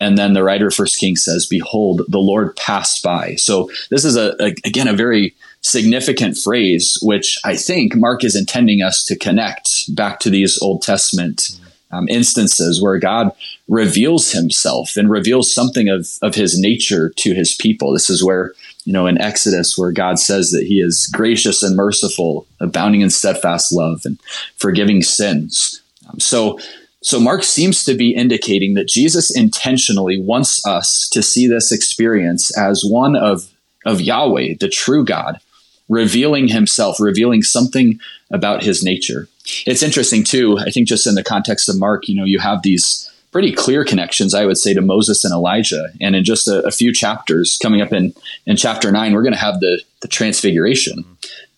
And 0.00 0.16
then 0.16 0.32
the 0.32 0.44
writer 0.44 0.68
of 0.68 0.74
First 0.74 0.98
Kings 0.98 1.24
says, 1.24 1.46
"Behold, 1.46 2.02
the 2.08 2.18
Lord 2.18 2.56
passed 2.56 3.02
by." 3.02 3.34
So 3.34 3.70
this 3.90 4.04
is 4.04 4.16
a, 4.16 4.34
a 4.40 4.54
again 4.64 4.88
a 4.88 4.92
very 4.92 5.34
significant 5.60 6.36
phrase, 6.36 6.98
which 7.02 7.38
I 7.44 7.56
think 7.56 7.96
Mark 7.96 8.24
is 8.24 8.36
intending 8.36 8.82
us 8.82 9.04
to 9.04 9.16
connect 9.16 9.94
back 9.94 10.20
to 10.20 10.30
these 10.30 10.58
Old 10.62 10.82
Testament 10.82 11.57
um, 11.90 12.08
instances 12.08 12.82
where 12.82 12.98
God 12.98 13.32
reveals 13.66 14.32
himself 14.32 14.96
and 14.96 15.10
reveals 15.10 15.52
something 15.52 15.88
of, 15.88 16.06
of 16.22 16.34
his 16.34 16.58
nature 16.58 17.10
to 17.16 17.34
his 17.34 17.54
people. 17.54 17.92
This 17.92 18.10
is 18.10 18.22
where, 18.22 18.52
you 18.84 18.92
know, 18.92 19.06
in 19.06 19.20
Exodus, 19.20 19.76
where 19.78 19.92
God 19.92 20.18
says 20.18 20.50
that 20.50 20.64
he 20.64 20.80
is 20.80 21.06
gracious 21.12 21.62
and 21.62 21.76
merciful, 21.76 22.46
abounding 22.60 23.00
in 23.00 23.10
steadfast 23.10 23.72
love 23.72 24.02
and 24.04 24.18
forgiving 24.56 25.02
sins. 25.02 25.82
Um, 26.08 26.20
so, 26.20 26.58
so 27.02 27.20
Mark 27.20 27.42
seems 27.42 27.84
to 27.84 27.94
be 27.94 28.14
indicating 28.14 28.74
that 28.74 28.88
Jesus 28.88 29.34
intentionally 29.34 30.20
wants 30.20 30.66
us 30.66 31.08
to 31.12 31.22
see 31.22 31.46
this 31.46 31.72
experience 31.72 32.56
as 32.58 32.82
one 32.84 33.16
of, 33.16 33.48
of 33.86 34.00
Yahweh, 34.00 34.54
the 34.60 34.68
true 34.68 35.04
God, 35.04 35.40
revealing 35.88 36.48
himself, 36.48 37.00
revealing 37.00 37.42
something 37.42 37.98
about 38.30 38.62
his 38.62 38.82
nature. 38.82 39.28
It's 39.66 39.82
interesting 39.82 40.24
too. 40.24 40.58
I 40.58 40.70
think 40.70 40.88
just 40.88 41.06
in 41.06 41.14
the 41.14 41.24
context 41.24 41.68
of 41.68 41.78
Mark, 41.78 42.08
you 42.08 42.14
know, 42.14 42.24
you 42.24 42.38
have 42.38 42.62
these 42.62 43.10
pretty 43.32 43.52
clear 43.52 43.84
connections, 43.84 44.34
I 44.34 44.46
would 44.46 44.58
say, 44.58 44.74
to 44.74 44.80
Moses 44.80 45.24
and 45.24 45.32
Elijah. 45.32 45.88
And 46.00 46.16
in 46.16 46.24
just 46.24 46.48
a, 46.48 46.62
a 46.66 46.70
few 46.70 46.92
chapters 46.92 47.58
coming 47.62 47.80
up 47.80 47.92
in, 47.92 48.14
in 48.46 48.56
chapter 48.56 48.90
nine, 48.90 49.12
we're 49.12 49.22
going 49.22 49.34
to 49.34 49.38
have 49.38 49.60
the, 49.60 49.82
the 50.00 50.08
transfiguration 50.08 51.04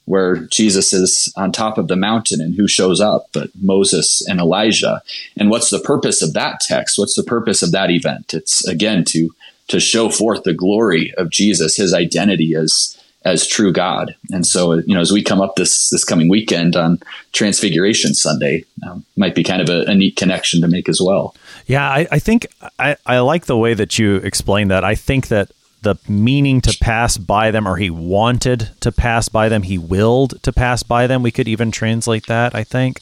where 0.06 0.36
Jesus 0.36 0.92
is 0.92 1.32
on 1.36 1.52
top 1.52 1.78
of 1.78 1.86
the 1.86 1.96
mountain 1.96 2.40
and 2.40 2.56
who 2.56 2.66
shows 2.66 3.00
up 3.00 3.28
but 3.32 3.50
Moses 3.60 4.26
and 4.26 4.40
Elijah. 4.40 5.02
And 5.36 5.50
what's 5.50 5.70
the 5.70 5.78
purpose 5.78 6.20
of 6.20 6.32
that 6.32 6.60
text? 6.60 6.98
What's 6.98 7.14
the 7.14 7.22
purpose 7.22 7.62
of 7.62 7.70
that 7.72 7.90
event? 7.90 8.34
It's 8.34 8.66
again 8.66 9.04
to 9.06 9.30
to 9.68 9.78
show 9.78 10.10
forth 10.10 10.42
the 10.42 10.52
glory 10.52 11.14
of 11.16 11.30
Jesus, 11.30 11.76
his 11.76 11.94
identity 11.94 12.56
as 12.56 12.99
as 13.24 13.46
true 13.46 13.72
God. 13.72 14.14
And 14.30 14.46
so, 14.46 14.74
you 14.74 14.94
know, 14.94 15.00
as 15.00 15.12
we 15.12 15.22
come 15.22 15.40
up 15.40 15.56
this 15.56 15.90
this 15.90 16.04
coming 16.04 16.28
weekend 16.28 16.76
on 16.76 16.98
Transfiguration 17.32 18.14
Sunday, 18.14 18.64
um, 18.88 19.04
might 19.16 19.34
be 19.34 19.42
kind 19.42 19.60
of 19.60 19.68
a, 19.68 19.82
a, 19.90 19.94
neat 19.94 20.16
connection 20.16 20.60
to 20.62 20.68
make 20.68 20.88
as 20.88 21.00
well. 21.00 21.34
Yeah, 21.66 21.88
I, 21.88 22.06
I 22.10 22.18
think 22.18 22.46
I, 22.78 22.96
I 23.04 23.18
like 23.18 23.46
the 23.46 23.58
way 23.58 23.74
that 23.74 23.98
you 23.98 24.16
explain 24.16 24.68
that. 24.68 24.84
I 24.84 24.94
think 24.94 25.28
that 25.28 25.50
the 25.82 25.96
meaning 26.08 26.60
to 26.62 26.76
pass 26.80 27.16
by 27.16 27.50
them, 27.50 27.66
or 27.66 27.76
he 27.76 27.90
wanted 27.90 28.70
to 28.80 28.92
pass 28.92 29.28
by 29.28 29.48
them, 29.48 29.62
he 29.62 29.78
willed 29.78 30.42
to 30.42 30.52
pass 30.52 30.82
by 30.82 31.06
them. 31.06 31.22
We 31.22 31.30
could 31.30 31.48
even 31.48 31.70
translate 31.70 32.26
that. 32.26 32.54
I 32.54 32.64
think 32.64 33.00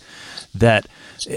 that 0.54 0.86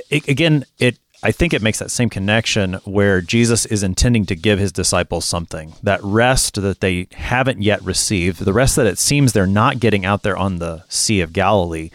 it, 0.10 0.28
again, 0.28 0.66
it 0.80 0.98
I 1.24 1.32
think 1.32 1.54
it 1.54 1.62
makes 1.62 1.80
that 1.80 1.92
same 1.92 2.10
connection 2.10 2.74
where 2.84 3.22
Jesus 3.22 3.66
is 3.68 3.84
intending 3.84 4.26
to 4.26 4.36
give 4.36 4.58
his 4.58 4.72
disciples 4.72 5.24
something 5.24 5.74
that 5.84 6.04
rest 6.04 6.60
that 6.62 6.80
they 6.80 7.08
haven't 7.12 7.62
yet 7.62 7.82
received, 7.84 8.40
the 8.44 8.54
rest 8.54 8.76
that 8.76 8.88
it 8.88 8.98
seems 8.98 9.34
they're 9.34 9.46
not 9.46 9.80
getting 9.80 10.04
out 10.04 10.24
there 10.24 10.38
on 10.38 10.58
the 10.58 10.84
Sea 10.90 11.22
of 11.22 11.32
Galilee. 11.32 11.92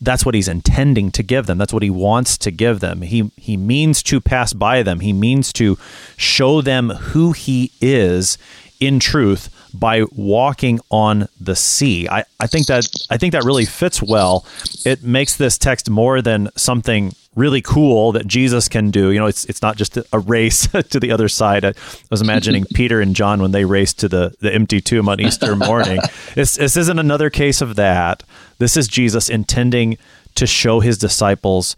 That's 0.00 0.26
what 0.26 0.34
he's 0.34 0.48
intending 0.48 1.12
to 1.12 1.22
give 1.22 1.46
them. 1.46 1.58
That's 1.58 1.72
what 1.72 1.84
he 1.84 1.90
wants 1.90 2.36
to 2.38 2.50
give 2.50 2.80
them. 2.80 3.02
He 3.02 3.30
he 3.36 3.56
means 3.56 4.02
to 4.04 4.20
pass 4.20 4.52
by 4.52 4.82
them. 4.82 5.00
He 5.00 5.12
means 5.12 5.52
to 5.54 5.78
show 6.16 6.60
them 6.60 6.90
who 6.90 7.32
he 7.32 7.70
is 7.80 8.36
in 8.78 9.00
truth 9.00 9.48
by 9.72 10.04
walking 10.12 10.80
on 10.90 11.28
the 11.40 11.56
sea. 11.56 12.08
I, 12.08 12.24
I 12.40 12.46
think 12.46 12.66
that 12.66 12.86
I 13.10 13.16
think 13.16 13.32
that 13.32 13.44
really 13.44 13.64
fits 13.64 14.02
well. 14.02 14.44
It 14.84 15.02
makes 15.02 15.36
this 15.36 15.56
text 15.56 15.88
more 15.88 16.20
than 16.20 16.50
something 16.56 17.14
really 17.36 17.60
cool 17.60 18.12
that 18.12 18.26
Jesus 18.26 18.68
can 18.68 18.90
do. 18.90 19.12
You 19.12 19.20
know, 19.20 19.26
it's 19.26 19.44
it's 19.44 19.62
not 19.62 19.76
just 19.76 19.96
a 20.12 20.18
race 20.18 20.66
to 20.90 20.98
the 20.98 21.12
other 21.12 21.28
side. 21.28 21.64
I 21.64 21.74
was 22.10 22.20
imagining 22.20 22.64
Peter 22.74 23.00
and 23.00 23.14
John 23.14 23.40
when 23.40 23.52
they 23.52 23.64
raced 23.64 24.00
to 24.00 24.08
the, 24.08 24.34
the 24.40 24.52
empty 24.52 24.80
tomb 24.80 25.08
on 25.08 25.20
Easter 25.20 25.54
morning. 25.56 26.00
this, 26.34 26.56
this 26.56 26.76
isn't 26.76 26.98
another 26.98 27.30
case 27.30 27.60
of 27.60 27.76
that. 27.76 28.24
This 28.58 28.76
is 28.76 28.88
Jesus 28.88 29.28
intending 29.28 29.98
to 30.34 30.46
show 30.46 30.80
his 30.80 30.98
disciples 30.98 31.76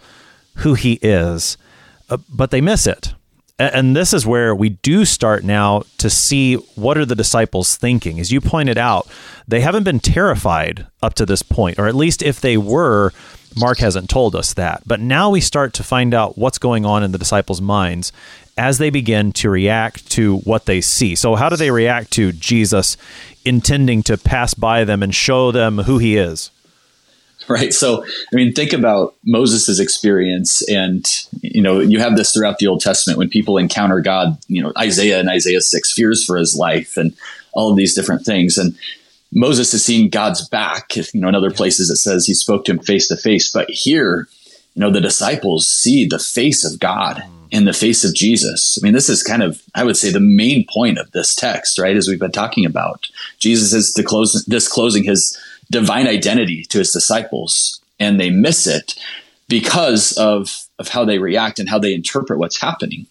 who 0.57 0.75
he 0.75 0.95
is, 1.03 1.59
uh, 2.09 2.17
but 2.29 2.51
they 2.51 2.61
miss 2.61 2.87
it. 2.87 3.15
And 3.59 3.97
this 3.97 4.13
is 4.13 4.25
where 4.25 4.55
we 4.55 4.69
do 4.69 5.05
start 5.05 5.43
now 5.43 5.83
to 5.99 6.09
see 6.09 6.55
what 6.77 6.97
are 6.97 7.05
the 7.05 7.17
disciples 7.17 7.77
thinking. 7.77 8.21
As 8.21 8.31
you 8.31 8.41
pointed 8.41 8.79
out, 8.79 9.09
they 9.49 9.61
haven't 9.61 9.83
been 9.83 9.99
terrified 9.99 10.87
up 11.03 11.15
to 11.15 11.27
this 11.27 11.43
point, 11.43 11.79
or 11.79 11.89
at 11.89 11.97
least 11.97 12.23
if 12.23 12.41
they 12.41 12.57
were, 12.57 13.13
Mark 13.57 13.79
hasn't 13.79 14.11
told 14.11 14.37
us 14.37 14.55
that. 14.55 14.83
But 14.87 15.01
now 15.01 15.31
we 15.31 15.41
start 15.41 15.73
to 15.75 15.83
find 15.83 16.15
out 16.15 16.39
what's 16.39 16.59
going 16.59 16.87
on 16.87 17.03
in 17.03 17.11
the 17.11 17.19
disciples' 17.19 17.61
minds 17.61 18.13
as 18.57 18.79
they 18.79 18.91
begin 18.91 19.33
to 19.33 19.51
react 19.51 20.09
to 20.13 20.39
what 20.39 20.67
they 20.67 20.81
see. 20.81 21.17
So, 21.17 21.35
how 21.35 21.49
do 21.49 21.57
they 21.57 21.73
react 21.73 22.13
to 22.13 22.31
Jesus 22.33 22.97
intending 23.45 24.05
to 24.05 24.19
pass 24.19 24.55
by 24.55 24.85
them 24.85 25.03
and 25.03 25.15
show 25.15 25.51
them 25.51 25.79
who 25.79 25.99
he 25.99 26.17
is? 26.17 26.51
Right. 27.51 27.73
So, 27.73 28.05
I 28.05 28.37
mean, 28.37 28.53
think 28.53 28.75
about 28.75 29.15
Moses' 29.25 29.81
experience. 29.81 30.61
And, 30.69 31.07
you 31.41 31.63
know, 31.63 31.81
you 31.81 31.99
have 31.99 32.15
this 32.15 32.31
throughout 32.31 32.59
the 32.59 32.67
Old 32.67 32.83
Testament 32.83 33.19
when 33.19 33.31
people 33.31 33.57
encounter 33.57 34.03
God, 34.03 34.37
you 34.49 34.63
know, 34.63 34.71
Isaiah 34.77 35.19
and 35.19 35.31
Isaiah 35.31 35.63
6 35.63 35.93
fears 35.95 36.23
for 36.23 36.37
his 36.37 36.55
life 36.55 36.99
and 36.99 37.17
all 37.55 37.71
of 37.71 37.77
these 37.77 37.95
different 37.95 38.27
things. 38.27 38.59
And 38.59 38.77
Moses 39.33 39.73
has 39.73 39.83
seen 39.83 40.11
God's 40.11 40.47
back. 40.47 40.95
You 40.95 41.05
know, 41.15 41.29
in 41.29 41.35
other 41.35 41.51
places 41.51 41.89
it 41.89 41.97
says 41.97 42.27
he 42.27 42.35
spoke 42.35 42.67
to 42.67 42.73
him 42.73 42.81
face 42.81 43.09
to 43.09 43.17
face, 43.17 43.51
but 43.51 43.71
here, 43.71 44.29
you 44.75 44.81
know, 44.81 44.91
the 44.91 45.01
disciples 45.01 45.67
see 45.67 46.07
the 46.07 46.19
face 46.19 46.71
of 46.71 46.79
God 46.79 47.17
mm. 47.17 47.31
in 47.51 47.65
the 47.65 47.73
face 47.73 48.05
of 48.05 48.15
Jesus. 48.15 48.79
I 48.79 48.85
mean, 48.85 48.93
this 48.93 49.09
is 49.09 49.23
kind 49.23 49.43
of, 49.43 49.63
I 49.75 49.85
would 49.85 49.97
say, 49.97 50.11
the 50.11 50.21
main 50.21 50.67
point 50.71 50.99
of 50.99 51.11
this 51.13 51.35
text, 51.35 51.79
right? 51.79 51.97
As 51.97 52.09
we've 52.09 52.21
been 52.21 52.31
talking 52.31 52.67
about, 52.67 53.07
Jesus 53.39 53.73
is 53.73 53.95
disclosing 54.47 55.05
his 55.05 55.39
divine 55.71 56.07
identity 56.07 56.65
to 56.65 56.79
his 56.79 56.93
disciples, 56.93 57.81
and 57.99 58.19
they 58.19 58.31
miss 58.31 58.67
it 58.67 58.95
because 59.49 60.13
of 60.13 60.65
of 60.79 60.89
how 60.89 61.05
they 61.05 61.19
react 61.19 61.59
and 61.59 61.69
how 61.69 61.79
they 61.79 61.95
interpret 61.95 62.39
what's 62.39 62.61
happening. 62.61 63.07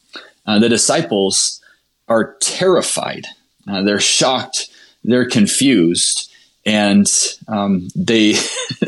Uh, 0.46 0.60
the 0.60 0.70
disciples 0.70 1.62
are 2.08 2.36
terrified. 2.40 3.28
Uh, 3.70 3.82
they're 3.82 4.00
shocked 4.00 4.70
they're 5.08 5.28
confused 5.28 6.32
and 6.66 7.08
um, 7.48 7.88
they 7.96 8.36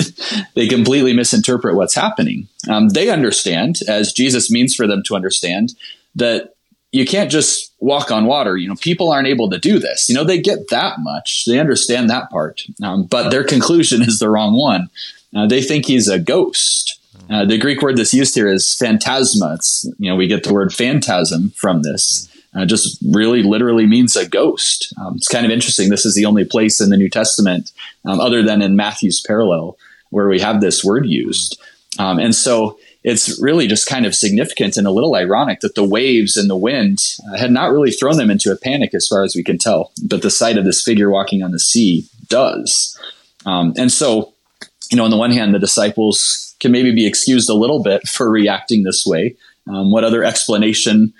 they 0.54 0.68
completely 0.68 1.14
misinterpret 1.14 1.76
what's 1.76 1.96
happening. 1.96 2.48
Um, 2.70 2.90
they 2.90 3.10
understand, 3.10 3.78
as 3.88 4.12
Jesus 4.12 4.52
means 4.52 4.76
for 4.76 4.86
them 4.86 5.02
to 5.06 5.16
understand, 5.16 5.74
that 6.16 6.56
you 6.92 7.06
can't 7.06 7.30
just 7.30 7.74
walk 7.80 8.12
on 8.12 8.26
water. 8.26 8.58
You 8.58 8.68
know, 8.68 8.76
people 8.76 9.12
aren't 9.12 9.28
able 9.28 9.50
to 9.50 9.60
do 9.60 9.80
this. 9.80 10.10
You 10.10 10.16
know, 10.16 10.24
they 10.24 10.42
get 10.42 10.70
that 10.70 11.00
much. 11.00 11.46
They 11.46 11.60
understand 11.60 12.10
that 12.10 12.30
part. 12.30 12.64
Um, 12.84 13.04
but 13.04 13.30
their 13.30 13.44
conclusion 13.44 14.02
is 14.08 14.20
the 14.20 14.30
wrong 14.30 14.60
one. 14.60 14.90
Uh, 15.36 15.48
they 15.48 15.62
think 15.62 15.86
he's 15.86 16.08
a 16.08 16.20
ghost. 16.20 17.00
Uh, 17.30 17.46
the 17.46 17.60
Greek 17.60 17.82
word 17.82 17.98
that's 17.98 18.14
used 18.14 18.34
here 18.34 18.48
is 18.48 18.74
phantasma. 18.74 19.54
It's, 19.54 19.88
you 20.00 20.10
know, 20.10 20.16
we 20.16 20.28
get 20.28 20.44
the 20.44 20.54
word 20.54 20.74
phantasm 20.74 21.52
from 21.52 21.84
this. 21.84 22.28
Uh, 22.56 22.66
just 22.66 22.98
really 23.12 23.44
literally 23.44 23.86
means 23.86 24.16
a 24.16 24.28
ghost. 24.28 24.92
Um, 25.00 25.16
it's 25.16 25.28
kind 25.28 25.46
of 25.46 25.52
interesting. 25.52 25.90
This 25.90 26.06
is 26.06 26.16
the 26.16 26.26
only 26.26 26.46
place 26.46 26.82
in 26.82 26.90
the 26.90 26.98
New 26.98 27.10
Testament, 27.10 27.72
um, 28.06 28.20
other 28.20 28.42
than 28.42 28.64
in 28.64 28.76
Matthew's 28.76 29.22
parallel, 29.22 29.78
where 30.10 30.28
we 30.28 30.40
have 30.40 30.60
this 30.60 30.84
word 30.84 31.06
used. 31.06 31.62
Um, 32.00 32.18
and 32.18 32.34
so 32.34 32.80
it's 33.10 33.42
really 33.42 33.68
just 33.68 33.88
kind 33.88 34.06
of 34.06 34.14
significant 34.14 34.78
and 34.78 34.86
a 34.86 34.92
little 34.92 35.16
ironic 35.16 35.62
that 35.62 35.76
the 35.76 35.84
waves 35.84 36.38
and 36.38 36.50
the 36.50 36.56
wind 36.56 37.00
uh, 37.28 37.38
had 37.38 37.52
not 37.52 37.72
really 37.72 37.92
thrown 37.92 38.18
them 38.18 38.30
into 38.30 38.52
a 38.52 38.56
panic 38.58 38.94
as 38.94 39.08
far 39.08 39.24
as 39.24 39.36
we 39.36 39.44
can 39.44 39.58
tell, 39.58 39.92
but 40.04 40.22
the 40.22 40.30
sight 40.30 40.58
of 40.58 40.66
this 40.66 40.84
figure 40.84 41.10
walking 41.10 41.42
on 41.42 41.52
the 41.52 41.60
sea 41.60 42.08
does. 42.28 42.98
Um, 43.46 43.74
and 43.78 43.92
so, 43.92 44.34
you 44.92 44.98
know, 44.98 45.06
on 45.06 45.12
the 45.12 45.18
one 45.18 45.32
hand, 45.32 45.56
the 45.56 45.60
disciples 45.60 46.56
can 46.60 46.72
maybe 46.72 46.94
be 46.94 47.08
excused 47.08 47.50
a 47.50 47.56
little 47.56 47.82
bit 47.82 48.08
for 48.08 48.30
reacting 48.30 48.84
this 48.84 49.06
way. 49.06 49.36
Um, 49.68 49.92
what 49.92 50.04
other 50.04 50.24
explanation 50.24 51.14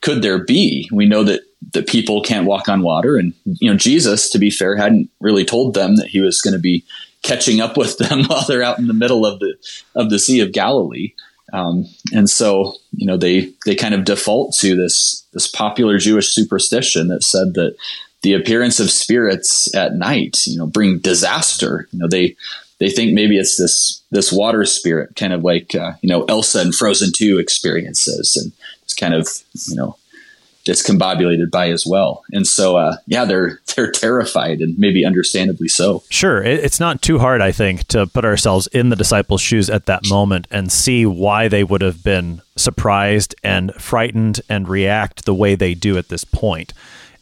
could 0.00 0.22
there 0.22 0.42
be? 0.42 0.88
We 0.92 1.06
know 1.06 1.22
that 1.24 1.42
that 1.72 1.88
people 1.88 2.22
can't 2.22 2.46
walk 2.46 2.68
on 2.68 2.82
water, 2.82 3.16
and 3.16 3.32
you 3.44 3.70
know, 3.70 3.76
Jesus, 3.76 4.30
to 4.30 4.38
be 4.38 4.50
fair, 4.50 4.76
hadn't 4.76 5.10
really 5.20 5.44
told 5.44 5.74
them 5.74 5.96
that 5.96 6.08
he 6.08 6.20
was 6.20 6.40
going 6.40 6.52
to 6.52 6.60
be 6.60 6.84
catching 7.22 7.60
up 7.60 7.76
with 7.76 7.98
them 7.98 8.24
while 8.26 8.44
they're 8.46 8.62
out 8.62 8.78
in 8.78 8.86
the 8.86 8.94
middle 8.94 9.26
of 9.26 9.40
the 9.40 9.54
of 9.94 10.10
the 10.10 10.18
Sea 10.18 10.40
of 10.40 10.52
Galilee. 10.52 11.12
Um, 11.52 11.86
and 12.12 12.28
so, 12.28 12.74
you 12.92 13.06
know, 13.06 13.16
they 13.16 13.52
they 13.64 13.74
kind 13.74 13.94
of 13.94 14.04
default 14.04 14.54
to 14.56 14.74
this 14.74 15.24
this 15.32 15.46
popular 15.46 15.98
Jewish 15.98 16.28
superstition 16.28 17.08
that 17.08 17.22
said 17.22 17.54
that 17.54 17.76
the 18.22 18.32
appearance 18.32 18.80
of 18.80 18.90
spirits 18.90 19.72
at 19.74 19.94
night, 19.94 20.46
you 20.46 20.58
know, 20.58 20.66
bring 20.66 20.98
disaster. 20.98 21.88
You 21.92 22.00
know, 22.00 22.08
they 22.08 22.36
they 22.78 22.90
think 22.90 23.14
maybe 23.14 23.38
it's 23.38 23.56
this 23.56 24.02
this 24.10 24.32
water 24.32 24.64
spirit, 24.64 25.14
kind 25.16 25.32
of 25.32 25.44
like 25.44 25.74
uh, 25.74 25.92
you 26.02 26.08
know 26.08 26.24
Elsa 26.24 26.60
and 26.60 26.74
Frozen 26.74 27.12
Two 27.12 27.38
experiences, 27.38 28.36
and 28.36 28.52
it's 28.82 28.94
kind 28.94 29.14
of 29.14 29.28
you 29.68 29.76
know 29.76 29.96
discombobulated 30.66 31.50
by 31.50 31.70
as 31.70 31.86
well. 31.86 32.24
And 32.32 32.46
so, 32.46 32.76
uh, 32.76 32.96
yeah, 33.06 33.24
they're 33.24 33.60
they're 33.76 33.90
terrified, 33.90 34.60
and 34.60 34.78
maybe 34.78 35.04
understandably 35.04 35.68
so. 35.68 36.02
Sure, 36.10 36.42
it's 36.42 36.80
not 36.80 37.02
too 37.02 37.18
hard, 37.18 37.40
I 37.40 37.52
think, 37.52 37.84
to 37.88 38.06
put 38.06 38.24
ourselves 38.24 38.66
in 38.68 38.88
the 38.88 38.96
disciples' 38.96 39.40
shoes 39.40 39.70
at 39.70 39.86
that 39.86 40.08
moment 40.08 40.46
and 40.50 40.72
see 40.72 41.06
why 41.06 41.48
they 41.48 41.64
would 41.64 41.82
have 41.82 42.02
been 42.02 42.42
surprised 42.56 43.34
and 43.42 43.74
frightened 43.74 44.40
and 44.48 44.68
react 44.68 45.24
the 45.24 45.34
way 45.34 45.54
they 45.54 45.74
do 45.74 45.98
at 45.98 46.08
this 46.08 46.24
point. 46.24 46.72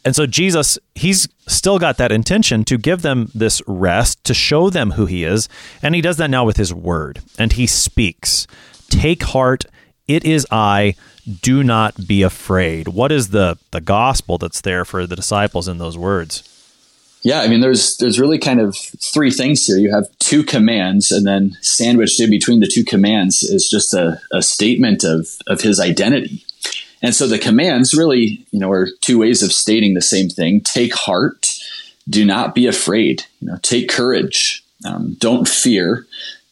And 0.05 0.15
so 0.15 0.27
Jesus, 0.27 0.77
he's 0.93 1.27
still 1.47 1.79
got 1.79 1.97
that 1.97 2.11
intention 2.11 2.63
to 2.65 2.77
give 2.77 3.01
them 3.01 3.31
this 3.33 3.61
rest, 3.65 4.23
to 4.25 4.33
show 4.33 4.69
them 4.69 4.91
who 4.91 5.07
he 5.07 5.23
is, 5.23 5.49
and 5.81 5.95
he 5.95 6.01
does 6.01 6.17
that 6.17 6.29
now 6.29 6.45
with 6.45 6.57
his 6.57 6.73
word. 6.73 7.21
And 7.39 7.53
he 7.53 7.65
speaks, 7.65 8.45
"Take 8.89 9.23
heart, 9.23 9.65
it 10.07 10.23
is 10.23 10.45
I." 10.51 10.95
do 11.41 11.63
not 11.63 12.07
be 12.07 12.21
afraid. 12.21 12.87
What 12.87 13.11
is 13.11 13.29
the 13.29 13.57
the 13.71 13.81
gospel 13.81 14.37
that's 14.37 14.61
there 14.61 14.85
for 14.85 15.07
the 15.07 15.15
disciples 15.15 15.67
in 15.67 15.77
those 15.77 15.97
words? 15.97 16.43
Yeah, 17.23 17.39
I 17.39 17.47
mean, 17.47 17.61
there's 17.61 17.97
there's 17.97 18.19
really 18.19 18.37
kind 18.37 18.61
of 18.61 18.75
three 18.75 19.31
things 19.31 19.65
here. 19.65 19.77
You 19.77 19.91
have 19.91 20.05
two 20.19 20.43
commands, 20.43 21.11
and 21.11 21.25
then 21.25 21.57
sandwiched 21.61 22.19
in 22.19 22.29
between 22.29 22.59
the 22.59 22.67
two 22.67 22.85
commands 22.85 23.41
is 23.41 23.67
just 23.67 23.95
a, 23.95 24.21
a 24.31 24.43
statement 24.43 25.03
of 25.03 25.27
of 25.47 25.61
his 25.61 25.79
identity. 25.79 26.45
And 27.01 27.15
so 27.15 27.27
the 27.27 27.39
commands 27.39 27.93
really, 27.95 28.45
you 28.51 28.59
know, 28.59 28.71
are 28.71 28.87
two 29.01 29.19
ways 29.19 29.41
of 29.41 29.51
stating 29.51 29.95
the 29.95 30.01
same 30.01 30.29
thing. 30.29 30.61
Take 30.61 30.93
heart. 30.93 31.53
Do 32.07 32.25
not 32.25 32.53
be 32.53 32.67
afraid. 32.67 33.23
You 33.41 33.47
know, 33.47 33.57
take 33.63 33.89
courage. 33.89 34.63
Um, 34.85 35.15
don't 35.19 35.47
fear. 35.47 36.05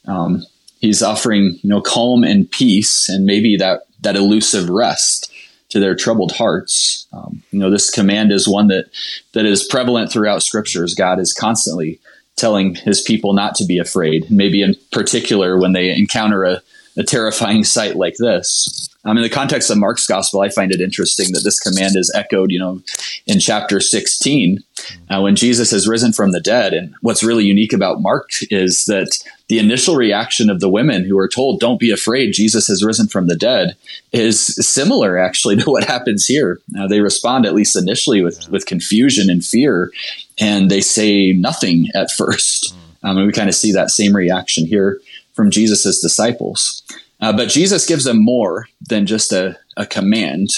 Um, 0.07 0.43
he's 0.79 1.03
offering, 1.03 1.59
you 1.61 1.69
know, 1.69 1.81
calm 1.81 2.23
and 2.23 2.49
peace, 2.49 3.09
and 3.09 3.25
maybe 3.25 3.57
that 3.57 3.83
that 4.03 4.15
elusive 4.15 4.69
rest 4.69 5.31
to 5.69 5.79
their 5.79 5.95
troubled 5.95 6.33
hearts. 6.33 7.07
Um, 7.11 7.41
you 7.51 7.59
know, 7.59 7.71
this 7.71 7.89
command 7.89 8.31
is 8.31 8.47
one 8.47 8.67
that 8.67 8.85
that 9.33 9.45
is 9.45 9.67
prevalent 9.67 10.11
throughout 10.11 10.43
scriptures. 10.43 10.93
God 10.93 11.19
is 11.19 11.33
constantly 11.33 11.99
telling 12.35 12.75
his 12.75 13.01
people 13.01 13.33
not 13.33 13.55
to 13.55 13.65
be 13.65 13.77
afraid, 13.77 14.29
maybe 14.29 14.61
in 14.61 14.75
particular 14.91 15.57
when 15.59 15.73
they 15.73 15.91
encounter 15.91 16.43
a, 16.43 16.61
a 16.97 17.03
terrifying 17.03 17.63
sight 17.63 17.95
like 17.95 18.15
this. 18.17 18.89
Um, 19.05 19.17
in 19.17 19.23
the 19.23 19.29
context 19.29 19.69
of 19.69 19.77
Mark's 19.77 20.07
gospel, 20.07 20.41
I 20.41 20.49
find 20.49 20.71
it 20.71 20.79
interesting 20.79 21.33
that 21.33 21.43
this 21.43 21.59
command 21.59 21.97
is 21.97 22.11
echoed, 22.15 22.51
you 22.51 22.59
know, 22.59 22.81
in 23.27 23.39
chapter 23.39 23.81
16 23.81 24.63
uh, 25.09 25.19
when 25.19 25.35
Jesus 25.35 25.71
has 25.71 25.89
risen 25.89 26.13
from 26.13 26.31
the 26.31 26.39
dead. 26.39 26.73
And 26.73 26.95
what's 27.01 27.23
really 27.23 27.43
unique 27.43 27.73
about 27.73 28.01
Mark 28.01 28.29
is 28.49 28.85
that 28.85 29.21
the 29.49 29.59
initial 29.59 29.97
reaction 29.97 30.49
of 30.49 30.61
the 30.61 30.69
women 30.69 31.03
who 31.03 31.17
are 31.17 31.27
told, 31.27 31.59
"Don't 31.59 31.81
be 31.81 31.91
afraid, 31.91 32.31
Jesus 32.31 32.67
has 32.67 32.83
risen 32.83 33.07
from 33.07 33.27
the 33.27 33.35
dead," 33.35 33.75
is 34.13 34.55
similar 34.65 35.17
actually 35.17 35.55
to 35.61 35.69
what 35.69 35.83
happens 35.83 36.25
here. 36.25 36.61
Uh, 36.79 36.87
they 36.87 37.01
respond 37.01 37.45
at 37.45 37.53
least 37.53 37.75
initially 37.75 38.21
with 38.21 38.47
with 38.49 38.65
confusion 38.65 39.29
and 39.29 39.43
fear, 39.43 39.91
and 40.39 40.71
they 40.71 40.81
say 40.81 41.33
nothing 41.33 41.89
at 41.93 42.09
first. 42.09 42.73
Um, 43.03 43.17
and 43.17 43.27
we 43.27 43.33
kind 43.33 43.49
of 43.49 43.55
see 43.55 43.73
that 43.73 43.91
same 43.91 44.15
reaction 44.15 44.65
here 44.65 45.01
from 45.33 45.51
Jesus' 45.51 45.99
disciples. 45.99 46.81
Uh, 47.19 47.33
but 47.33 47.49
Jesus 47.49 47.85
gives 47.85 48.03
them 48.03 48.23
more 48.23 48.67
than 48.81 49.05
just 49.05 49.31
a, 49.31 49.57
a, 49.77 49.85
command 49.85 50.49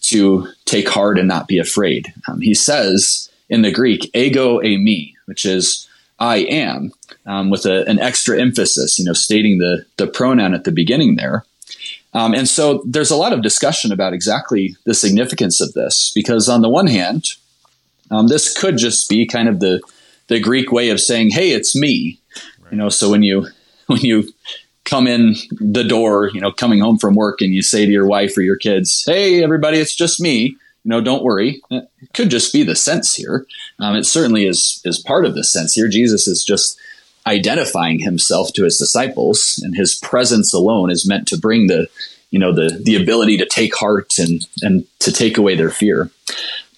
to 0.00 0.48
take 0.64 0.88
heart 0.88 1.18
and 1.18 1.28
not 1.28 1.46
be 1.48 1.58
afraid. 1.58 2.12
Um, 2.26 2.40
he 2.40 2.54
says 2.54 3.30
in 3.48 3.62
the 3.62 3.70
Greek, 3.70 4.10
ego 4.14 4.60
eimi, 4.60 5.14
which 5.26 5.44
is 5.44 5.88
I 6.18 6.38
am, 6.38 6.92
um, 7.26 7.50
with 7.50 7.66
a, 7.66 7.88
an 7.88 8.00
extra 8.00 8.40
emphasis, 8.40 8.98
you 8.98 9.04
know, 9.04 9.12
stating 9.12 9.58
the, 9.58 9.84
the 9.96 10.06
pronoun 10.06 10.54
at 10.54 10.64
the 10.64 10.72
beginning 10.72 11.16
there. 11.16 11.44
Um, 12.14 12.34
and 12.34 12.48
so 12.48 12.82
there's 12.84 13.10
a 13.10 13.16
lot 13.16 13.32
of 13.32 13.42
discussion 13.42 13.92
about 13.92 14.12
exactly 14.12 14.76
the 14.84 14.94
significance 14.94 15.60
of 15.60 15.72
this, 15.74 16.10
because 16.14 16.48
on 16.48 16.62
the 16.62 16.68
one 16.68 16.86
hand, 16.86 17.26
um, 18.10 18.28
this 18.28 18.58
could 18.58 18.76
just 18.76 19.08
be 19.08 19.26
kind 19.26 19.48
of 19.48 19.60
the 19.60 19.80
the 20.28 20.40
Greek 20.40 20.72
way 20.72 20.90
of 20.90 21.00
saying, 21.00 21.30
"Hey, 21.30 21.50
it's 21.52 21.76
me." 21.76 22.18
Right. 22.60 22.72
You 22.72 22.78
know, 22.78 22.88
so 22.88 23.10
when 23.10 23.22
you 23.22 23.48
when 23.88 24.00
you 24.00 24.32
come 24.84 25.06
in 25.06 25.34
the 25.50 25.84
door, 25.84 26.30
you 26.32 26.40
know, 26.40 26.52
coming 26.52 26.80
home 26.80 26.98
from 26.98 27.14
work 27.14 27.40
and 27.40 27.52
you 27.52 27.62
say 27.62 27.84
to 27.84 27.92
your 27.92 28.06
wife 28.06 28.36
or 28.36 28.42
your 28.42 28.56
kids, 28.56 29.04
Hey, 29.06 29.42
everybody, 29.42 29.78
it's 29.78 29.96
just 29.96 30.20
me. 30.20 30.56
You 30.84 30.90
know, 30.90 31.00
don't 31.00 31.24
worry. 31.24 31.60
It 31.70 31.88
could 32.14 32.30
just 32.30 32.52
be 32.52 32.62
the 32.62 32.76
sense 32.76 33.14
here. 33.14 33.46
Um, 33.78 33.96
it 33.96 34.04
certainly 34.04 34.46
is, 34.46 34.80
is 34.84 34.98
part 34.98 35.26
of 35.26 35.34
the 35.34 35.44
sense 35.44 35.74
here. 35.74 35.88
Jesus 35.88 36.26
is 36.26 36.44
just 36.44 36.78
identifying 37.26 37.98
himself 37.98 38.52
to 38.54 38.64
his 38.64 38.78
disciples 38.78 39.60
and 39.62 39.76
his 39.76 39.96
presence 39.96 40.54
alone 40.54 40.90
is 40.90 41.06
meant 41.06 41.28
to 41.28 41.36
bring 41.36 41.66
the, 41.66 41.88
you 42.30 42.38
know, 42.38 42.52
the, 42.52 42.80
the 42.82 42.96
ability 42.96 43.38
to 43.38 43.46
take 43.46 43.74
heart 43.74 44.18
and, 44.18 44.46
and 44.62 44.84
to 45.00 45.12
take 45.12 45.38
away 45.38 45.56
their 45.56 45.70
fear. 45.70 46.10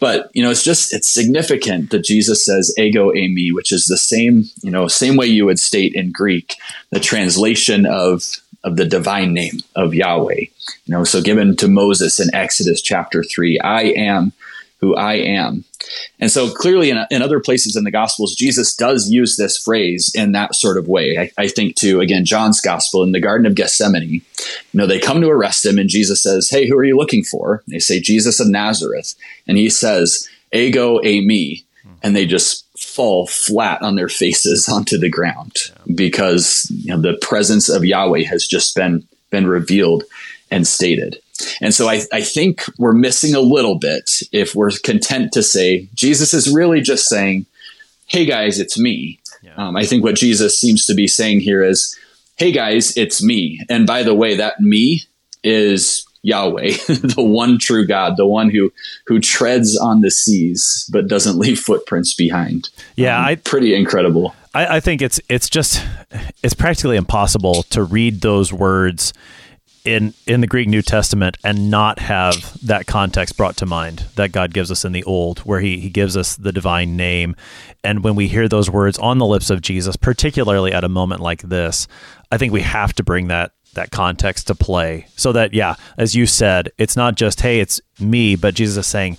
But 0.00 0.30
you 0.32 0.42
know, 0.42 0.50
it's 0.50 0.64
just 0.64 0.94
it's 0.94 1.12
significant 1.12 1.90
that 1.90 2.04
Jesus 2.04 2.44
says 2.44 2.74
ego 2.78 3.12
eimi, 3.12 3.52
which 3.52 3.70
is 3.70 3.84
the 3.84 3.98
same 3.98 4.44
you 4.62 4.70
know 4.70 4.88
same 4.88 5.16
way 5.16 5.26
you 5.26 5.44
would 5.44 5.60
state 5.60 5.94
in 5.94 6.10
Greek 6.10 6.56
the 6.90 7.00
translation 7.00 7.84
of 7.84 8.24
of 8.64 8.76
the 8.76 8.86
divine 8.86 9.34
name 9.34 9.60
of 9.76 9.94
Yahweh. 9.94 10.40
You 10.40 10.48
know, 10.86 11.04
so 11.04 11.20
given 11.20 11.54
to 11.56 11.68
Moses 11.68 12.18
in 12.18 12.34
Exodus 12.34 12.80
chapter 12.80 13.22
three, 13.22 13.60
I 13.60 13.82
am 13.82 14.32
who 14.80 14.96
I 14.96 15.14
am. 15.14 15.64
And 16.18 16.30
so 16.30 16.50
clearly 16.50 16.90
in, 16.90 16.98
in, 17.10 17.22
other 17.22 17.40
places 17.40 17.76
in 17.76 17.84
the 17.84 17.90
Gospels, 17.90 18.34
Jesus 18.34 18.74
does 18.74 19.10
use 19.10 19.36
this 19.36 19.58
phrase 19.58 20.12
in 20.14 20.32
that 20.32 20.54
sort 20.54 20.78
of 20.78 20.88
way. 20.88 21.16
I, 21.18 21.42
I, 21.42 21.48
think 21.48 21.76
to, 21.76 22.00
again, 22.00 22.24
John's 22.24 22.60
Gospel 22.60 23.02
in 23.02 23.12
the 23.12 23.20
Garden 23.20 23.46
of 23.46 23.54
Gethsemane, 23.54 24.10
you 24.10 24.22
know, 24.74 24.86
they 24.86 24.98
come 24.98 25.20
to 25.20 25.28
arrest 25.28 25.64
him 25.64 25.78
and 25.78 25.88
Jesus 25.88 26.22
says, 26.22 26.50
Hey, 26.50 26.68
who 26.68 26.76
are 26.76 26.84
you 26.84 26.96
looking 26.96 27.24
for? 27.24 27.62
They 27.68 27.78
say, 27.78 28.00
Jesus 28.00 28.40
of 28.40 28.48
Nazareth. 28.48 29.14
And 29.46 29.56
he 29.56 29.70
says, 29.70 30.28
Ego 30.52 30.98
eimi. 31.00 31.64
And 32.02 32.16
they 32.16 32.24
just 32.24 32.66
fall 32.78 33.26
flat 33.26 33.82
on 33.82 33.94
their 33.94 34.08
faces 34.08 34.68
onto 34.72 34.98
the 34.98 35.10
ground 35.10 35.56
because 35.94 36.70
you 36.70 36.94
know, 36.94 37.00
the 37.00 37.18
presence 37.20 37.68
of 37.68 37.84
Yahweh 37.84 38.24
has 38.24 38.46
just 38.46 38.74
been, 38.74 39.06
been 39.30 39.46
revealed 39.46 40.04
and 40.50 40.66
stated. 40.66 41.20
And 41.60 41.74
so 41.74 41.88
I, 41.88 42.02
I 42.12 42.22
think 42.22 42.64
we're 42.78 42.92
missing 42.92 43.34
a 43.34 43.40
little 43.40 43.78
bit 43.78 44.10
if 44.32 44.54
we're 44.54 44.70
content 44.84 45.32
to 45.32 45.42
say 45.42 45.88
Jesus 45.94 46.34
is 46.34 46.52
really 46.52 46.80
just 46.80 47.06
saying, 47.06 47.46
Hey 48.06 48.24
guys, 48.24 48.58
it's 48.58 48.78
me. 48.78 49.20
Yeah. 49.42 49.54
Um, 49.56 49.76
I 49.76 49.84
think 49.84 50.02
what 50.02 50.16
Jesus 50.16 50.58
seems 50.58 50.86
to 50.86 50.94
be 50.94 51.06
saying 51.06 51.40
here 51.40 51.62
is, 51.62 51.96
Hey 52.36 52.52
guys, 52.52 52.96
it's 52.96 53.22
me. 53.22 53.60
And 53.68 53.86
by 53.86 54.02
the 54.02 54.14
way, 54.14 54.36
that 54.36 54.60
me 54.60 55.02
is 55.42 56.06
Yahweh, 56.22 56.72
the 56.88 57.22
one 57.22 57.58
true 57.58 57.86
God, 57.86 58.16
the 58.16 58.26
one 58.26 58.50
who 58.50 58.72
who 59.06 59.20
treads 59.20 59.76
on 59.76 60.00
the 60.00 60.10
seas 60.10 60.88
but 60.92 61.08
doesn't 61.08 61.38
leave 61.38 61.58
footprints 61.60 62.14
behind. 62.14 62.68
Yeah, 62.96 63.18
um, 63.18 63.24
I, 63.24 63.34
pretty 63.36 63.74
incredible. 63.74 64.34
I, 64.54 64.76
I 64.76 64.80
think 64.80 65.00
it's 65.02 65.20
it's 65.28 65.48
just 65.48 65.84
it's 66.42 66.54
practically 66.54 66.96
impossible 66.96 67.62
to 67.64 67.82
read 67.82 68.20
those 68.20 68.52
words 68.52 69.12
in 69.84 70.14
in 70.26 70.40
the 70.40 70.46
Greek 70.46 70.68
New 70.68 70.82
Testament 70.82 71.36
and 71.44 71.70
not 71.70 71.98
have 71.98 72.58
that 72.66 72.86
context 72.86 73.36
brought 73.36 73.56
to 73.58 73.66
mind 73.66 74.04
that 74.16 74.32
God 74.32 74.52
gives 74.52 74.70
us 74.70 74.84
in 74.84 74.92
the 74.92 75.04
Old, 75.04 75.40
where 75.40 75.60
He 75.60 75.80
He 75.80 75.90
gives 75.90 76.16
us 76.16 76.36
the 76.36 76.52
divine 76.52 76.96
name, 76.96 77.36
and 77.82 78.04
when 78.04 78.14
we 78.14 78.28
hear 78.28 78.48
those 78.48 78.70
words 78.70 78.98
on 78.98 79.18
the 79.18 79.26
lips 79.26 79.50
of 79.50 79.62
Jesus, 79.62 79.96
particularly 79.96 80.72
at 80.72 80.84
a 80.84 80.88
moment 80.88 81.20
like 81.20 81.42
this, 81.42 81.88
I 82.30 82.38
think 82.38 82.52
we 82.52 82.62
have 82.62 82.92
to 82.94 83.02
bring 83.02 83.28
that 83.28 83.52
that 83.74 83.90
context 83.90 84.48
to 84.48 84.54
play, 84.54 85.06
so 85.16 85.32
that 85.32 85.54
yeah, 85.54 85.76
as 85.96 86.14
you 86.14 86.26
said, 86.26 86.70
it's 86.78 86.96
not 86.96 87.14
just 87.14 87.40
hey, 87.40 87.60
it's 87.60 87.80
me, 87.98 88.36
but 88.36 88.54
Jesus 88.54 88.86
is 88.86 88.86
saying. 88.86 89.18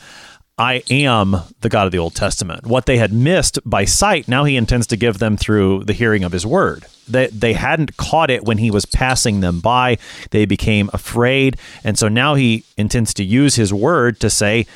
I 0.62 0.84
am 0.92 1.38
the 1.62 1.70
God 1.70 1.88
of 1.88 1.92
the 1.92 1.98
Old 1.98 2.14
Testament. 2.14 2.68
What 2.68 2.86
they 2.86 2.98
had 2.98 3.12
missed 3.12 3.58
by 3.66 3.86
sight, 3.86 4.28
now 4.28 4.44
he 4.44 4.56
intends 4.56 4.86
to 4.88 4.96
give 4.96 5.18
them 5.18 5.36
through 5.36 5.86
the 5.86 5.94
hearing 5.94 6.24
of 6.24 6.32
his 6.32 6.46
word. 6.46 6.86
They, 7.08 7.26
they 7.30 7.54
hadn't 7.54 7.98
caught 7.98 8.30
it 8.30 8.44
when 8.44 8.60
he 8.60 8.70
was 8.70 8.86
passing 8.86 9.40
them 9.40 9.60
by. 9.60 9.98
They 10.30 10.46
became 10.46 10.92
afraid. 10.94 11.58
And 11.84 11.98
so 11.98 12.10
now 12.10 12.36
he 12.36 12.64
intends 12.78 13.16
to 13.16 13.24
use 13.24 13.56
his 13.56 13.74
word 13.74 14.20
to 14.20 14.30
say, 14.30 14.68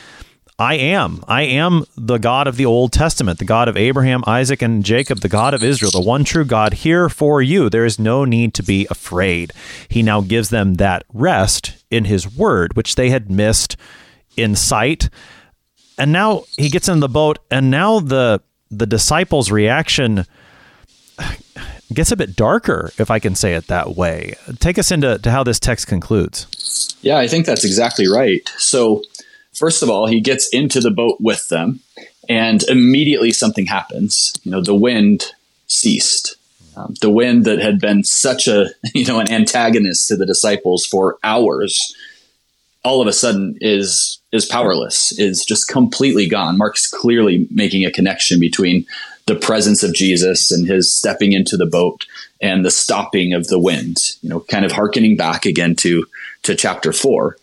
I 0.57 0.73
am. 0.73 1.23
I 1.27 1.43
am 1.43 1.85
the 1.95 2.17
God 2.17 2.47
of 2.47 2.57
the 2.57 2.65
Old 2.65 2.91
Testament, 2.91 3.37
the 3.37 3.45
God 3.45 3.67
of 3.67 3.77
Abraham, 3.77 4.23
Isaac, 4.25 4.63
and 4.63 4.83
Jacob, 4.83 5.19
the 5.19 5.29
God 5.29 5.53
of 5.53 5.63
Israel, 5.63 5.91
the 5.91 6.01
one 6.01 6.23
true 6.23 6.45
God 6.45 6.73
here 6.73 7.09
for 7.09 7.43
you. 7.43 7.69
There 7.69 7.85
is 7.85 7.99
no 7.99 8.25
need 8.25 8.55
to 8.55 8.63
be 8.63 8.87
afraid. 8.89 9.53
He 9.87 10.01
now 10.01 10.21
gives 10.21 10.49
them 10.49 10.75
that 10.75 11.03
rest 11.13 11.85
in 11.91 12.05
his 12.05 12.35
word, 12.35 12.75
which 12.75 12.95
they 12.95 13.11
had 13.11 13.29
missed 13.29 13.77
in 14.35 14.55
sight 14.55 15.09
and 15.97 16.11
now 16.11 16.43
he 16.57 16.69
gets 16.69 16.87
in 16.89 16.99
the 16.99 17.09
boat 17.09 17.39
and 17.49 17.71
now 17.71 17.99
the 17.99 18.41
the 18.71 18.85
disciples 18.85 19.51
reaction 19.51 20.25
gets 21.93 22.11
a 22.11 22.17
bit 22.17 22.35
darker 22.35 22.91
if 22.97 23.09
i 23.09 23.19
can 23.19 23.35
say 23.35 23.53
it 23.53 23.67
that 23.67 23.95
way. 23.95 24.35
Take 24.59 24.77
us 24.77 24.91
into 24.91 25.17
to 25.19 25.31
how 25.31 25.43
this 25.43 25.59
text 25.59 25.87
concludes. 25.87 26.95
Yeah 27.01 27.17
i 27.17 27.27
think 27.27 27.45
that's 27.45 27.65
exactly 27.65 28.07
right. 28.07 28.47
So 28.57 29.03
first 29.53 29.83
of 29.83 29.89
all 29.89 30.07
he 30.07 30.19
gets 30.19 30.49
into 30.49 30.79
the 30.79 30.91
boat 30.91 31.17
with 31.19 31.47
them 31.49 31.81
and 32.27 32.63
immediately 32.63 33.31
something 33.31 33.67
happens. 33.67 34.33
You 34.43 34.51
know 34.51 34.61
the 34.61 34.75
wind 34.75 35.31
ceased. 35.67 36.35
Um, 36.77 36.93
the 36.99 37.09
wind 37.09 37.45
that 37.45 37.59
had 37.59 37.79
been 37.79 38.03
such 38.03 38.47
a 38.47 38.67
you 38.93 39.05
know 39.05 39.19
an 39.19 39.31
antagonist 39.31 40.07
to 40.09 40.17
the 40.17 40.25
disciples 40.25 40.85
for 40.85 41.17
hours 41.23 41.95
all 42.85 43.01
of 43.01 43.07
a 43.07 43.13
sudden 43.13 43.57
is 43.59 44.19
is 44.35 44.45
powerless, 44.45 45.17
is 45.17 45.45
just 45.45 45.67
completely 45.67 46.27
gone. 46.27 46.57
Mark's 46.57 46.87
clearly 46.87 47.47
making 47.49 47.85
a 47.85 47.91
connection 47.91 48.39
between 48.39 48.85
the 49.25 49.35
presence 49.35 49.81
of 49.81 49.93
Jesus 49.93 50.51
and 50.51 50.67
his 50.67 50.93
stepping 50.93 51.33
into 51.33 51.57
the 51.57 51.65
boat 51.65 52.05
and 52.41 52.63
the 52.63 52.71
stopping 52.71 53.33
of 53.33 53.47
the 53.47 53.57
wind, 53.59 53.97
you 54.21 54.29
know, 54.29 54.41
kind 54.41 54.65
of 54.65 54.71
harkening 54.71 55.17
back 55.17 55.45
again 55.45 55.75
to 55.77 56.05
to 56.43 56.55
chapter 56.55 56.93
four. 56.93 57.37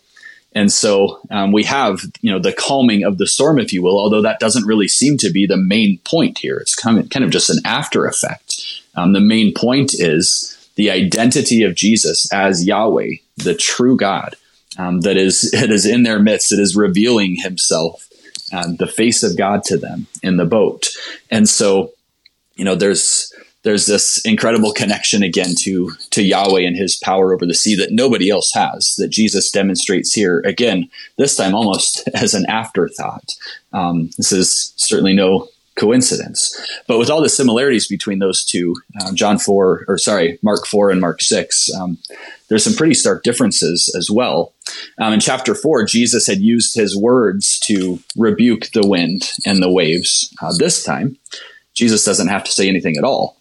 And 0.55 0.71
so 0.71 1.19
um, 1.31 1.51
we 1.51 1.63
have, 1.63 2.01
you 2.21 2.31
know, 2.31 2.39
the 2.39 2.53
calming 2.53 3.03
of 3.03 3.17
the 3.17 3.27
storm, 3.27 3.59
if 3.59 3.73
you 3.73 3.81
will, 3.81 3.97
although 3.97 4.21
that 4.21 4.39
doesn't 4.39 4.67
really 4.67 4.87
seem 4.87 5.17
to 5.17 5.31
be 5.31 5.47
the 5.47 5.57
main 5.57 5.97
point 6.05 6.37
here. 6.37 6.57
It's 6.57 6.75
kind 6.75 6.99
of, 6.99 7.09
kind 7.09 7.25
of 7.25 7.31
just 7.31 7.49
an 7.49 7.59
after 7.65 8.05
effect. 8.05 8.81
Um, 8.95 9.13
the 9.13 9.19
main 9.19 9.53
point 9.53 9.93
is 9.95 10.55
the 10.75 10.91
identity 10.91 11.63
of 11.63 11.75
Jesus 11.75 12.31
as 12.31 12.65
Yahweh, 12.65 13.15
the 13.37 13.55
true 13.55 13.97
God, 13.97 14.35
um, 14.77 15.01
that 15.01 15.17
is 15.17 15.53
it 15.53 15.71
is 15.71 15.85
in 15.85 16.03
their 16.03 16.19
midst. 16.19 16.51
It 16.51 16.59
is 16.59 16.75
revealing 16.75 17.35
Himself, 17.35 18.07
um, 18.51 18.75
the 18.77 18.87
face 18.87 19.23
of 19.23 19.37
God 19.37 19.63
to 19.65 19.77
them 19.77 20.07
in 20.21 20.37
the 20.37 20.45
boat, 20.45 20.89
and 21.29 21.47
so 21.47 21.91
you 22.55 22.65
know 22.65 22.75
there's 22.75 23.33
there's 23.63 23.85
this 23.85 24.23
incredible 24.25 24.73
connection 24.73 25.23
again 25.23 25.55
to 25.61 25.91
to 26.11 26.23
Yahweh 26.23 26.61
and 26.61 26.75
His 26.75 26.95
power 26.95 27.33
over 27.33 27.45
the 27.45 27.53
sea 27.53 27.75
that 27.75 27.91
nobody 27.91 28.29
else 28.29 28.53
has. 28.53 28.95
That 28.97 29.09
Jesus 29.09 29.51
demonstrates 29.51 30.13
here 30.13 30.39
again. 30.45 30.89
This 31.17 31.35
time 31.35 31.55
almost 31.55 32.07
as 32.13 32.33
an 32.33 32.45
afterthought. 32.47 33.31
Um, 33.71 34.09
this 34.17 34.31
is 34.31 34.73
certainly 34.75 35.13
no 35.13 35.47
coincidence. 35.75 36.55
But 36.87 36.99
with 36.99 37.09
all 37.09 37.21
the 37.21 37.29
similarities 37.29 37.87
between 37.87 38.19
those 38.19 38.45
two, 38.45 38.75
uh, 39.01 39.13
John 39.13 39.39
4, 39.39 39.85
or 39.87 39.97
sorry, 39.97 40.39
Mark 40.41 40.65
4 40.65 40.91
and 40.91 41.01
Mark 41.01 41.21
6, 41.21 41.73
um, 41.73 41.97
there's 42.49 42.63
some 42.63 42.73
pretty 42.73 42.93
stark 42.93 43.23
differences 43.23 43.93
as 43.97 44.11
well. 44.11 44.53
Um, 44.99 45.13
in 45.13 45.19
chapter 45.19 45.55
4, 45.55 45.85
Jesus 45.85 46.27
had 46.27 46.39
used 46.39 46.75
his 46.75 46.95
words 46.95 47.59
to 47.61 47.99
rebuke 48.17 48.69
the 48.73 48.87
wind 48.87 49.31
and 49.45 49.61
the 49.61 49.71
waves. 49.71 50.33
Uh, 50.41 50.53
this 50.57 50.83
time, 50.83 51.17
Jesus 51.73 52.03
doesn't 52.03 52.27
have 52.27 52.43
to 52.43 52.51
say 52.51 52.67
anything 52.67 52.97
at 52.97 53.03
all. 53.03 53.37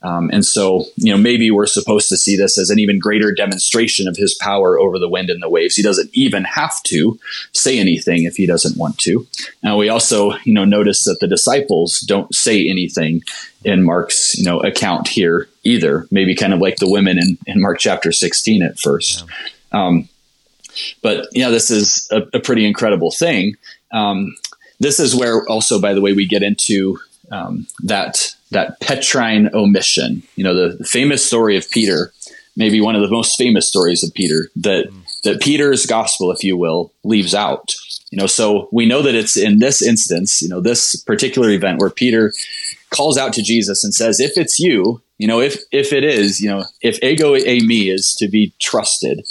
Um, 0.00 0.30
and 0.32 0.44
so, 0.44 0.84
you 0.96 1.12
know, 1.12 1.18
maybe 1.18 1.50
we're 1.50 1.66
supposed 1.66 2.08
to 2.10 2.16
see 2.16 2.36
this 2.36 2.56
as 2.56 2.70
an 2.70 2.78
even 2.78 3.00
greater 3.00 3.32
demonstration 3.32 4.06
of 4.06 4.16
his 4.16 4.34
power 4.34 4.78
over 4.78 4.98
the 4.98 5.08
wind 5.08 5.28
and 5.28 5.42
the 5.42 5.48
waves. 5.48 5.74
He 5.74 5.82
doesn't 5.82 6.10
even 6.12 6.44
have 6.44 6.80
to 6.84 7.18
say 7.52 7.78
anything 7.78 8.22
if 8.22 8.36
he 8.36 8.46
doesn't 8.46 8.78
want 8.78 8.98
to. 8.98 9.26
Now, 9.62 9.76
we 9.76 9.88
also, 9.88 10.34
you 10.44 10.54
know, 10.54 10.64
notice 10.64 11.04
that 11.04 11.18
the 11.20 11.26
disciples 11.26 12.00
don't 12.00 12.32
say 12.32 12.68
anything 12.68 13.22
in 13.64 13.82
Mark's, 13.82 14.38
you 14.38 14.44
know, 14.44 14.60
account 14.60 15.08
here 15.08 15.48
either. 15.64 16.06
Maybe 16.12 16.36
kind 16.36 16.54
of 16.54 16.60
like 16.60 16.76
the 16.76 16.90
women 16.90 17.18
in, 17.18 17.36
in 17.46 17.60
Mark 17.60 17.80
chapter 17.80 18.12
16 18.12 18.62
at 18.62 18.78
first. 18.78 19.24
Yeah. 19.72 19.86
Um, 19.86 20.08
but 21.02 21.26
yeah, 21.32 21.50
this 21.50 21.72
is 21.72 22.08
a, 22.12 22.22
a 22.34 22.40
pretty 22.40 22.64
incredible 22.66 23.10
thing. 23.10 23.56
Um, 23.92 24.36
this 24.78 25.00
is 25.00 25.14
where 25.14 25.44
also, 25.48 25.80
by 25.80 25.92
the 25.92 26.00
way, 26.00 26.12
we 26.12 26.26
get 26.26 26.44
into 26.44 27.00
um, 27.32 27.66
that 27.82 28.34
that 28.50 28.80
Petrine 28.80 29.50
omission. 29.54 30.22
You 30.36 30.44
know, 30.44 30.54
the, 30.54 30.76
the, 30.76 30.84
famous 30.84 31.24
story 31.24 31.56
of 31.56 31.70
Peter, 31.70 32.12
maybe 32.56 32.80
one 32.80 32.94
of 32.94 33.02
the 33.02 33.10
most 33.10 33.36
famous 33.36 33.68
stories 33.68 34.02
of 34.02 34.12
Peter 34.14 34.48
that 34.56 34.90
mm. 34.90 35.22
that 35.22 35.40
Peter's 35.40 35.86
gospel, 35.86 36.30
if 36.30 36.42
you 36.42 36.56
will, 36.56 36.92
leaves 37.04 37.34
out. 37.34 37.74
You 38.10 38.18
know, 38.18 38.26
so 38.26 38.68
we 38.72 38.86
know 38.86 39.02
that 39.02 39.14
it's 39.14 39.36
in 39.36 39.58
this 39.58 39.82
instance, 39.82 40.40
you 40.40 40.48
know, 40.48 40.60
this 40.60 40.96
particular 40.96 41.50
event 41.50 41.80
where 41.80 41.90
Peter 41.90 42.32
calls 42.90 43.18
out 43.18 43.34
to 43.34 43.42
Jesus 43.42 43.84
and 43.84 43.94
says, 43.94 44.18
"If 44.20 44.38
it's 44.38 44.58
you, 44.58 45.02
you 45.18 45.26
know, 45.26 45.40
if 45.40 45.60
if 45.72 45.92
it 45.92 46.04
is, 46.04 46.40
you 46.40 46.48
know, 46.48 46.64
if 46.80 47.02
ego 47.02 47.34
eimi 47.34 47.92
is 47.92 48.14
to 48.18 48.28
be 48.28 48.52
trusted." 48.60 49.26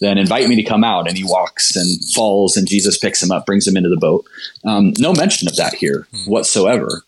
Then 0.00 0.16
invite 0.16 0.48
me 0.48 0.54
to 0.54 0.62
come 0.62 0.84
out, 0.84 1.08
and 1.08 1.18
he 1.18 1.24
walks 1.24 1.74
and 1.74 1.98
falls, 2.14 2.56
and 2.56 2.68
Jesus 2.68 2.96
picks 2.96 3.20
him 3.20 3.32
up, 3.32 3.46
brings 3.46 3.66
him 3.66 3.76
into 3.76 3.88
the 3.88 3.96
boat. 3.96 4.24
Um, 4.64 4.92
no 4.96 5.12
mention 5.12 5.48
of 5.48 5.56
that 5.56 5.74
here 5.74 6.06
mm. 6.12 6.28
whatsoever. 6.28 7.02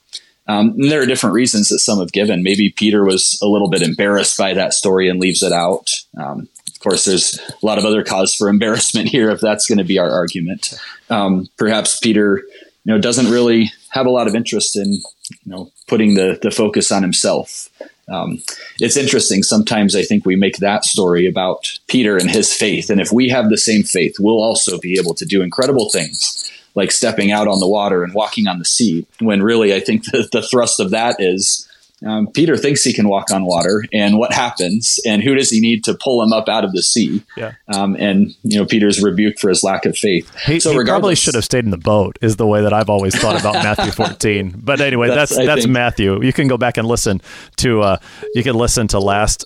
Um, 0.47 0.75
there 0.79 1.01
are 1.01 1.07
different 1.07 1.35
reasons 1.35 1.69
that 1.69 1.79
some 1.79 2.01
have 2.01 2.13
given. 2.13 2.43
Maybe 2.43 2.71
Peter 2.71 3.05
was 3.05 3.39
a 3.43 3.47
little 3.47 3.69
bit 3.69 3.83
embarrassed 3.83 4.37
by 4.37 4.55
that 4.55 4.75
story 4.75 5.09
and 5.09 5.21
leaves 5.21 5.43
it 5.43 5.53
out. 5.53 5.91
Um, 6.19 6.49
of 6.69 6.81
course, 6.81 7.05
there's 7.05 7.39
a 7.39 7.67
lot 7.67 7.79
of 7.79 7.85
other 7.85 8.03
cause 8.03 8.35
for 8.35 8.49
embarrassment 8.51 9.09
here 9.09 9.31
if 9.31 9.41
that's 9.41 9.69
going 9.69 9.79
to 9.79 9.85
be 9.85 9.99
our 9.99 10.11
argument. 10.11 10.75
Um, 11.09 11.49
perhaps 11.57 12.01
Peter, 12.01 12.43
you 12.85 12.93
know, 12.93 12.99
doesn't 12.99 13.31
really 13.31 13.71
have 13.91 14.07
a 14.07 14.11
lot 14.11 14.27
of 14.27 14.35
interest 14.35 14.77
in, 14.77 14.93
you 14.93 15.03
know, 15.47 15.71
putting 15.87 16.15
the 16.15 16.39
the 16.41 16.51
focus 16.51 16.91
on 16.91 17.03
himself. 17.03 17.69
Um, 18.09 18.43
it's 18.81 18.97
interesting. 18.97 19.45
Sometimes 19.45 19.95
I 19.95 20.03
think 20.03 20.27
we 20.27 20.35
make 20.35 20.57
that 20.57 20.85
story 20.85 21.27
about 21.27 21.79
Peter 21.87 22.17
and 22.17 22.29
his 22.29 22.53
faith, 22.53 22.91
and 22.91 23.01
if 23.01 23.13
we 23.13 23.29
have 23.29 23.51
the 23.51 23.59
same 23.59 23.85
faith, 23.85 24.17
we'll 24.19 24.43
also 24.43 24.81
be 24.81 24.99
able 24.99 25.15
to 25.15 25.25
do 25.25 25.43
incredible 25.43 25.91
things 25.91 26.51
like 26.81 26.91
stepping 26.91 27.31
out 27.31 27.47
on 27.47 27.61
the 27.61 27.69
water 27.69 28.03
and 28.03 28.15
walking 28.15 28.49
on 28.49 28.59
the 28.59 28.65
sea. 28.65 29.07
When 29.19 29.43
really, 29.43 29.75
I 29.75 29.81
think 29.81 30.05
the, 30.07 30.27
the 30.33 30.43
thrust 30.43 30.81
of 30.81 30.91
that 30.91 31.17
is 31.19 31.69
um, 32.07 32.29
Peter 32.29 32.57
thinks 32.57 32.83
he 32.83 32.95
can 32.95 33.09
walk 33.09 33.31
on 33.31 33.45
water, 33.45 33.85
and 33.93 34.17
what 34.17 34.33
happens? 34.33 34.99
And 35.07 35.23
who 35.23 35.35
does 35.35 35.51
he 35.51 35.61
need 35.61 35.85
to 35.85 35.95
pull 35.95 36.23
him 36.23 36.33
up 36.33 36.49
out 36.49 36.65
of 36.65 36.73
the 36.73 36.83
sea? 36.83 37.23
Yeah. 37.37 37.53
Um, 37.69 37.95
and 37.99 38.35
you 38.43 38.59
know, 38.59 38.65
Peter's 38.65 39.03
rebuked 39.03 39.39
for 39.39 39.51
his 39.51 39.63
lack 39.63 39.85
of 39.85 39.99
faith. 39.99 40.31
He, 40.47 40.61
so 40.61 40.73
he 40.73 40.83
probably 40.85 41.15
should 41.15 41.35
have 41.35 41.45
stayed 41.45 41.65
in 41.65 41.71
the 41.71 41.77
boat. 41.77 42.19
Is 42.23 42.37
the 42.37 42.47
way 42.47 42.63
that 42.63 42.73
I've 42.73 42.89
always 42.89 43.15
thought 43.15 43.39
about 43.39 43.55
Matthew 43.63 43.93
14. 43.93 44.63
But 44.65 44.81
anyway, 44.81 45.09
that's 45.09 45.35
that's, 45.35 45.47
that's 45.47 45.67
Matthew. 45.67 46.23
You 46.23 46.33
can 46.33 46.49
go 46.49 46.57
back 46.57 46.79
and 46.79 46.89
listen 46.89 47.21
to. 47.57 47.83
Uh, 47.83 47.97
you 48.35 48.43
can 48.43 48.57
listen 48.57 48.89
to 48.89 48.99
last 48.99 49.45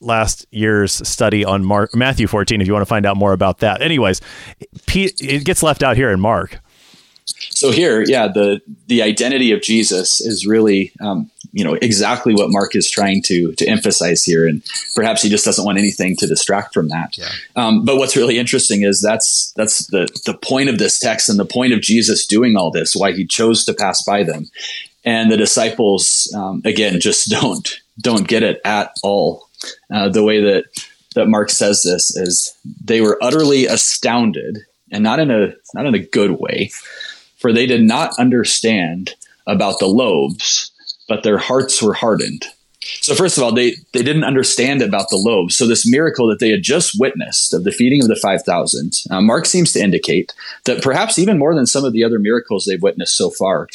last 0.00 0.46
year's 0.52 1.06
study 1.08 1.44
on 1.44 1.64
Mark 1.64 1.94
Matthew 1.96 2.28
14 2.28 2.60
if 2.60 2.66
you 2.68 2.72
want 2.72 2.82
to 2.82 2.88
find 2.88 3.06
out 3.06 3.16
more 3.16 3.32
about 3.32 3.58
that. 3.58 3.82
Anyways, 3.82 4.20
it 4.86 5.44
gets 5.44 5.64
left 5.64 5.82
out 5.82 5.96
here 5.96 6.10
in 6.10 6.20
Mark. 6.20 6.60
So 7.58 7.72
here, 7.72 8.04
yeah, 8.06 8.28
the 8.28 8.60
the 8.86 9.02
identity 9.02 9.50
of 9.50 9.62
Jesus 9.62 10.20
is 10.20 10.46
really, 10.46 10.92
um, 11.00 11.28
you 11.50 11.64
know, 11.64 11.74
exactly 11.74 12.32
what 12.32 12.52
Mark 12.52 12.76
is 12.76 12.88
trying 12.88 13.20
to 13.22 13.52
to 13.54 13.66
emphasize 13.66 14.24
here, 14.24 14.46
and 14.46 14.62
perhaps 14.94 15.22
he 15.22 15.28
just 15.28 15.44
doesn't 15.44 15.64
want 15.64 15.76
anything 15.76 16.14
to 16.18 16.28
distract 16.28 16.72
from 16.72 16.86
that. 16.90 17.18
Yeah. 17.18 17.30
Um, 17.56 17.84
but 17.84 17.96
what's 17.96 18.14
really 18.14 18.38
interesting 18.38 18.82
is 18.82 19.02
that's 19.02 19.52
that's 19.56 19.88
the 19.88 20.06
the 20.24 20.34
point 20.34 20.68
of 20.68 20.78
this 20.78 21.00
text 21.00 21.28
and 21.28 21.36
the 21.36 21.44
point 21.44 21.72
of 21.72 21.80
Jesus 21.80 22.26
doing 22.26 22.56
all 22.56 22.70
this, 22.70 22.94
why 22.94 23.10
he 23.10 23.26
chose 23.26 23.64
to 23.64 23.74
pass 23.74 24.04
by 24.04 24.22
them, 24.22 24.48
and 25.04 25.28
the 25.28 25.36
disciples 25.36 26.32
um, 26.36 26.62
again 26.64 27.00
just 27.00 27.28
don't 27.40 27.80
don't 28.00 28.28
get 28.28 28.44
it 28.44 28.60
at 28.64 28.92
all 29.02 29.48
uh, 29.92 30.08
the 30.08 30.22
way 30.22 30.40
that 30.40 30.66
that 31.16 31.26
Mark 31.26 31.50
says 31.50 31.82
this 31.82 32.14
is 32.16 32.56
they 32.84 33.00
were 33.00 33.18
utterly 33.20 33.66
astounded, 33.66 34.58
and 34.92 35.02
not 35.02 35.18
in 35.18 35.32
a 35.32 35.54
not 35.74 35.86
in 35.86 35.96
a 35.96 35.98
good 35.98 36.38
way, 36.38 36.70
for 37.38 37.52
they 37.52 37.66
did 37.66 37.82
not 37.82 38.18
understand 38.18 39.14
about 39.46 39.78
the 39.78 39.86
loaves, 39.86 40.70
but 41.08 41.22
their 41.22 41.38
hearts 41.38 41.82
were 41.82 41.94
hardened. 41.94 42.44
So 43.00 43.14
first 43.14 43.36
of 43.36 43.42
all, 43.42 43.52
they 43.52 43.72
they 43.92 44.02
didn't 44.02 44.24
understand 44.24 44.82
about 44.82 45.10
the 45.10 45.16
loaves. 45.16 45.56
So 45.56 45.66
this 45.66 45.88
miracle 45.88 46.28
that 46.28 46.38
they 46.38 46.50
had 46.50 46.62
just 46.62 46.98
witnessed 46.98 47.52
of 47.52 47.64
the 47.64 47.72
feeding 47.72 48.02
of 48.02 48.08
the 48.08 48.16
five 48.16 48.42
thousand, 48.42 48.94
uh, 49.10 49.20
Mark 49.20 49.46
seems 49.46 49.72
to 49.72 49.80
indicate 49.80 50.32
that 50.64 50.82
perhaps 50.82 51.18
even 51.18 51.38
more 51.38 51.54
than 51.54 51.66
some 51.66 51.84
of 51.84 51.92
the 51.92 52.04
other 52.04 52.18
miracles 52.18 52.64
they've 52.64 52.82
witnessed 52.82 53.16
so 53.16 53.30
far, 53.30 53.68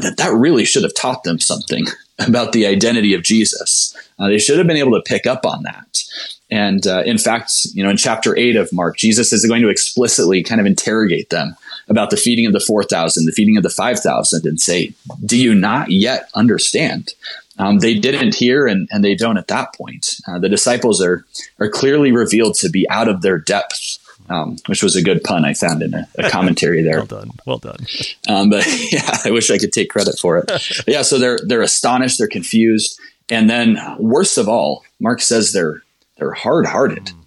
that 0.00 0.16
that 0.16 0.32
really 0.32 0.64
should 0.64 0.82
have 0.82 0.94
taught 0.94 1.24
them 1.24 1.40
something 1.40 1.84
about 2.18 2.52
the 2.52 2.66
identity 2.66 3.12
of 3.14 3.22
Jesus. 3.22 3.96
Uh, 4.18 4.28
they 4.28 4.38
should 4.38 4.58
have 4.58 4.66
been 4.66 4.76
able 4.76 4.92
to 4.92 5.02
pick 5.02 5.26
up 5.26 5.44
on 5.44 5.64
that. 5.64 6.02
And 6.50 6.86
uh, 6.86 7.02
in 7.04 7.18
fact, 7.18 7.66
you 7.72 7.82
know, 7.82 7.90
in 7.90 7.96
chapter 7.96 8.36
eight 8.38 8.54
of 8.56 8.72
Mark, 8.72 8.96
Jesus 8.96 9.32
is 9.32 9.44
going 9.46 9.62
to 9.62 9.68
explicitly 9.68 10.42
kind 10.42 10.60
of 10.60 10.66
interrogate 10.66 11.30
them 11.30 11.56
about 11.88 12.10
the 12.10 12.16
feeding 12.16 12.46
of 12.46 12.52
the 12.52 12.60
4,000, 12.60 13.26
the 13.26 13.32
feeding 13.32 13.56
of 13.56 13.62
the 13.62 13.70
5,000, 13.70 14.46
and 14.46 14.60
say, 14.60 14.92
Do 15.24 15.40
you 15.40 15.54
not 15.54 15.90
yet 15.90 16.28
understand? 16.34 17.12
Um, 17.58 17.78
they 17.78 17.94
didn't 17.94 18.34
hear 18.34 18.66
and, 18.66 18.88
and 18.90 19.04
they 19.04 19.14
don't 19.14 19.38
at 19.38 19.48
that 19.48 19.74
point. 19.74 20.16
Uh, 20.26 20.38
the 20.38 20.48
disciples 20.48 21.00
are, 21.00 21.24
are 21.60 21.68
clearly 21.68 22.10
revealed 22.10 22.54
to 22.56 22.68
be 22.68 22.88
out 22.90 23.08
of 23.08 23.22
their 23.22 23.38
depth, 23.38 23.98
um, 24.28 24.56
which 24.66 24.82
was 24.82 24.96
a 24.96 25.02
good 25.02 25.22
pun 25.22 25.44
I 25.44 25.54
found 25.54 25.82
in 25.82 25.94
a, 25.94 26.08
a 26.18 26.30
commentary 26.30 26.82
there. 26.82 26.98
well 26.98 27.06
done. 27.06 27.30
Well 27.46 27.58
done. 27.58 27.86
Um, 28.26 28.48
but 28.48 28.64
yeah, 28.90 29.18
I 29.24 29.30
wish 29.30 29.50
I 29.50 29.58
could 29.58 29.72
take 29.72 29.90
credit 29.90 30.18
for 30.18 30.38
it. 30.38 30.46
But 30.46 30.84
yeah, 30.86 31.02
so 31.02 31.18
they're, 31.18 31.38
they're 31.46 31.60
astonished, 31.60 32.18
they're 32.18 32.26
confused. 32.26 32.98
And 33.28 33.50
then 33.50 33.78
worst 33.98 34.38
of 34.38 34.48
all, 34.48 34.82
Mark 34.98 35.20
says 35.20 35.52
they're, 35.52 35.82
they're 36.16 36.32
hard 36.32 36.64
hearted. 36.66 37.04
Mm. 37.04 37.23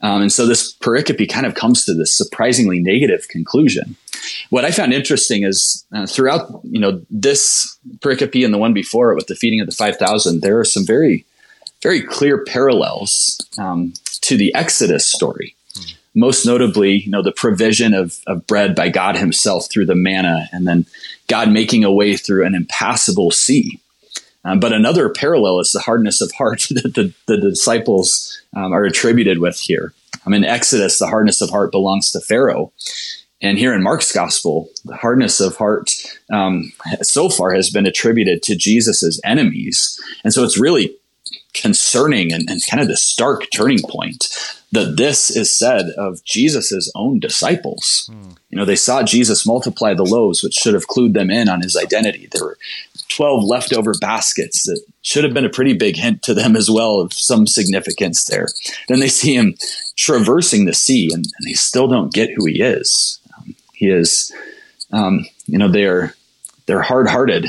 Um, 0.00 0.22
and 0.22 0.32
so 0.32 0.46
this 0.46 0.74
pericope 0.76 1.28
kind 1.30 1.46
of 1.46 1.54
comes 1.54 1.84
to 1.84 1.94
this 1.94 2.16
surprisingly 2.16 2.78
negative 2.78 3.28
conclusion. 3.28 3.96
What 4.50 4.64
I 4.64 4.70
found 4.70 4.92
interesting 4.92 5.44
is 5.44 5.84
uh, 5.94 6.06
throughout, 6.06 6.60
you 6.64 6.80
know, 6.80 7.02
this 7.10 7.78
pericope 7.98 8.44
and 8.44 8.52
the 8.52 8.58
one 8.58 8.72
before 8.72 9.12
it 9.12 9.16
with 9.16 9.26
the 9.26 9.34
feeding 9.34 9.60
of 9.60 9.66
the 9.66 9.74
5,000, 9.74 10.40
there 10.40 10.58
are 10.58 10.64
some 10.64 10.86
very, 10.86 11.24
very 11.82 12.02
clear 12.02 12.44
parallels 12.44 13.38
um, 13.58 13.92
to 14.22 14.36
the 14.36 14.54
Exodus 14.54 15.06
story. 15.06 15.54
Hmm. 15.76 15.82
Most 16.14 16.46
notably, 16.46 16.96
you 16.98 17.10
know, 17.10 17.22
the 17.22 17.32
provision 17.32 17.94
of, 17.94 18.18
of 18.26 18.46
bread 18.46 18.74
by 18.74 18.88
God 18.88 19.16
himself 19.16 19.68
through 19.70 19.86
the 19.86 19.94
manna 19.94 20.48
and 20.52 20.66
then 20.66 20.86
God 21.28 21.50
making 21.50 21.84
a 21.84 21.92
way 21.92 22.16
through 22.16 22.44
an 22.44 22.54
impassable 22.54 23.30
sea. 23.30 23.80
Um, 24.48 24.60
but 24.60 24.72
another 24.72 25.10
parallel 25.10 25.60
is 25.60 25.72
the 25.72 25.80
hardness 25.80 26.20
of 26.20 26.32
heart 26.32 26.66
that 26.70 26.94
the, 26.94 27.12
the 27.26 27.36
disciples 27.36 28.40
um, 28.56 28.72
are 28.72 28.84
attributed 28.84 29.38
with 29.38 29.58
here. 29.60 29.92
Um, 30.26 30.32
in 30.34 30.44
Exodus, 30.44 30.98
the 30.98 31.06
hardness 31.06 31.40
of 31.40 31.50
heart 31.50 31.70
belongs 31.70 32.10
to 32.12 32.20
Pharaoh. 32.20 32.72
And 33.40 33.56
here 33.56 33.72
in 33.72 33.82
Mark's 33.82 34.10
gospel, 34.10 34.68
the 34.84 34.96
hardness 34.96 35.38
of 35.38 35.56
heart 35.56 35.92
um, 36.32 36.72
so 37.02 37.28
far 37.28 37.52
has 37.52 37.70
been 37.70 37.86
attributed 37.86 38.42
to 38.44 38.56
Jesus's 38.56 39.20
enemies. 39.24 40.00
And 40.24 40.32
so 40.32 40.42
it's 40.42 40.58
really 40.58 40.96
concerning 41.60 42.32
and, 42.32 42.48
and 42.48 42.60
kind 42.68 42.80
of 42.80 42.88
the 42.88 42.96
stark 42.96 43.50
turning 43.52 43.80
point 43.82 44.28
that 44.72 44.96
this 44.96 45.30
is 45.30 45.56
said 45.56 45.86
of 45.96 46.22
Jesus's 46.24 46.92
own 46.94 47.20
disciples. 47.20 48.10
Hmm. 48.12 48.30
You 48.50 48.58
know, 48.58 48.64
they 48.64 48.76
saw 48.76 49.02
Jesus 49.02 49.46
multiply 49.46 49.94
the 49.94 50.04
loaves, 50.04 50.42
which 50.42 50.54
should 50.54 50.74
have 50.74 50.88
clued 50.88 51.14
them 51.14 51.30
in 51.30 51.48
on 51.48 51.62
his 51.62 51.76
identity. 51.76 52.28
There 52.30 52.44
were 52.44 52.58
12 53.08 53.44
leftover 53.44 53.94
baskets 54.00 54.64
that 54.64 54.80
should 55.02 55.24
have 55.24 55.32
been 55.32 55.46
a 55.46 55.50
pretty 55.50 55.72
big 55.72 55.96
hint 55.96 56.22
to 56.22 56.34
them 56.34 56.54
as 56.54 56.70
well 56.70 57.00
of 57.00 57.12
some 57.12 57.46
significance 57.46 58.24
there. 58.26 58.48
Then 58.88 59.00
they 59.00 59.08
see 59.08 59.34
him 59.34 59.54
traversing 59.96 60.66
the 60.66 60.74
sea 60.74 61.10
and, 61.12 61.24
and 61.24 61.46
they 61.46 61.54
still 61.54 61.88
don't 61.88 62.12
get 62.12 62.30
who 62.36 62.46
he 62.46 62.62
is. 62.62 63.18
Um, 63.36 63.54
he 63.72 63.88
is, 63.88 64.32
um, 64.92 65.26
you 65.46 65.58
know, 65.58 65.68
they're, 65.68 66.14
they're 66.68 66.82
hard 66.82 67.08
hearted. 67.08 67.46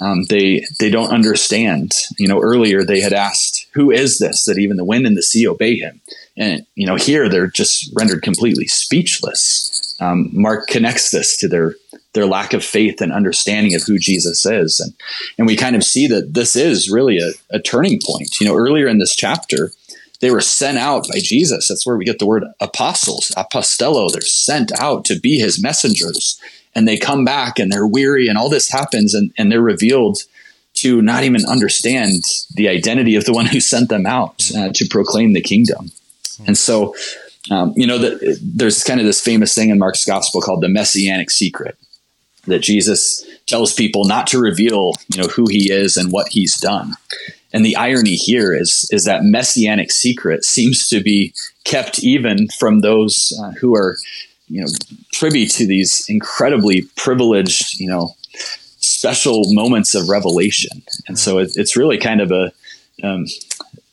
Um, 0.00 0.22
they, 0.30 0.64
they 0.78 0.88
don't 0.88 1.10
understand. 1.10 1.92
You 2.16 2.28
know, 2.28 2.40
earlier 2.40 2.84
they 2.84 3.00
had 3.00 3.12
asked, 3.12 3.66
who 3.74 3.90
is 3.90 4.18
this 4.18 4.44
that 4.44 4.58
even 4.58 4.76
the 4.76 4.84
wind 4.84 5.04
and 5.04 5.16
the 5.16 5.22
sea 5.22 5.46
obey 5.46 5.74
him? 5.74 6.00
And, 6.36 6.64
you 6.76 6.86
know, 6.86 6.94
here 6.94 7.28
they're 7.28 7.48
just 7.48 7.90
rendered 7.94 8.22
completely 8.22 8.66
speechless. 8.68 9.96
Um, 10.00 10.30
Mark 10.32 10.68
connects 10.68 11.10
this 11.10 11.36
to 11.38 11.48
their 11.48 11.74
their 12.14 12.26
lack 12.26 12.54
of 12.54 12.64
faith 12.64 13.02
and 13.02 13.12
understanding 13.12 13.74
of 13.74 13.82
who 13.82 13.98
Jesus 13.98 14.46
is. 14.46 14.80
And, 14.80 14.94
and 15.36 15.46
we 15.46 15.54
kind 15.54 15.76
of 15.76 15.84
see 15.84 16.06
that 16.06 16.32
this 16.32 16.56
is 16.56 16.90
really 16.90 17.18
a, 17.18 17.32
a 17.50 17.60
turning 17.60 18.00
point. 18.02 18.40
You 18.40 18.46
know, 18.46 18.56
earlier 18.56 18.88
in 18.88 18.98
this 18.98 19.14
chapter, 19.14 19.70
they 20.20 20.30
were 20.30 20.40
sent 20.40 20.78
out 20.78 21.06
by 21.12 21.18
Jesus. 21.18 21.68
That's 21.68 21.86
where 21.86 21.96
we 21.96 22.06
get 22.06 22.18
the 22.18 22.26
word 22.26 22.44
apostles, 22.58 23.32
apostello. 23.36 24.10
They're 24.10 24.22
sent 24.22 24.72
out 24.80 25.04
to 25.06 25.20
be 25.20 25.38
his 25.38 25.62
messengers. 25.62 26.40
And 26.76 26.86
they 26.86 26.96
come 26.96 27.24
back 27.24 27.58
and 27.58 27.72
they're 27.72 27.86
weary 27.86 28.28
and 28.28 28.38
all 28.38 28.48
this 28.48 28.70
happens 28.70 29.14
and, 29.14 29.32
and 29.36 29.50
they're 29.50 29.60
revealed 29.60 30.18
to 30.74 31.02
not 31.02 31.24
even 31.24 31.44
understand 31.46 32.22
the 32.54 32.68
identity 32.68 33.16
of 33.16 33.24
the 33.24 33.32
one 33.32 33.46
who 33.46 33.60
sent 33.60 33.88
them 33.88 34.06
out 34.06 34.48
uh, 34.56 34.68
to 34.74 34.86
proclaim 34.88 35.32
the 35.32 35.40
kingdom. 35.40 35.90
And 36.46 36.56
so, 36.56 36.94
um, 37.50 37.72
you 37.76 37.86
know, 37.86 37.98
the, 37.98 38.38
there's 38.42 38.84
kind 38.84 39.00
of 39.00 39.06
this 39.06 39.20
famous 39.20 39.54
thing 39.54 39.70
in 39.70 39.78
Mark's 39.78 40.04
gospel 40.04 40.40
called 40.40 40.60
the 40.60 40.68
messianic 40.68 41.30
secret 41.30 41.78
that 42.46 42.60
Jesus 42.60 43.24
tells 43.46 43.72
people 43.72 44.04
not 44.04 44.26
to 44.28 44.38
reveal, 44.38 44.92
you 45.12 45.22
know, 45.22 45.28
who 45.28 45.46
he 45.48 45.72
is 45.72 45.96
and 45.96 46.12
what 46.12 46.28
he's 46.28 46.56
done. 46.56 46.92
And 47.52 47.64
the 47.64 47.76
irony 47.76 48.16
here 48.16 48.54
is 48.54 48.88
is 48.92 49.04
that 49.04 49.24
messianic 49.24 49.90
secret 49.90 50.44
seems 50.44 50.88
to 50.88 51.00
be 51.00 51.32
kept 51.64 52.02
even 52.02 52.48
from 52.48 52.80
those 52.80 53.32
uh, 53.42 53.52
who 53.52 53.74
are, 53.74 53.96
you 54.48 54.60
know, 54.60 54.68
privy 55.12 55.46
to 55.46 55.66
these 55.66 56.04
incredibly 56.08 56.82
privileged, 56.96 57.78
you 57.80 57.88
know, 57.88 58.14
special 58.78 59.42
moments 59.52 59.94
of 59.94 60.08
revelation. 60.08 60.82
And 61.08 61.18
so 61.18 61.38
it, 61.38 61.52
it's 61.56 61.76
really 61.76 61.98
kind 61.98 62.20
of 62.20 62.30
a 62.30 62.52
um, 63.02 63.26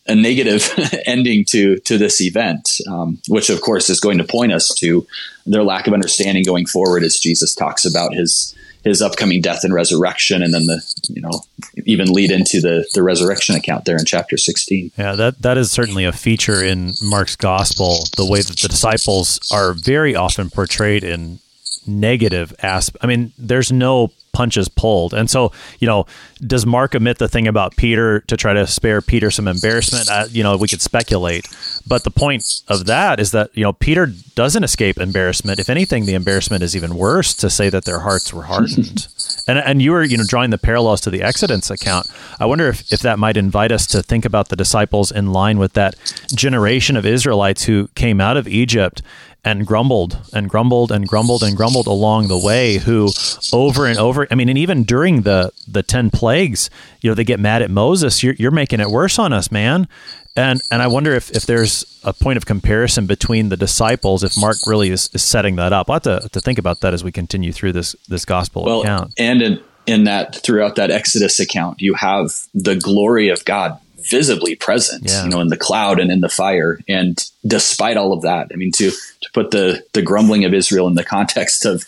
a 0.06 0.16
negative 0.16 0.70
ending 1.06 1.46
to 1.46 1.78
to 1.80 1.98
this 1.98 2.22
event, 2.22 2.80
um, 2.90 3.20
which 3.28 3.50
of 3.50 3.62
course 3.62 3.90
is 3.90 4.00
going 4.00 4.18
to 4.18 4.24
point 4.24 4.52
us 4.52 4.74
to 4.76 5.06
their 5.46 5.64
lack 5.64 5.88
of 5.88 5.94
understanding 5.94 6.44
going 6.44 6.66
forward 6.66 7.04
as 7.04 7.20
Jesus 7.20 7.56
talks 7.56 7.86
about 7.86 8.14
his 8.14 8.56
his 8.84 9.02
upcoming 9.02 9.42
death 9.42 9.64
and 9.64 9.74
resurrection, 9.74 10.44
and 10.44 10.54
then 10.54 10.66
the 10.66 10.82
you 11.10 11.22
know 11.22 11.44
even 11.86 12.12
lead 12.12 12.32
into 12.32 12.60
the 12.60 12.86
the 12.94 13.04
resurrection 13.04 13.56
account 13.56 13.86
there 13.86 13.98
in 13.98 14.06
chapter 14.06 14.38
sixteen. 14.38 14.92
Yeah, 14.98 15.16
that 15.16 15.42
that 15.42 15.58
is 15.58 15.72
certainly 15.72 16.06
a 16.06 16.12
feature 16.12 16.64
in 16.64 16.94
Mark's 17.02 17.36
gospel. 17.36 18.06
The 18.18 18.26
way 18.26 18.42
that 18.42 18.58
the 18.58 18.68
disciples 18.68 19.40
are 19.52 19.74
very 19.74 20.16
often 20.16 20.50
portrayed 20.50 21.04
in 21.04 21.40
negative 21.88 22.54
aspect. 22.62 23.04
I 23.04 23.08
mean, 23.08 23.32
there's 23.38 23.72
no 23.72 24.12
punches 24.34 24.68
pulled. 24.68 25.14
And 25.14 25.30
so, 25.30 25.52
you 25.80 25.88
know, 25.88 26.08
does 26.42 26.66
Mark 26.66 26.96
omit 26.96 27.20
the 27.20 27.28
thing 27.28 27.48
about 27.48 27.76
Peter 27.78 28.22
to 28.22 28.36
try 28.36 28.52
to 28.54 28.66
spare 28.66 29.00
Peter 29.00 29.30
some 29.30 29.48
embarrassment? 29.48 30.10
Uh, 30.10 30.26
you 30.30 30.42
know, 30.42 30.58
we 30.58 30.68
could 30.68 30.82
speculate. 30.82 31.48
But 31.88 32.04
the 32.04 32.12
point 32.12 32.62
of 32.68 32.88
that 32.88 33.20
is 33.20 33.32
that, 33.32 33.56
you 33.56 33.64
know, 33.64 33.74
Peter 33.74 34.08
doesn't 34.34 34.64
escape 34.64 34.98
embarrassment. 34.98 35.60
If 35.60 35.70
anything, 35.70 36.06
the 36.06 36.16
embarrassment 36.16 36.64
is 36.64 36.76
even 36.76 36.96
worse 36.96 37.36
to 37.36 37.50
say 37.50 37.70
that 37.70 37.86
their 37.86 38.00
hearts 38.00 38.34
were 38.34 38.44
hardened. 38.44 39.08
and, 39.48 39.60
and 39.60 39.82
you 39.82 39.92
were, 39.92 40.04
you 40.04 40.18
know, 40.18 40.26
drawing 40.28 40.50
the 40.50 40.58
parallels 40.58 41.02
to 41.02 41.12
the 41.12 41.22
Exodus 41.22 41.70
account. 41.70 42.08
I 42.40 42.48
wonder 42.48 42.68
if, 42.68 42.92
if 42.92 43.02
that 43.02 43.20
might 43.20 43.38
invite 43.38 43.72
us 43.72 43.86
to 43.88 44.02
think 44.02 44.26
about 44.26 44.50
the 44.50 44.56
disciples 44.56 45.12
in 45.12 45.32
line 45.32 45.60
with 45.60 45.74
that 45.74 45.96
generation 46.34 46.98
of 46.98 47.06
Israelites 47.06 47.66
who 47.66 47.88
came 47.90 48.20
out 48.20 48.38
of 48.38 48.48
Egypt 48.48 49.04
and 49.46 49.66
grumbled 49.68 50.18
and 50.34 50.50
grumbled 50.50 50.92
and 50.92 51.08
grumbled 51.08 51.44
and 51.44 51.56
grumbled 51.58 51.88
along 51.88 52.28
the 52.28 52.38
way 52.38 52.78
who 52.78 53.10
over 53.52 53.86
and 53.86 54.00
over 54.00 54.26
i 54.32 54.36
mean 54.36 54.50
and 54.50 54.58
even 54.58 54.84
during 54.84 55.22
the 55.22 55.52
the 55.68 55.84
10 55.84 56.10
plagues 56.10 56.70
you 57.02 57.10
know 57.10 57.14
they 57.14 57.24
get 57.24 57.40
mad 57.40 57.62
at 57.62 57.70
moses. 57.70 58.24
You're, 58.24 58.36
you're 58.36 58.52
making 58.52 58.80
it 58.80 58.90
worse 58.90 59.20
on 59.20 59.34
us 59.34 59.52
man. 59.52 59.88
And 60.36 60.62
and 60.72 60.82
i 60.82 60.88
wonder 60.88 61.14
if 61.14 61.30
if 61.32 61.46
there's 61.46 62.00
a 62.04 62.14
point 62.14 62.38
of 62.38 62.46
comparison 62.46 63.06
between 63.06 63.50
the 63.50 63.58
disciples 63.58 64.24
if 64.24 64.34
mark 64.38 64.58
really 64.66 64.90
is, 64.90 65.10
is 65.14 65.24
setting 65.24 65.58
that 65.58 65.74
up. 65.74 65.90
I'll 65.90 65.96
have 65.96 66.04
to, 66.04 66.30
to 66.30 66.42
think 66.42 66.58
about 66.58 66.82
that 66.82 66.94
as 66.94 67.04
we 67.04 67.12
continue 67.12 67.52
through 67.52 67.74
this 67.74 67.96
this 68.08 68.26
gospel 68.26 68.64
well, 68.64 68.82
account. 68.82 69.14
and 69.18 69.42
in 69.42 69.64
in 69.86 70.06
that 70.06 70.36
throughout 70.36 70.76
that 70.76 70.90
exodus 70.90 71.40
account 71.40 71.82
you 71.82 71.94
have 71.94 72.48
the 72.54 72.76
glory 72.76 73.30
of 73.30 73.44
god 73.46 73.78
visibly 74.10 74.56
present, 74.56 75.04
yeah. 75.06 75.24
you 75.24 75.30
know, 75.30 75.42
in 75.42 75.48
the 75.48 75.58
cloud 75.58 76.00
and 76.00 76.12
in 76.12 76.22
the 76.22 76.30
fire. 76.30 76.80
And 76.88 77.24
despite 77.46 77.98
all 77.98 78.14
of 78.14 78.22
that, 78.22 78.48
I 78.54 78.56
mean, 78.56 78.72
to 78.74 78.92
to 78.92 79.30
put 79.34 79.52
the 79.52 79.84
the 79.94 80.02
grumbling 80.02 80.46
of 80.46 80.54
Israel 80.54 80.88
in 80.88 80.96
the 80.96 81.04
context 81.16 81.66
of 81.66 81.86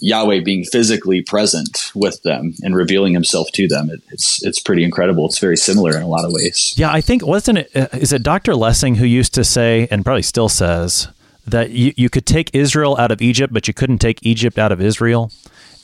Yahweh 0.00 0.40
being 0.40 0.64
physically 0.64 1.20
present 1.20 1.90
with 1.94 2.22
them 2.22 2.54
and 2.62 2.74
revealing 2.74 3.12
Himself 3.12 3.48
to 3.52 3.68
them, 3.68 3.90
it, 3.90 4.00
it's 4.10 4.44
it's 4.44 4.60
pretty 4.60 4.84
incredible. 4.84 5.26
It's 5.26 5.38
very 5.38 5.56
similar 5.56 5.96
in 5.96 6.02
a 6.02 6.08
lot 6.08 6.24
of 6.24 6.32
ways. 6.32 6.74
Yeah, 6.76 6.92
I 6.92 7.00
think 7.00 7.24
wasn't 7.26 7.58
it? 7.58 7.70
Uh, 7.76 7.88
is 7.92 8.12
it 8.12 8.22
Dr. 8.22 8.54
Lessing 8.54 8.96
who 8.96 9.06
used 9.06 9.34
to 9.34 9.44
say, 9.44 9.88
and 9.90 10.04
probably 10.04 10.22
still 10.22 10.48
says, 10.48 11.08
that 11.46 11.70
you, 11.70 11.92
you 11.96 12.08
could 12.08 12.26
take 12.26 12.54
Israel 12.54 12.96
out 12.98 13.10
of 13.10 13.20
Egypt, 13.20 13.52
but 13.52 13.68
you 13.68 13.74
couldn't 13.74 13.98
take 13.98 14.24
Egypt 14.24 14.58
out 14.58 14.72
of 14.72 14.80
Israel. 14.80 15.30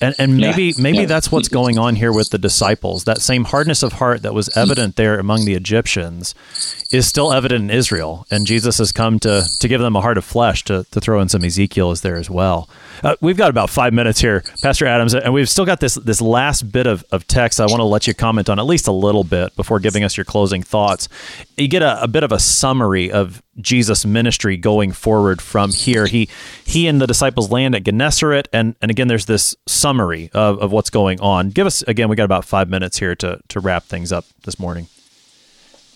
And, 0.00 0.14
and 0.18 0.36
maybe 0.38 0.64
yeah, 0.64 0.74
maybe 0.78 0.98
yeah. 0.98 1.06
that's 1.06 1.30
what's 1.30 1.48
going 1.48 1.78
on 1.78 1.94
here 1.94 2.12
with 2.12 2.30
the 2.30 2.38
disciples. 2.38 3.04
That 3.04 3.20
same 3.20 3.44
hardness 3.44 3.82
of 3.82 3.94
heart 3.94 4.22
that 4.22 4.32
was 4.32 4.54
evident 4.56 4.96
there 4.96 5.18
among 5.18 5.44
the 5.44 5.54
Egyptians 5.54 6.34
is 6.90 7.06
still 7.06 7.32
evident 7.32 7.64
in 7.64 7.70
Israel. 7.70 8.26
And 8.30 8.46
Jesus 8.46 8.78
has 8.78 8.92
come 8.92 9.18
to, 9.20 9.44
to 9.58 9.68
give 9.68 9.80
them 9.80 9.96
a 9.96 10.00
heart 10.00 10.16
of 10.16 10.24
flesh, 10.24 10.64
to, 10.64 10.86
to 10.90 11.00
throw 11.00 11.20
in 11.20 11.28
some 11.28 11.44
Ezekiel 11.44 11.90
is 11.90 12.00
there 12.00 12.16
as 12.16 12.30
well. 12.30 12.68
Uh, 13.02 13.14
we've 13.20 13.36
got 13.36 13.50
about 13.50 13.68
five 13.68 13.92
minutes 13.92 14.20
here, 14.20 14.42
Pastor 14.62 14.86
Adams, 14.86 15.14
and 15.14 15.34
we've 15.34 15.48
still 15.48 15.66
got 15.66 15.80
this, 15.80 15.94
this 15.96 16.20
last 16.20 16.72
bit 16.72 16.86
of, 16.86 17.04
of 17.12 17.26
text 17.26 17.60
I 17.60 17.66
want 17.66 17.80
to 17.80 17.84
let 17.84 18.06
you 18.06 18.14
comment 18.14 18.48
on 18.48 18.58
at 18.58 18.66
least 18.66 18.88
a 18.88 18.92
little 18.92 19.24
bit 19.24 19.54
before 19.54 19.80
giving 19.80 20.02
us 20.02 20.16
your 20.16 20.24
closing 20.24 20.62
thoughts. 20.62 21.08
You 21.56 21.68
get 21.68 21.82
a, 21.82 22.02
a 22.02 22.08
bit 22.08 22.22
of 22.22 22.32
a 22.32 22.38
summary 22.38 23.12
of 23.12 23.42
Jesus' 23.62 24.04
ministry 24.04 24.56
going 24.56 24.92
forward 24.92 25.40
from 25.40 25.72
here. 25.72 26.06
He 26.06 26.28
he 26.64 26.86
and 26.86 27.00
the 27.00 27.06
disciples 27.06 27.50
land 27.50 27.74
at 27.74 27.84
Gennesaret, 27.84 28.48
and 28.52 28.74
and 28.80 28.90
again, 28.90 29.08
there's 29.08 29.26
this 29.26 29.54
summary 29.66 30.30
of, 30.32 30.60
of 30.60 30.72
what's 30.72 30.90
going 30.90 31.20
on. 31.20 31.50
Give 31.50 31.66
us 31.66 31.82
again. 31.82 32.08
We 32.08 32.16
got 32.16 32.24
about 32.24 32.44
five 32.44 32.68
minutes 32.68 32.98
here 32.98 33.14
to 33.16 33.40
to 33.48 33.60
wrap 33.60 33.84
things 33.84 34.12
up 34.12 34.24
this 34.44 34.58
morning. 34.58 34.86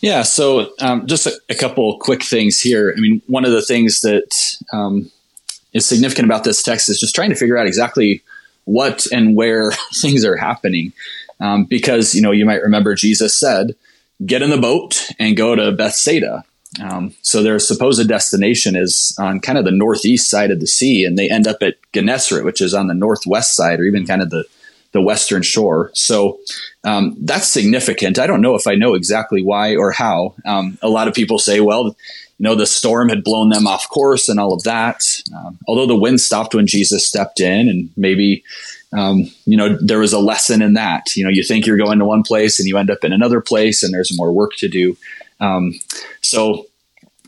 Yeah, 0.05 0.21
so 0.21 0.71
um, 0.81 1.07
just 1.07 1.27
a, 1.27 1.33
a, 1.49 1.55
couple 1.55 1.99
quick 1.99 2.23
things 2.23 2.61
here. 2.61 2.93
I 2.95 3.01
mean, 3.01 3.23
one 3.27 3.47
of 3.47 3.53
the 3.53 3.63
things 3.63 4.03
that 4.03 4.59
um, 4.71 5.11
is 5.73 5.87
significant 5.87 6.27
about 6.27 6.45
this 6.45 6.63
text 6.63 6.91
is 6.91 7.01
just 7.01 7.15
trying 7.15 7.31
to 7.31 7.37
figure 7.37 7.57
out 7.57 7.67
exactly 7.67 8.23
what 8.65 9.07
and 9.13 9.35
where 9.35 9.73
things 9.95 10.23
are 10.23 10.37
happening, 10.37 10.93
um, 11.41 11.65
because 11.65 12.15
you 12.15 12.21
know 12.21 12.33
you 12.33 12.45
might 12.45 12.63
remember 12.63 12.95
Jesus 12.95 13.39
said, 13.39 13.75
"Get 14.27 14.43
in 14.43 14.51
the 14.51 14.59
boat 14.59 15.09
and 15.19 15.39
go 15.39 15.55
to 15.55 15.73
Bethsaida." 15.73 16.45
Um, 16.83 17.15
so 17.23 17.43
their 17.43 17.59
supposed 17.59 18.07
destination 18.09 18.77
is 18.77 19.17
on 19.19 19.41
kind 19.41 19.59
of 19.59 19.65
the 19.65 19.71
northeast 19.71 20.29
side 20.29 20.51
of 20.51 20.61
the 20.61 20.67
sea, 20.67 21.05
and 21.05 21.17
they 21.17 21.31
end 21.31 21.47
up 21.47 21.63
at 21.63 21.77
Gennesaret, 21.93 22.45
which 22.45 22.61
is 22.61 22.75
on 22.75 22.89
the 22.89 22.95
northwest 22.95 23.55
side, 23.55 23.81
or 23.81 23.85
even 23.85 24.07
kind 24.07 24.23
of 24.23 24.31
the 24.31 24.45
the 24.93 25.03
western 25.03 25.43
shore. 25.43 25.91
So 25.93 26.39
um, 26.85 27.17
that's 27.21 27.49
significant. 27.49 28.19
I 28.19 28.29
don't 28.29 28.41
know 28.41 28.55
if 28.55 28.69
I 28.69 28.77
know 28.77 28.95
exactly 28.95 29.43
why 29.43 29.75
or 29.75 29.91
how. 29.91 30.37
Um, 30.45 30.79
a 30.83 30.89
lot 30.89 31.09
of 31.09 31.15
people 31.15 31.41
say, 31.41 31.59
well, 31.59 31.97
you 32.39 32.45
know, 32.45 32.55
the 32.55 32.65
storm 32.65 33.09
had 33.09 33.25
blown 33.25 33.49
them 33.49 33.67
off 33.67 33.89
course 33.89 34.29
and 34.29 34.39
all 34.39 34.53
of 34.53 34.63
that. 34.63 35.03
Um, 35.35 35.59
although 35.67 35.89
the 35.89 35.99
wind 35.99 36.21
stopped 36.21 36.55
when 36.55 36.69
Jesus 36.69 37.05
stepped 37.05 37.41
in, 37.41 37.69
and 37.69 37.91
maybe 37.97 38.45
um, 38.95 39.25
you 39.45 39.57
know, 39.57 39.77
there 39.81 39.99
was 39.99 40.13
a 40.13 40.21
lesson 40.21 40.63
in 40.63 40.75
that. 40.75 41.17
You 41.17 41.25
know, 41.25 41.31
you 41.31 41.43
think 41.43 41.67
you're 41.67 41.77
going 41.77 41.99
to 41.99 42.05
one 42.05 42.23
place 42.23 42.61
and 42.61 42.69
you 42.69 42.79
end 42.79 42.91
up 42.91 43.03
in 43.03 43.13
another 43.13 43.41
place, 43.41 43.83
and 43.83 43.93
there's 43.93 44.17
more 44.17 44.33
work 44.33 44.53
to 44.59 44.69
do. 44.69 44.97
Um, 45.45 45.75
so 46.21 46.67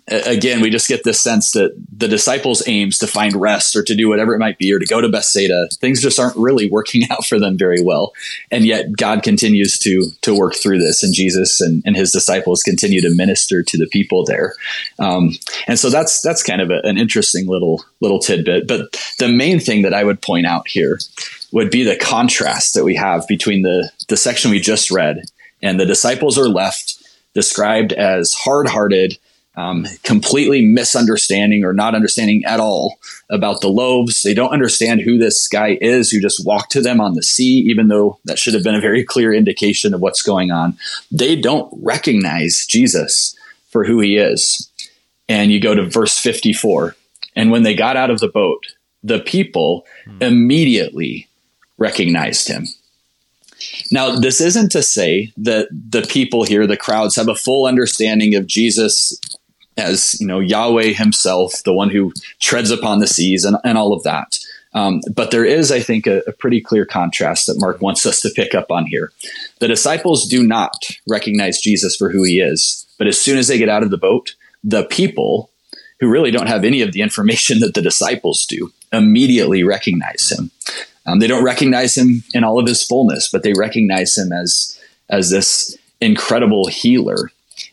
again, 0.08 0.60
we 0.60 0.70
just 0.70 0.88
get 0.88 1.02
this 1.02 1.20
sense 1.20 1.50
that 1.52 1.74
the 1.92 2.06
disciples' 2.06 2.62
aims 2.66 2.98
to 2.98 3.06
find 3.06 3.34
rest 3.34 3.74
or 3.74 3.82
to 3.82 3.94
do 3.94 4.08
whatever 4.08 4.34
it 4.34 4.38
might 4.38 4.58
be 4.58 4.72
or 4.72 4.78
to 4.78 4.86
go 4.86 5.00
to 5.00 5.08
Bethsaida, 5.08 5.68
things 5.80 6.00
just 6.00 6.20
aren't 6.20 6.36
really 6.36 6.70
working 6.70 7.02
out 7.10 7.24
for 7.24 7.40
them 7.40 7.58
very 7.58 7.82
well. 7.82 8.12
And 8.50 8.64
yet 8.64 8.96
God 8.96 9.22
continues 9.22 9.78
to 9.80 10.10
to 10.22 10.34
work 10.34 10.54
through 10.54 10.78
this, 10.78 11.02
and 11.02 11.12
Jesus 11.12 11.60
and, 11.60 11.82
and 11.84 11.96
his 11.96 12.12
disciples 12.12 12.62
continue 12.62 13.00
to 13.00 13.14
minister 13.14 13.62
to 13.62 13.78
the 13.78 13.88
people 13.88 14.24
there. 14.24 14.54
Um, 14.98 15.32
and 15.66 15.78
so 15.78 15.90
that's 15.90 16.20
that's 16.20 16.42
kind 16.42 16.60
of 16.60 16.70
a, 16.70 16.80
an 16.84 16.98
interesting 16.98 17.46
little 17.46 17.84
little 18.00 18.20
tidbit. 18.20 18.68
But 18.68 18.96
the 19.18 19.28
main 19.28 19.58
thing 19.58 19.82
that 19.82 19.94
I 19.94 20.04
would 20.04 20.22
point 20.22 20.46
out 20.46 20.68
here 20.68 20.98
would 21.52 21.70
be 21.70 21.82
the 21.82 21.96
contrast 21.96 22.74
that 22.74 22.84
we 22.84 22.94
have 22.94 23.26
between 23.26 23.62
the 23.62 23.90
the 24.08 24.16
section 24.16 24.50
we 24.50 24.60
just 24.60 24.90
read 24.90 25.24
and 25.62 25.80
the 25.80 25.86
disciples 25.86 26.38
are 26.38 26.48
left 26.48 27.02
described 27.36 27.92
as 27.92 28.32
hard 28.32 28.66
hearted, 28.66 29.18
um, 29.56 29.86
completely 30.02 30.64
misunderstanding 30.64 31.64
or 31.64 31.74
not 31.74 31.94
understanding 31.94 32.42
at 32.46 32.60
all 32.60 32.98
about 33.30 33.60
the 33.60 33.68
loaves. 33.68 34.22
They 34.22 34.32
don't 34.32 34.54
understand 34.54 35.02
who 35.02 35.18
this 35.18 35.46
guy 35.46 35.76
is 35.80 36.10
who 36.10 36.18
just 36.18 36.46
walked 36.46 36.72
to 36.72 36.80
them 36.80 36.98
on 36.98 37.12
the 37.12 37.22
sea, 37.22 37.58
even 37.68 37.88
though 37.88 38.18
that 38.24 38.38
should 38.38 38.54
have 38.54 38.64
been 38.64 38.74
a 38.74 38.80
very 38.80 39.04
clear 39.04 39.34
indication 39.34 39.92
of 39.92 40.00
what's 40.00 40.22
going 40.22 40.50
on. 40.50 40.78
They 41.12 41.36
don't 41.36 41.70
recognize 41.82 42.64
Jesus 42.66 43.36
for 43.68 43.84
who 43.84 44.00
he 44.00 44.16
is. 44.16 44.70
And 45.28 45.52
you 45.52 45.60
go 45.60 45.74
to 45.74 45.90
verse 45.90 46.18
54. 46.18 46.96
And 47.34 47.50
when 47.50 47.64
they 47.64 47.74
got 47.74 47.98
out 47.98 48.10
of 48.10 48.20
the 48.20 48.28
boat, 48.28 48.66
the 49.02 49.20
people 49.20 49.84
hmm. 50.06 50.22
immediately 50.22 51.28
recognized 51.76 52.48
him. 52.48 52.64
Now, 53.90 54.16
this 54.16 54.40
isn't 54.40 54.72
to 54.72 54.82
say 54.82 55.32
that 55.38 55.68
the 55.70 56.02
people 56.02 56.44
here, 56.44 56.66
the 56.66 56.76
crowds, 56.76 57.16
have 57.16 57.28
a 57.28 57.34
full 57.34 57.66
understanding 57.66 58.34
of 58.34 58.46
Jesus 58.46 59.18
as 59.76 60.18
you 60.20 60.26
know 60.26 60.40
Yahweh 60.40 60.92
Himself, 60.92 61.62
the 61.64 61.72
one 61.72 61.90
who 61.90 62.12
treads 62.40 62.70
upon 62.70 62.98
the 62.98 63.06
seas, 63.06 63.44
and, 63.44 63.56
and 63.64 63.76
all 63.76 63.92
of 63.92 64.02
that. 64.04 64.38
Um, 64.72 65.00
but 65.14 65.30
there 65.30 65.44
is, 65.44 65.72
I 65.72 65.80
think, 65.80 66.06
a, 66.06 66.22
a, 66.26 66.32
pretty 66.32 66.60
clear 66.60 66.84
contrast 66.84 67.46
that 67.46 67.58
Mark 67.58 67.80
wants 67.80 68.04
us 68.04 68.20
to 68.20 68.30
pick 68.36 68.54
up 68.54 68.70
on 68.70 68.84
here. 68.84 69.10
The 69.58 69.68
disciples 69.68 70.28
do 70.28 70.46
not 70.46 70.74
recognize 71.08 71.60
Jesus 71.60 71.96
for 71.96 72.10
who 72.10 72.24
he 72.24 72.40
is, 72.40 72.86
but 72.98 73.06
as 73.06 73.18
soon 73.18 73.38
as 73.38 73.48
they 73.48 73.56
get 73.56 73.70
out 73.70 73.82
of 73.82 73.90
the 73.90 73.96
boat, 73.96 74.34
the 74.62 74.84
people 74.84 75.50
who 75.98 76.10
really 76.10 76.30
don't 76.30 76.48
have 76.48 76.62
any 76.62 76.82
of 76.82 76.92
the 76.92 77.00
information 77.00 77.60
that 77.60 77.72
the 77.72 77.80
disciples 77.80 78.44
do 78.44 78.70
immediately 78.92 79.62
recognize 79.62 80.30
him. 80.30 80.50
Um, 81.06 81.18
they 81.20 81.26
don't 81.26 81.44
recognize 81.44 81.96
him 81.96 82.22
in 82.34 82.44
all 82.44 82.58
of 82.58 82.66
his 82.66 82.82
fullness, 82.82 83.28
but 83.30 83.42
they 83.42 83.52
recognize 83.52 84.16
him 84.16 84.32
as 84.32 84.78
as 85.08 85.30
this 85.30 85.76
incredible 86.00 86.66
healer, 86.66 87.30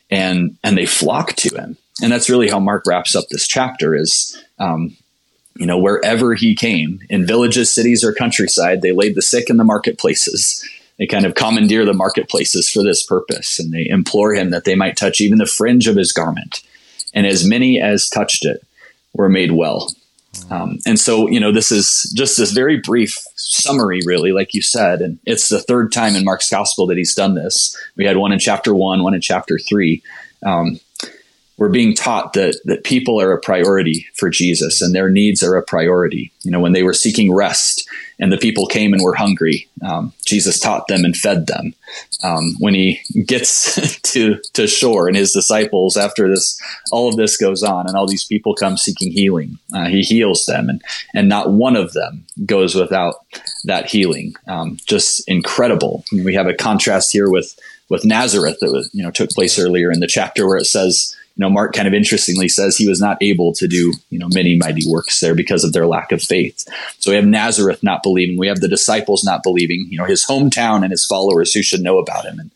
and 0.10 0.58
and 0.64 0.78
they 0.78 0.86
flock 0.86 1.34
to 1.38 1.56
him. 1.56 1.78
And 2.02 2.12
that's 2.12 2.30
really 2.30 2.50
how 2.50 2.60
Mark 2.60 2.84
wraps 2.88 3.16
up 3.16 3.26
this 3.30 3.48
chapter. 3.48 3.96
Is 3.96 4.42
um, 4.60 4.96
you 5.56 5.66
know 5.66 5.80
wherever 5.80 6.36
he 6.36 6.56
came 6.56 7.00
in 7.10 7.26
villages, 7.26 7.74
cities, 7.74 8.04
or 8.04 8.14
countryside, 8.14 8.82
they 8.82 8.92
laid 8.92 9.16
the 9.16 9.22
sick 9.22 9.50
in 9.50 9.58
the 9.58 9.64
marketplaces. 9.64 10.64
They 11.00 11.08
kind 11.08 11.26
of 11.26 11.34
commandeer 11.34 11.86
the 11.86 11.94
marketplaces 11.94 12.70
for 12.70 12.84
this 12.84 13.04
purpose, 13.04 13.60
and 13.60 13.72
they 13.72 13.88
implore 13.90 14.34
him 14.34 14.52
that 14.52 14.64
they 14.64 14.76
might 14.76 14.96
touch 14.96 15.22
even 15.22 15.40
the 15.40 15.48
fringe 15.48 15.88
of 15.88 15.96
his 15.96 16.12
garment. 16.12 16.62
And 17.16 17.26
as 17.26 17.48
many 17.48 17.82
as 17.82 18.10
touched 18.10 18.46
it 18.46 18.64
were 19.14 19.30
made 19.30 19.52
well. 19.52 19.90
Um, 20.50 20.80
and 20.86 21.00
so, 21.00 21.28
you 21.30 21.40
know, 21.40 21.52
this 21.52 21.72
is 21.72 22.12
just 22.16 22.38
this 22.38 22.52
very 22.52 22.80
brief 22.80 23.16
summary, 23.36 24.02
really, 24.06 24.32
like 24.32 24.54
you 24.54 24.62
said. 24.62 25.02
And 25.02 25.20
it's 25.26 25.50
the 25.50 25.62
third 25.62 25.92
time 25.92 26.16
in 26.16 26.24
Mark's 26.24 26.50
gospel 26.50 26.88
that 26.88 26.98
he's 26.98 27.16
done 27.16 27.36
this. 27.36 27.78
We 27.96 28.06
had 28.06 28.18
one 28.18 28.32
in 28.32 28.40
chapter 28.40 28.74
one, 28.74 29.04
one 29.04 29.14
in 29.14 29.22
chapter 29.22 29.60
three. 29.60 30.02
Um, 30.46 30.80
we're 31.58 31.70
being 31.70 31.94
taught 31.94 32.34
that 32.34 32.60
that 32.66 32.84
people 32.84 33.22
are 33.22 33.32
a 33.32 33.40
priority 33.40 34.08
for 34.16 34.30
Jesus 34.30 34.82
and 34.82 34.94
their 34.94 35.10
needs 35.10 35.44
are 35.44 35.56
a 35.56 35.64
priority. 35.64 36.32
You 36.42 36.52
know, 36.52 36.60
when 36.60 36.74
they 36.74 36.84
were 36.84 36.94
seeking 36.94 37.34
rest 37.34 37.88
and 38.20 38.32
the 38.32 38.38
people 38.38 38.66
came 38.66 38.92
and 38.94 39.04
were 39.04 39.16
hungry, 39.16 39.68
um, 39.82 40.14
Jesus 40.26 40.60
taught 40.60 40.88
them 40.88 41.06
and 41.06 41.16
fed 41.16 41.48
them. 41.48 41.74
Um, 42.24 42.56
when 42.60 42.74
he 42.74 43.00
gets 43.26 44.02
to 44.14 44.40
to 44.54 44.68
shore 44.68 45.08
and 45.08 45.16
his 45.16 45.32
disciples, 45.32 45.96
after 45.96 46.28
this, 46.28 46.60
all 46.92 47.08
of 47.08 47.18
this 47.18 47.38
goes 47.38 47.62
on, 47.62 47.88
and 47.88 47.96
all 47.96 48.08
these 48.08 48.26
people 48.26 48.56
come 48.56 48.76
seeking 48.76 49.12
healing, 49.12 49.60
uh, 49.76 49.86
he 49.86 50.02
heals 50.02 50.46
them, 50.46 50.70
and 50.70 50.82
and 51.14 51.30
not 51.30 51.52
one 51.52 51.76
of 51.76 51.94
them 51.94 52.26
goes 52.46 52.74
without 52.74 53.16
that 53.66 53.90
healing. 53.90 54.36
Um, 54.48 54.78
just 54.88 55.24
incredible. 55.28 56.04
We 56.12 56.34
have 56.34 56.48
a 56.48 56.56
contrast 56.56 57.12
here 57.12 57.30
with 57.30 57.56
with 57.90 58.06
Nazareth 58.06 58.58
that 58.62 58.72
was 58.72 58.90
you 58.92 59.04
know 59.04 59.12
took 59.12 59.30
place 59.30 59.60
earlier 59.60 59.92
in 59.92 60.00
the 60.00 60.08
chapter 60.08 60.48
where 60.48 60.58
it 60.58 60.66
says 60.66 61.16
know, 61.42 61.50
Mark 61.50 61.74
kind 61.74 61.88
of 61.88 61.94
interestingly 61.94 62.48
says 62.48 62.78
he 62.78 62.88
was 62.88 63.02
not 63.02 63.18
able 63.22 63.54
to 63.54 63.68
do, 63.68 63.94
you 64.10 64.20
know, 64.20 64.30
many 64.34 64.56
mighty 64.56 64.84
works 64.88 65.20
there 65.20 65.34
because 65.34 65.64
of 65.64 65.74
their 65.74 65.88
lack 65.88 66.12
of 66.12 66.22
faith. 66.22 66.64
So 67.00 67.12
we 67.12 67.16
have 67.16 67.26
Nazareth 67.26 67.82
not 67.82 68.04
believing. 68.04 68.38
We 68.38 68.48
have 68.48 68.60
the 68.60 68.68
disciples 68.68 69.24
not 69.24 69.42
believing, 69.42 69.88
you 69.90 69.98
know, 69.98 70.06
his 70.06 70.26
hometown 70.26 70.84
and 70.84 70.92
his 70.92 71.06
followers 71.06 71.54
who 71.54 71.64
should 71.64 71.82
know 71.82 71.98
about 71.98 72.26
him. 72.26 72.40
And, 72.40 72.52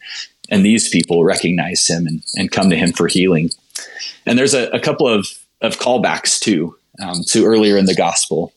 and 0.49 0.63
these 0.63 0.89
people 0.89 1.23
recognize 1.23 1.87
him 1.87 2.05
and, 2.05 2.23
and 2.35 2.51
come 2.51 2.69
to 2.69 2.77
him 2.77 2.91
for 2.91 3.07
healing. 3.07 3.49
And 4.25 4.37
there's 4.37 4.53
a, 4.53 4.69
a 4.69 4.79
couple 4.79 5.07
of, 5.07 5.27
of 5.61 5.79
callbacks 5.79 6.39
too, 6.39 6.77
um, 7.01 7.21
to 7.29 7.45
earlier 7.45 7.77
in 7.77 7.85
the 7.85 7.95
gospel. 7.95 8.53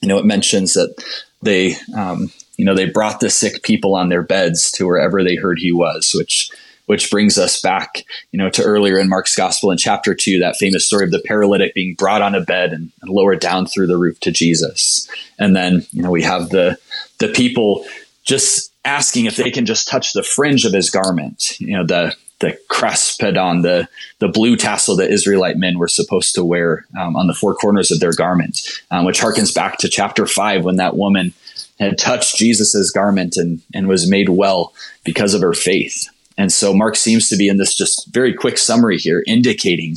You 0.00 0.08
know, 0.08 0.18
it 0.18 0.24
mentions 0.24 0.74
that 0.74 0.94
they, 1.42 1.74
um, 1.96 2.30
you 2.56 2.64
know, 2.64 2.74
they 2.74 2.88
brought 2.88 3.18
the 3.18 3.30
sick 3.30 3.62
people 3.62 3.96
on 3.96 4.10
their 4.10 4.22
beds 4.22 4.70
to 4.72 4.86
wherever 4.86 5.24
they 5.24 5.34
heard 5.34 5.58
he 5.58 5.72
was, 5.72 6.12
which 6.14 6.50
which 6.86 7.10
brings 7.10 7.38
us 7.38 7.60
back, 7.60 8.04
you 8.32 8.38
know, 8.38 8.50
to 8.50 8.62
earlier 8.62 8.98
in 8.98 9.08
Mark's 9.08 9.36
gospel 9.36 9.70
in 9.70 9.78
chapter 9.78 10.14
two, 10.14 10.38
that 10.38 10.56
famous 10.56 10.86
story 10.86 11.04
of 11.04 11.10
the 11.10 11.22
paralytic 11.24 11.74
being 11.74 11.94
brought 11.94 12.22
on 12.22 12.34
a 12.34 12.40
bed 12.40 12.72
and, 12.72 12.90
and 13.02 13.10
lowered 13.10 13.40
down 13.40 13.66
through 13.66 13.86
the 13.86 13.98
roof 13.98 14.18
to 14.20 14.30
Jesus. 14.30 15.08
And 15.38 15.54
then, 15.54 15.86
you 15.92 16.02
know, 16.02 16.10
we 16.10 16.22
have 16.22 16.50
the, 16.50 16.78
the 17.18 17.28
people 17.28 17.84
just 18.24 18.72
asking 18.84 19.26
if 19.26 19.36
they 19.36 19.50
can 19.50 19.66
just 19.66 19.88
touch 19.88 20.12
the 20.12 20.22
fringe 20.22 20.64
of 20.64 20.72
his 20.72 20.90
garment, 20.90 21.60
you 21.60 21.76
know, 21.76 21.84
the, 21.84 22.14
the 22.38 22.58
kraspedon, 22.70 23.62
the 23.62 23.88
the 24.18 24.28
blue 24.28 24.56
tassel 24.56 24.96
that 24.96 25.10
Israelite 25.10 25.56
men 25.56 25.78
were 25.78 25.88
supposed 25.88 26.34
to 26.34 26.44
wear 26.44 26.86
um, 26.98 27.16
on 27.16 27.26
the 27.26 27.34
four 27.34 27.54
corners 27.54 27.90
of 27.90 27.98
their 27.98 28.12
garment, 28.12 28.60
um, 28.90 29.04
which 29.06 29.20
harkens 29.20 29.54
back 29.54 29.78
to 29.78 29.88
chapter 29.88 30.26
five 30.26 30.64
when 30.64 30.76
that 30.76 30.96
woman 30.96 31.32
had 31.80 31.98
touched 31.98 32.36
Jesus's 32.36 32.90
garment 32.90 33.36
and 33.36 33.62
and 33.72 33.88
was 33.88 34.10
made 34.10 34.28
well 34.28 34.74
because 35.02 35.32
of 35.32 35.40
her 35.40 35.54
faith. 35.54 36.08
And 36.38 36.52
so 36.52 36.74
Mark 36.74 36.96
seems 36.96 37.28
to 37.28 37.36
be 37.36 37.48
in 37.48 37.56
this 37.56 37.74
just 37.74 38.12
very 38.12 38.34
quick 38.34 38.58
summary 38.58 38.98
here, 38.98 39.22
indicating 39.26 39.96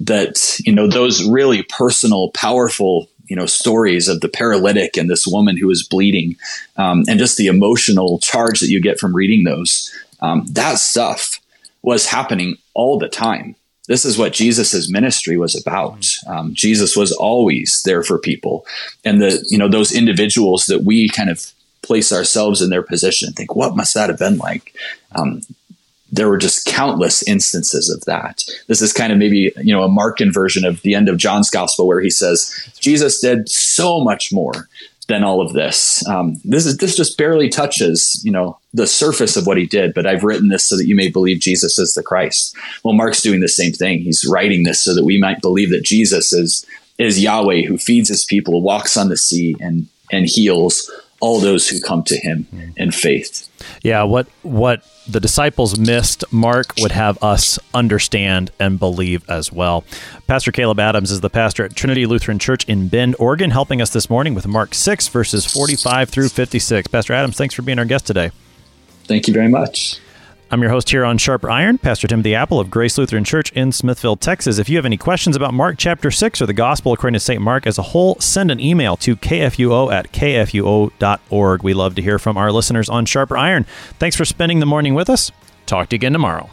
that, 0.00 0.58
you 0.60 0.72
know, 0.72 0.88
those 0.88 1.28
really 1.28 1.62
personal, 1.62 2.30
powerful 2.30 3.08
you 3.26 3.36
know 3.36 3.46
stories 3.46 4.08
of 4.08 4.20
the 4.20 4.28
paralytic 4.28 4.96
and 4.96 5.08
this 5.08 5.26
woman 5.26 5.56
who 5.56 5.66
was 5.66 5.86
bleeding, 5.86 6.36
um, 6.76 7.04
and 7.08 7.18
just 7.18 7.36
the 7.36 7.46
emotional 7.46 8.18
charge 8.18 8.60
that 8.60 8.68
you 8.68 8.80
get 8.80 8.98
from 8.98 9.14
reading 9.14 9.44
those. 9.44 9.92
Um, 10.20 10.46
that 10.52 10.78
stuff 10.78 11.40
was 11.82 12.06
happening 12.06 12.56
all 12.74 12.98
the 12.98 13.08
time. 13.08 13.56
This 13.88 14.04
is 14.04 14.16
what 14.16 14.32
Jesus's 14.32 14.90
ministry 14.90 15.36
was 15.36 15.60
about. 15.60 16.06
Um, 16.26 16.54
Jesus 16.54 16.96
was 16.96 17.12
always 17.12 17.82
there 17.84 18.02
for 18.02 18.18
people, 18.18 18.66
and 19.04 19.20
the 19.20 19.44
you 19.48 19.58
know 19.58 19.68
those 19.68 19.92
individuals 19.92 20.66
that 20.66 20.84
we 20.84 21.08
kind 21.08 21.30
of 21.30 21.52
place 21.82 22.12
ourselves 22.12 22.62
in 22.62 22.70
their 22.70 22.82
position 22.82 23.28
and 23.28 23.36
think, 23.36 23.54
what 23.54 23.76
must 23.76 23.92
that 23.94 24.08
have 24.08 24.18
been 24.18 24.38
like? 24.38 24.74
Um, 25.14 25.42
there 26.14 26.28
were 26.28 26.38
just 26.38 26.66
countless 26.66 27.26
instances 27.26 27.90
of 27.90 28.04
that. 28.04 28.44
This 28.68 28.80
is 28.80 28.92
kind 28.92 29.12
of 29.12 29.18
maybe, 29.18 29.52
you 29.56 29.74
know, 29.74 29.82
a 29.82 29.88
Markan 29.88 30.32
version 30.32 30.64
of 30.64 30.80
the 30.82 30.94
end 30.94 31.08
of 31.08 31.16
John's 31.16 31.50
gospel 31.50 31.88
where 31.88 32.00
he 32.00 32.10
says, 32.10 32.70
Jesus 32.78 33.20
did 33.20 33.48
so 33.48 34.02
much 34.02 34.32
more 34.32 34.68
than 35.08 35.24
all 35.24 35.40
of 35.40 35.52
this. 35.52 36.06
Um, 36.08 36.40
this 36.44 36.66
is 36.66 36.78
this 36.78 36.96
just 36.96 37.18
barely 37.18 37.48
touches, 37.48 38.22
you 38.24 38.30
know, 38.30 38.58
the 38.72 38.86
surface 38.86 39.36
of 39.36 39.46
what 39.46 39.58
he 39.58 39.66
did. 39.66 39.92
But 39.92 40.06
I've 40.06 40.24
written 40.24 40.48
this 40.48 40.64
so 40.64 40.76
that 40.76 40.86
you 40.86 40.94
may 40.94 41.10
believe 41.10 41.40
Jesus 41.40 41.78
is 41.78 41.94
the 41.94 42.02
Christ. 42.02 42.56
Well, 42.84 42.94
Mark's 42.94 43.20
doing 43.20 43.40
the 43.40 43.48
same 43.48 43.72
thing. 43.72 44.00
He's 44.00 44.24
writing 44.26 44.62
this 44.62 44.82
so 44.82 44.94
that 44.94 45.04
we 45.04 45.18
might 45.18 45.42
believe 45.42 45.70
that 45.70 45.84
Jesus 45.84 46.32
is 46.32 46.64
is 46.96 47.20
Yahweh 47.20 47.62
who 47.62 47.76
feeds 47.76 48.08
his 48.08 48.24
people, 48.24 48.62
walks 48.62 48.96
on 48.96 49.08
the 49.08 49.16
sea, 49.16 49.56
and 49.60 49.88
and 50.12 50.26
heals 50.26 50.90
all 51.24 51.40
those 51.40 51.66
who 51.66 51.80
come 51.80 52.02
to 52.04 52.16
him 52.16 52.46
in 52.76 52.90
faith. 52.90 53.48
Yeah, 53.82 54.02
what 54.02 54.26
what 54.42 54.84
the 55.08 55.20
disciples 55.20 55.78
missed, 55.78 56.22
Mark 56.30 56.74
would 56.78 56.92
have 56.92 57.22
us 57.22 57.58
understand 57.72 58.50
and 58.60 58.78
believe 58.78 59.28
as 59.28 59.50
well. 59.50 59.84
Pastor 60.26 60.52
Caleb 60.52 60.78
Adams 60.78 61.10
is 61.10 61.22
the 61.22 61.30
pastor 61.30 61.64
at 61.64 61.74
Trinity 61.74 62.04
Lutheran 62.04 62.38
Church 62.38 62.64
in 62.64 62.88
Bend, 62.88 63.16
Oregon, 63.18 63.50
helping 63.50 63.80
us 63.80 63.88
this 63.88 64.10
morning 64.10 64.34
with 64.34 64.46
Mark 64.46 64.74
6 64.74 65.08
verses 65.08 65.46
45 65.46 66.10
through 66.10 66.28
56. 66.28 66.88
Pastor 66.88 67.14
Adams, 67.14 67.38
thanks 67.38 67.54
for 67.54 67.62
being 67.62 67.78
our 67.78 67.86
guest 67.86 68.06
today. 68.06 68.30
Thank 69.04 69.26
you 69.26 69.32
very 69.32 69.48
much. 69.48 70.00
I'm 70.54 70.62
your 70.62 70.70
host 70.70 70.88
here 70.88 71.04
on 71.04 71.18
Sharper 71.18 71.50
Iron, 71.50 71.78
Pastor 71.78 72.06
Timothy 72.06 72.32
Appel 72.32 72.60
of 72.60 72.70
Grace 72.70 72.96
Lutheran 72.96 73.24
Church 73.24 73.50
in 73.54 73.72
Smithville, 73.72 74.14
Texas. 74.14 74.56
If 74.56 74.68
you 74.68 74.76
have 74.76 74.86
any 74.86 74.96
questions 74.96 75.34
about 75.34 75.52
Mark 75.52 75.74
chapter 75.78 76.12
6 76.12 76.40
or 76.40 76.46
the 76.46 76.52
gospel 76.52 76.92
according 76.92 77.14
to 77.14 77.18
St. 77.18 77.42
Mark 77.42 77.66
as 77.66 77.76
a 77.76 77.82
whole, 77.82 78.14
send 78.20 78.52
an 78.52 78.60
email 78.60 78.96
to 78.98 79.16
kfuo 79.16 79.92
at 79.92 80.12
kfuo.org. 80.12 81.62
We 81.64 81.74
love 81.74 81.96
to 81.96 82.02
hear 82.02 82.20
from 82.20 82.36
our 82.36 82.52
listeners 82.52 82.88
on 82.88 83.04
Sharper 83.04 83.36
Iron. 83.36 83.64
Thanks 83.98 84.14
for 84.14 84.24
spending 84.24 84.60
the 84.60 84.66
morning 84.66 84.94
with 84.94 85.10
us. 85.10 85.32
Talk 85.66 85.88
to 85.88 85.96
you 85.96 85.98
again 85.98 86.12
tomorrow. 86.12 86.48